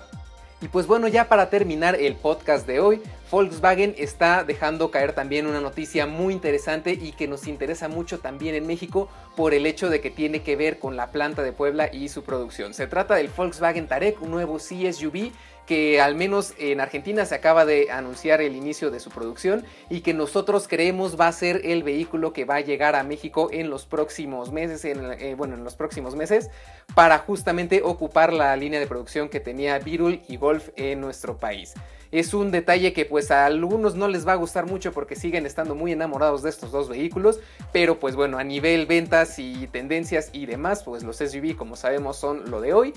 Y 0.60 0.70
pues 0.70 0.88
bueno, 0.88 1.08
ya 1.08 1.30
para 1.30 1.52
terminar 1.52 1.94
el 1.94 2.16
podcast 2.16 2.66
de 2.66 2.80
hoy, 2.80 3.00
Volkswagen 3.30 3.94
está 4.00 4.44
dejando 4.44 4.90
caer 4.90 5.14
también 5.14 5.46
una 5.46 5.62
noticia 5.62 6.08
muy 6.08 6.34
interesante 6.34 6.94
y 6.94 7.12
que 7.12 7.28
nos 7.28 7.46
interesa 7.46 7.90
mucho 7.90 8.18
también 8.18 8.56
en 8.56 8.66
México 8.66 9.08
por 9.36 9.54
el 9.54 9.68
hecho 9.68 9.92
de 9.92 10.02
que 10.02 10.10
tiene 10.10 10.42
que 10.42 10.56
ver 10.56 10.80
con 10.80 10.96
la 10.96 11.12
planta 11.12 11.44
de 11.44 11.52
Puebla 11.52 11.94
y 11.94 12.10
su 12.10 12.24
producción. 12.24 12.74
Se 12.74 12.88
trata 12.88 13.14
del 13.14 13.28
Volkswagen 13.28 13.88
Tarek, 13.88 14.20
un 14.22 14.32
nuevo 14.32 14.58
CSUV 14.58 15.32
que 15.66 16.02
al 16.02 16.16
menos 16.16 16.54
en 16.58 16.80
Argentina 16.82 17.26
se 17.26 17.36
acaba 17.36 17.66
de 17.66 17.92
anunciar 17.92 18.42
el 18.42 18.56
inicio 18.56 18.92
de 18.92 19.00
su 19.00 19.10
producción 19.10 19.66
y 19.90 20.02
que 20.02 20.14
nosotros 20.14 20.68
creemos 20.68 21.20
va 21.20 21.28
a 21.28 21.32
ser 21.32 21.62
el 21.64 21.84
vehículo 21.84 22.34
que 22.34 22.46
va 22.46 22.56
a 22.56 22.62
llegar 22.62 22.96
a 22.96 23.04
México 23.04 23.50
en 23.52 23.70
los 23.70 23.86
próximos 23.86 24.52
meses, 24.52 24.86
eh, 24.86 25.36
bueno, 25.38 25.56
en 25.56 25.64
los 25.64 25.76
próximos 25.76 26.16
meses, 26.16 26.50
para 26.94 27.18
justamente 27.20 27.82
ocupar 27.84 28.34
la 28.34 28.56
línea 28.56 28.80
de 28.80 28.88
producción 28.88 29.30
que 29.30 29.40
tenía 29.40 29.80
Virul 29.80 30.22
y 30.28 30.38
Golf 30.38 30.70
en 30.76 31.02
nuestro 31.02 31.38
país. 31.38 31.74
Es 32.12 32.34
un 32.34 32.52
detalle 32.52 32.94
que 32.94 33.06
pues 33.06 33.32
a 33.32 33.46
algunos 33.46 33.96
no 33.96 34.08
les 34.08 34.26
va 34.28 34.34
a 34.34 34.36
gustar 34.36 34.68
mucho 34.68 34.94
porque 34.94 35.16
siguen 35.16 35.46
estando 35.46 35.76
muy 35.76 35.92
enamorados 35.92 36.44
de 36.44 36.50
estos 36.50 36.72
dos 36.72 36.88
vehículos, 36.88 37.40
pero 37.74 38.00
pues 38.00 38.16
bueno, 38.16 38.38
a 38.38 38.44
nivel 38.44 38.86
ventas 38.86 39.38
y 39.40 39.68
tendencias 39.68 40.30
y 40.32 40.46
demás, 40.46 40.84
pues 40.84 41.04
los 41.04 41.18
SUV 41.18 41.56
como 41.58 41.76
sabemos 41.76 42.18
son 42.18 42.50
lo 42.50 42.62
de 42.62 42.74
hoy. 42.74 42.94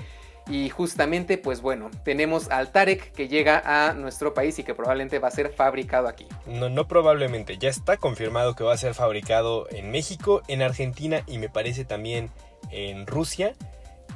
Y 0.48 0.70
justamente, 0.70 1.36
pues 1.36 1.60
bueno, 1.60 1.90
tenemos 2.04 2.50
al 2.50 2.72
Tarek 2.72 3.12
que 3.12 3.28
llega 3.28 3.62
a 3.64 3.92
nuestro 3.92 4.32
país 4.32 4.58
y 4.58 4.64
que 4.64 4.74
probablemente 4.74 5.18
va 5.18 5.28
a 5.28 5.32
ser 5.32 5.52
fabricado 5.52 6.08
aquí. 6.08 6.26
No, 6.46 6.70
no 6.70 6.88
probablemente, 6.88 7.58
ya 7.58 7.68
está 7.68 7.98
confirmado 7.98 8.54
que 8.54 8.64
va 8.64 8.72
a 8.72 8.78
ser 8.78 8.94
fabricado 8.94 9.68
en 9.70 9.90
México, 9.90 10.42
en 10.48 10.62
Argentina 10.62 11.22
y 11.26 11.38
me 11.38 11.50
parece 11.50 11.84
también 11.84 12.30
en 12.70 13.06
Rusia. 13.06 13.54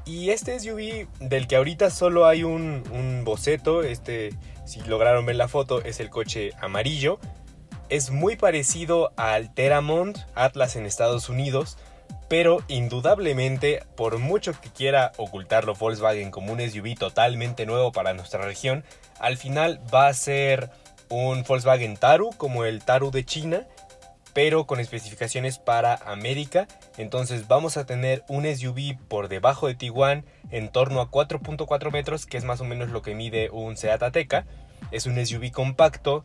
Y 0.07 0.30
este 0.30 0.59
SUV 0.59 1.07
del 1.20 1.47
que 1.47 1.57
ahorita 1.57 1.91
solo 1.91 2.26
hay 2.26 2.45
un, 2.45 2.83
un 2.93 3.24
boceto, 3.24 3.83
este, 3.83 4.30
si 4.64 4.80
lograron 4.80 5.26
ver 5.26 5.37
la 5.37 5.49
foto, 5.49 5.83
es 5.83 6.01
el 6.01 6.09
coche 6.09 6.51
amarillo. 6.61 7.18
Es 7.91 8.11
muy 8.11 8.37
parecido 8.37 9.12
al 9.16 9.53
Teramont 9.53 10.18
Atlas 10.35 10.76
en 10.76 10.87
Estados 10.87 11.28
Unidos 11.28 11.76
pero 12.33 12.64
indudablemente, 12.66 13.83
por 13.95 14.16
mucho 14.16 14.59
que 14.59 14.70
quiera 14.70 15.12
ocultarlo 15.18 15.74
Volkswagen 15.74 16.30
como 16.30 16.55
un 16.55 16.62
SUV 16.62 16.95
totalmente 16.95 17.66
nuevo 17.66 17.93
para 17.93 18.14
nuestra 18.14 18.47
región, 18.47 18.85
al 19.20 19.37
final 19.37 19.83
va 19.95 20.07
a 20.07 20.14
ser 20.14 20.70
un 21.11 21.43
Volkswagen 21.43 21.99
Taru 21.99 22.30
como 22.39 22.64
el 22.64 22.83
Taru 22.83 23.11
de 23.11 23.26
China, 23.26 23.66
pero 24.33 24.66
con 24.66 24.80
especificaciones 24.80 25.59
para 25.59 25.95
América. 26.07 26.68
Entonces 26.97 27.49
vamos 27.49 27.76
a 27.76 27.85
tener 27.85 28.24
un 28.28 28.47
SUV 28.47 28.97
por 29.09 29.28
debajo 29.28 29.66
de 29.66 29.74
Tiguan 29.74 30.24
en 30.51 30.70
torno 30.70 31.03
a 31.03 31.11
4.4 31.11 31.93
metros, 31.93 32.24
que 32.24 32.39
es 32.39 32.45
más 32.45 32.62
o 32.62 32.64
menos 32.64 32.89
lo 32.89 33.03
que 33.03 33.14
mide 33.14 33.51
un 33.51 33.76
Seat 33.76 34.03
Ateca. 34.03 34.47
Es 34.91 35.05
un 35.05 35.22
SUV 35.22 35.51
compacto 35.51 36.24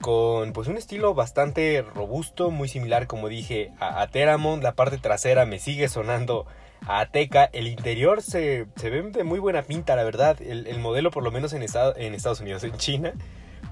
con 0.00 0.52
pues 0.52 0.68
un 0.68 0.76
estilo 0.76 1.14
bastante 1.14 1.82
robusto, 1.94 2.50
muy 2.50 2.68
similar 2.68 3.06
como 3.06 3.28
dije 3.28 3.72
a, 3.80 4.06
Teramont, 4.08 4.62
la 4.62 4.74
parte 4.74 4.98
trasera 4.98 5.46
me 5.46 5.58
sigue 5.58 5.88
sonando 5.88 6.46
a 6.86 7.00
Ateca, 7.00 7.48
el 7.52 7.66
interior 7.66 8.22
se, 8.22 8.66
ve 8.82 9.02
de 9.02 9.24
muy 9.24 9.38
buena 9.38 9.62
pinta 9.62 9.96
la 9.96 10.04
verdad, 10.04 10.40
el, 10.42 10.78
modelo 10.78 11.10
por 11.10 11.22
lo 11.22 11.30
menos 11.30 11.52
en, 11.52 11.62
en 11.62 12.14
Estados 12.14 12.40
Unidos, 12.40 12.62
en 12.64 12.76
China, 12.76 13.14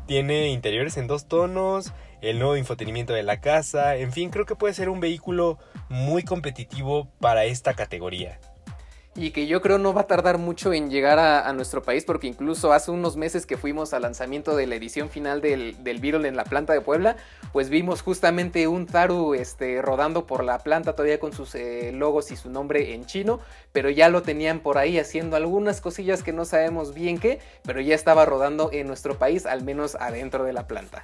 tiene 0.07 0.49
interiores 0.49 0.97
en 0.97 1.07
dos 1.07 1.27
tonos, 1.27 1.93
el 2.21 2.39
nuevo 2.39 2.57
infotenimiento 2.57 3.13
de 3.13 3.23
la 3.23 3.41
casa, 3.41 3.97
en 3.97 4.13
fin, 4.13 4.31
creo 4.31 4.47
que 4.47 4.57
puede 4.57 4.75
ser 4.75 4.89
un 4.89 5.01
vehículo 5.01 5.59
muy 5.89 6.23
competitivo 6.23 7.09
para 7.21 7.45
esta 7.45 7.75
categoría 7.75 8.41
y 9.17 9.31
que 9.31 9.47
yo 9.47 9.63
creo 9.63 9.79
no 9.79 9.95
va 9.95 10.03
a 10.03 10.07
tardar 10.07 10.39
mucho 10.39 10.73
en 10.73 10.91
llegar 10.91 11.19
a, 11.19 11.53
nuestro 11.53 11.83
país 11.83 12.05
porque 12.05 12.27
incluso 12.27 12.73
hace 12.73 12.91
unos 12.91 13.17
meses 13.17 13.47
que 13.47 13.57
fuimos 13.57 13.95
al 13.95 14.03
lanzamiento 14.03 14.57
de 14.57 14.67
la 14.67 14.75
edición 14.75 15.09
final 15.09 15.41
del, 15.41 15.83
del 15.85 16.01
Beetle 16.01 16.27
en 16.27 16.37
la 16.37 16.45
planta 16.45 16.73
de 16.73 16.81
Puebla, 16.81 17.17
pues 17.53 17.71
vimos 17.71 18.03
justamente 18.03 18.67
un 18.67 18.87
Taru 18.87 19.35
este, 19.35 19.81
rodando 19.83 20.27
por 20.27 20.43
la 20.43 20.59
planta 20.59 20.95
todavía 20.95 21.21
con 21.21 21.33
sus 21.33 21.55
eh, 21.55 21.93
logos 21.93 22.33
y 22.33 22.37
su 22.37 22.51
nombre 22.51 22.95
en 22.95 23.07
chino, 23.07 23.39
pero 23.73 23.89
ya 23.89 24.09
lo 24.09 24.23
tenían 24.23 24.59
por 24.59 24.79
ahí 24.79 24.99
haciendo 24.99 25.37
algunas 25.37 25.81
cosillas 25.81 26.23
que 26.25 26.33
no 26.33 26.45
sabemos 26.45 26.93
bien 26.93 27.19
qué, 27.19 27.39
pero 27.65 27.81
ya 27.81 27.95
estaba 27.95 28.25
rodando 28.25 28.71
en 28.73 28.89
nuestro 28.89 29.17
país, 29.17 29.47
al 29.47 29.63
menos 29.63 29.95
adentro 29.95 30.45
de 30.45 30.53
la 30.53 30.67
planta. 30.67 31.03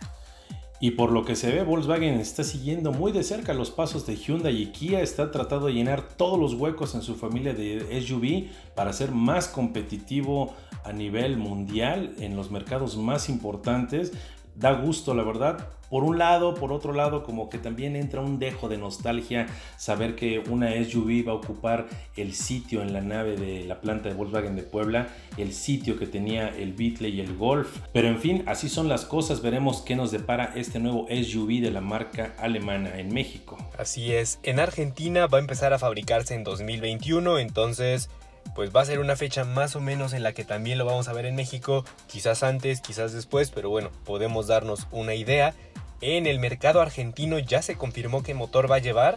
Y 0.81 0.93
por 0.93 1.13
lo 1.13 1.25
que 1.27 1.37
se 1.37 1.53
ve, 1.53 1.63
Volkswagen 1.63 2.19
está 2.19 2.43
siguiendo 2.43 2.91
muy 2.91 3.13
de 3.13 3.23
cerca 3.23 3.53
los 3.53 3.71
pasos 3.71 4.07
de 4.07 4.17
Hyundai 4.17 4.57
y 4.57 4.67
Kia. 4.69 5.03
Está 5.03 5.31
tratando 5.31 5.67
de 5.67 5.75
llenar 5.75 6.03
todos 6.03 6.39
los 6.39 6.55
huecos 6.55 6.95
en 6.95 7.03
su 7.03 7.17
familia 7.17 7.53
de 7.53 8.01
SUV 8.01 8.49
para 8.75 8.95
ser 8.95 9.13
más 9.13 9.47
competitivo 9.47 10.55
a 10.85 10.93
nivel 10.93 11.37
mundial 11.37 12.15
en 12.19 12.35
los 12.35 12.51
mercados 12.51 12.97
más 12.97 13.29
importantes 13.29 14.13
da 14.61 14.73
gusto, 14.73 15.15
la 15.15 15.23
verdad. 15.23 15.69
Por 15.91 16.05
un 16.05 16.19
lado, 16.19 16.55
por 16.55 16.73
otro 16.73 16.93
lado, 16.93 17.25
como 17.25 17.51
que 17.51 17.59
también 17.59 17.97
entra 17.97 18.21
un 18.21 18.39
dejo 18.39 18.69
de 18.69 18.79
nostalgia 18.79 19.47
saber 19.77 20.15
que 20.15 20.39
una 20.39 20.73
SUV 20.73 21.27
va 21.27 21.33
a 21.33 21.35
ocupar 21.35 21.89
el 22.17 22.33
sitio 22.33 22.83
en 22.83 22.93
la 22.93 23.01
nave 23.01 23.37
de 23.37 23.65
la 23.65 23.81
planta 23.81 24.09
de 24.09 24.15
Volkswagen 24.15 24.55
de 24.55 24.63
Puebla, 24.63 25.09
el 25.37 25.53
sitio 25.53 25.99
que 25.99 26.07
tenía 26.07 26.49
el 26.49 26.73
Beetle 26.75 27.09
y 27.09 27.21
el 27.21 27.37
Golf. 27.37 27.79
Pero 27.93 28.09
en 28.09 28.21
fin, 28.21 28.45
así 28.47 28.69
son 28.69 28.89
las 28.89 29.05
cosas. 29.05 29.43
Veremos 29.43 29.83
qué 29.83 29.97
nos 29.97 30.13
depara 30.13 30.53
este 30.55 30.79
nuevo 30.79 31.09
SUV 31.09 31.61
de 31.61 31.71
la 31.73 31.81
marca 31.81 32.35
alemana 32.39 32.99
en 32.99 33.13
México. 33.13 33.59
Así 33.77 34.13
es, 34.13 34.39
en 34.45 34.61
Argentina 34.61 35.27
va 35.27 35.39
a 35.39 35.41
empezar 35.41 35.73
a 35.73 35.79
fabricarse 35.79 36.35
en 36.35 36.45
2021, 36.45 37.39
entonces 37.39 38.11
pues 38.55 38.75
va 38.75 38.81
a 38.81 38.85
ser 38.85 39.01
una 39.01 39.17
fecha 39.17 39.45
más 39.45 39.77
o 39.77 39.81
menos 39.81 40.13
en 40.13 40.23
la 40.23 40.33
que 40.33 40.45
también 40.45 40.79
lo 40.79 40.85
vamos 40.85 41.09
a 41.09 41.13
ver 41.13 41.27
en 41.27 41.37
México, 41.37 41.85
quizás 42.07 42.43
antes, 42.43 42.81
quizás 42.81 43.13
después, 43.13 43.51
pero 43.51 43.71
bueno, 43.71 43.91
podemos 44.05 44.47
darnos 44.47 44.87
una 44.91 45.15
idea. 45.15 45.55
En 46.01 46.27
el 46.27 46.39
mercado 46.39 46.81
argentino 46.81 47.39
ya 47.39 47.61
se 47.61 47.77
confirmó 47.77 48.23
qué 48.23 48.33
motor 48.35 48.71
va 48.71 48.77
a 48.77 48.81
llevar 48.81 49.17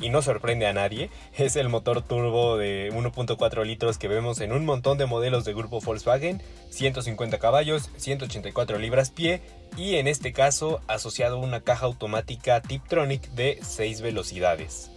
y 0.00 0.08
no 0.08 0.22
sorprende 0.22 0.66
a 0.66 0.72
nadie, 0.72 1.10
es 1.38 1.56
el 1.56 1.68
motor 1.68 2.02
turbo 2.02 2.56
de 2.56 2.90
1.4 2.92 3.64
litros 3.64 3.98
que 3.98 4.08
vemos 4.08 4.40
en 4.40 4.52
un 4.52 4.64
montón 4.64 4.98
de 4.98 5.06
modelos 5.06 5.44
de 5.44 5.54
grupo 5.54 5.80
Volkswagen, 5.80 6.42
150 6.70 7.38
caballos, 7.38 7.90
184 7.96 8.78
libras 8.78 9.10
pie 9.10 9.40
y 9.76 9.96
en 9.96 10.08
este 10.08 10.32
caso 10.32 10.80
asociado 10.88 11.36
a 11.36 11.40
una 11.40 11.60
caja 11.60 11.86
automática 11.86 12.60
Tiptronic 12.60 13.30
de 13.30 13.58
6 13.62 14.00
velocidades. 14.00 14.90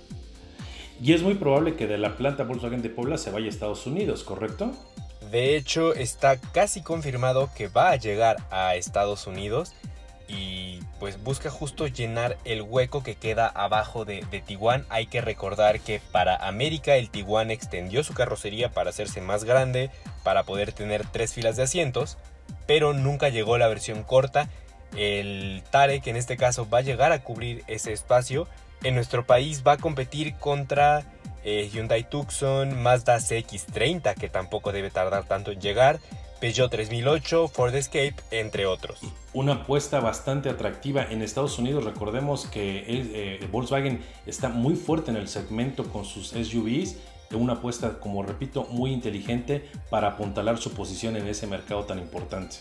Y 1.00 1.14
es 1.14 1.22
muy 1.22 1.36
probable 1.36 1.76
que 1.76 1.86
de 1.86 2.00
la 2.00 2.18
planta 2.18 2.44
Volkswagen 2.44 2.82
de 2.82 2.90
Puebla 2.90 3.20
se 3.20 3.30
vaya 3.30 3.46
a 3.46 3.50
Estados 3.50 3.86
Unidos, 3.86 4.24
¿correcto? 4.24 4.72
De 5.30 5.56
hecho, 5.56 5.94
está 5.94 6.38
casi 6.38 6.82
confirmado 6.82 7.50
que 7.56 7.68
va 7.68 7.92
a 7.92 7.98
llegar 7.98 8.38
a 8.50 8.76
Estados 8.76 9.28
Unidos 9.28 9.74
y 10.28 10.80
pues 11.00 11.24
busca 11.24 11.50
justo 11.50 11.88
llenar 11.88 12.38
el 12.44 12.62
hueco 12.62 13.04
que 13.04 13.16
queda 13.16 13.48
abajo 13.48 14.04
de, 14.04 14.26
de 14.30 14.42
Tiguan. 14.42 14.86
Hay 14.90 15.08
que 15.08 15.22
recordar 15.22 15.80
que 15.80 16.02
para 16.12 16.36
América 16.36 16.96
el 16.96 17.10
Tiguan 17.10 17.52
extendió 17.52 18.04
su 18.04 18.14
carrocería 18.14 18.70
para 18.70 18.90
hacerse 18.90 19.22
más 19.22 19.44
grande, 19.44 19.90
para 20.24 20.44
poder 20.44 20.74
tener 20.74 21.06
tres 21.06 21.34
filas 21.34 21.56
de 21.56 21.64
asientos, 21.64 22.18
pero 22.66 22.94
nunca 22.94 23.30
llegó 23.30 23.58
la 23.58 23.68
versión 23.68 24.04
corta. 24.04 24.50
El 24.96 25.64
Tarek 25.70 26.08
en 26.08 26.16
este 26.16 26.38
caso 26.38 26.70
va 26.70 26.80
a 26.80 26.82
llegar 26.82 27.12
a 27.12 27.24
cubrir 27.24 27.64
ese 27.68 27.94
espacio. 27.94 28.48
En 28.84 28.96
nuestro 28.96 29.26
país 29.26 29.64
va 29.66 29.74
a 29.74 29.78
competir 29.78 30.36
contra 30.36 31.04
eh, 31.44 31.70
Hyundai 31.72 32.04
Tucson, 32.04 32.82
Mazda 32.82 33.18
CX30 33.18 34.16
que 34.16 34.30
tampoco 34.30 34.72
debe 34.72 34.92
tardar 34.92 35.24
tanto 35.24 35.52
en 35.52 35.62
llegar, 35.62 36.00
Peugeot 36.40 36.70
3008, 36.70 37.48
Ford 37.48 37.74
Escape, 37.74 38.16
entre 38.32 38.66
otros. 38.66 39.00
Una 39.34 39.54
apuesta 39.54 40.00
bastante 40.00 40.50
atractiva 40.50 41.04
en 41.10 41.22
Estados 41.22 41.58
Unidos. 41.58 41.84
Recordemos 41.84 42.46
que 42.46 42.84
eh, 42.88 43.48
Volkswagen 43.52 44.04
está 44.26 44.50
muy 44.50 44.76
fuerte 44.76 45.12
en 45.12 45.18
el 45.18 45.28
segmento 45.28 45.86
con 45.92 46.06
sus 46.06 46.30
SUVs. 46.30 46.98
Una 47.32 47.54
apuesta, 47.54 48.00
como 48.00 48.24
repito, 48.24 48.68
muy 48.72 48.94
inteligente 48.94 49.68
para 49.90 50.10
apuntalar 50.10 50.58
su 50.58 50.72
posición 50.72 51.18
en 51.18 51.28
ese 51.28 51.48
mercado 51.48 51.84
tan 51.86 52.00
importante. 52.00 52.58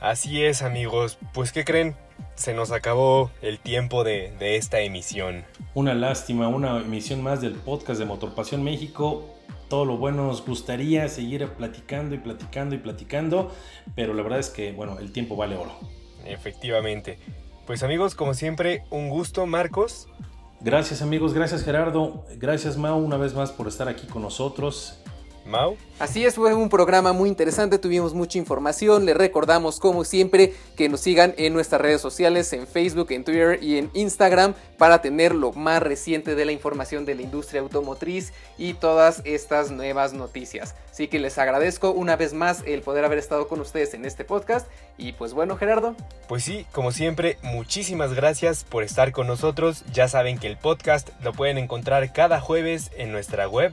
Así 0.00 0.44
es 0.44 0.62
amigos, 0.62 1.18
pues 1.32 1.50
¿qué 1.50 1.64
creen? 1.64 1.96
Se 2.36 2.54
nos 2.54 2.70
acabó 2.70 3.32
el 3.42 3.58
tiempo 3.58 4.04
de, 4.04 4.32
de, 4.38 4.56
esta 4.56 4.80
emisión. 4.80 5.44
Una 5.74 5.94
lástima, 5.94 6.46
una 6.48 6.78
emisión 6.78 7.22
más 7.22 7.40
del 7.40 7.54
podcast 7.54 7.98
de 7.98 8.06
Motorpasión 8.06 8.62
México. 8.62 9.34
Todo 9.68 9.84
lo 9.84 9.96
bueno 9.96 10.26
nos 10.26 10.44
gustaría 10.44 11.08
seguir 11.08 11.46
platicando 11.50 12.14
y 12.14 12.18
platicando 12.18 12.74
y 12.74 12.78
platicando, 12.78 13.52
pero 13.94 14.14
la 14.14 14.22
verdad 14.22 14.38
es 14.38 14.48
que, 14.48 14.72
bueno, 14.72 14.98
el 14.98 15.12
tiempo 15.12 15.36
vale 15.36 15.56
oro. 15.56 15.72
Efectivamente. 16.24 17.18
Pues 17.66 17.82
amigos, 17.82 18.14
como 18.14 18.34
siempre, 18.34 18.84
un 18.90 19.10
gusto, 19.10 19.46
Marcos. 19.46 20.08
Gracias 20.60 21.02
amigos, 21.02 21.34
gracias 21.34 21.62
Gerardo, 21.62 22.24
gracias 22.36 22.76
Mau 22.76 22.98
una 22.98 23.16
vez 23.16 23.32
más 23.32 23.52
por 23.52 23.68
estar 23.68 23.86
aquí 23.86 24.08
con 24.08 24.22
nosotros. 24.22 25.00
Mau. 25.48 25.76
Así 25.98 26.24
es, 26.24 26.36
fue 26.36 26.54
un 26.54 26.68
programa 26.68 27.12
muy 27.12 27.28
interesante, 27.28 27.76
tuvimos 27.76 28.14
mucha 28.14 28.38
información, 28.38 29.04
les 29.04 29.16
recordamos 29.16 29.80
como 29.80 30.04
siempre 30.04 30.54
que 30.76 30.88
nos 30.88 31.00
sigan 31.00 31.34
en 31.38 31.52
nuestras 31.52 31.80
redes 31.80 32.00
sociales, 32.00 32.52
en 32.52 32.68
Facebook, 32.68 33.10
en 33.10 33.24
Twitter 33.24 33.58
y 33.60 33.78
en 33.78 33.90
Instagram 33.94 34.54
para 34.76 35.02
tener 35.02 35.34
lo 35.34 35.52
más 35.52 35.82
reciente 35.82 36.36
de 36.36 36.44
la 36.44 36.52
información 36.52 37.04
de 37.04 37.16
la 37.16 37.22
industria 37.22 37.62
automotriz 37.62 38.32
y 38.58 38.74
todas 38.74 39.22
estas 39.24 39.72
nuevas 39.72 40.12
noticias. 40.12 40.76
Así 40.88 41.08
que 41.08 41.18
les 41.18 41.36
agradezco 41.38 41.90
una 41.90 42.14
vez 42.14 42.32
más 42.32 42.62
el 42.64 42.82
poder 42.82 43.04
haber 43.04 43.18
estado 43.18 43.48
con 43.48 43.60
ustedes 43.60 43.94
en 43.94 44.04
este 44.04 44.24
podcast 44.24 44.68
y 44.96 45.12
pues 45.12 45.32
bueno 45.32 45.56
Gerardo. 45.56 45.96
Pues 46.28 46.44
sí, 46.44 46.66
como 46.72 46.92
siempre, 46.92 47.38
muchísimas 47.42 48.14
gracias 48.14 48.62
por 48.62 48.84
estar 48.84 49.10
con 49.10 49.26
nosotros. 49.26 49.84
Ya 49.92 50.06
saben 50.06 50.38
que 50.38 50.46
el 50.46 50.56
podcast 50.56 51.08
lo 51.22 51.32
pueden 51.32 51.58
encontrar 51.58 52.12
cada 52.12 52.40
jueves 52.40 52.90
en 52.96 53.10
nuestra 53.10 53.48
web 53.48 53.72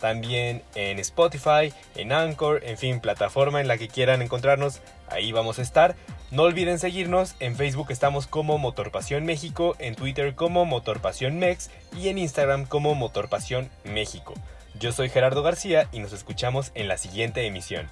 también 0.00 0.62
en 0.74 0.98
Spotify, 0.98 1.72
en 1.94 2.12
Anchor, 2.12 2.60
en 2.64 2.76
fin, 2.76 3.00
plataforma 3.00 3.60
en 3.60 3.68
la 3.68 3.78
que 3.78 3.88
quieran 3.88 4.20
encontrarnos, 4.20 4.80
ahí 5.08 5.30
vamos 5.30 5.58
a 5.58 5.62
estar. 5.62 5.94
No 6.32 6.42
olviden 6.42 6.78
seguirnos, 6.78 7.36
en 7.40 7.54
Facebook 7.56 7.90
estamos 7.90 8.26
como 8.26 8.58
Motorpasión 8.58 9.24
México, 9.24 9.76
en 9.78 9.94
Twitter 9.94 10.34
como 10.34 10.64
Motorpasión 10.64 11.38
Mex 11.38 11.70
y 11.96 12.08
en 12.08 12.18
Instagram 12.18 12.66
como 12.66 12.94
Motorpasión 12.94 13.70
México. 13.84 14.34
Yo 14.80 14.92
soy 14.92 15.08
Gerardo 15.08 15.42
García 15.42 15.88
y 15.92 16.00
nos 16.00 16.12
escuchamos 16.12 16.72
en 16.74 16.88
la 16.88 16.98
siguiente 16.98 17.46
emisión. 17.46 17.88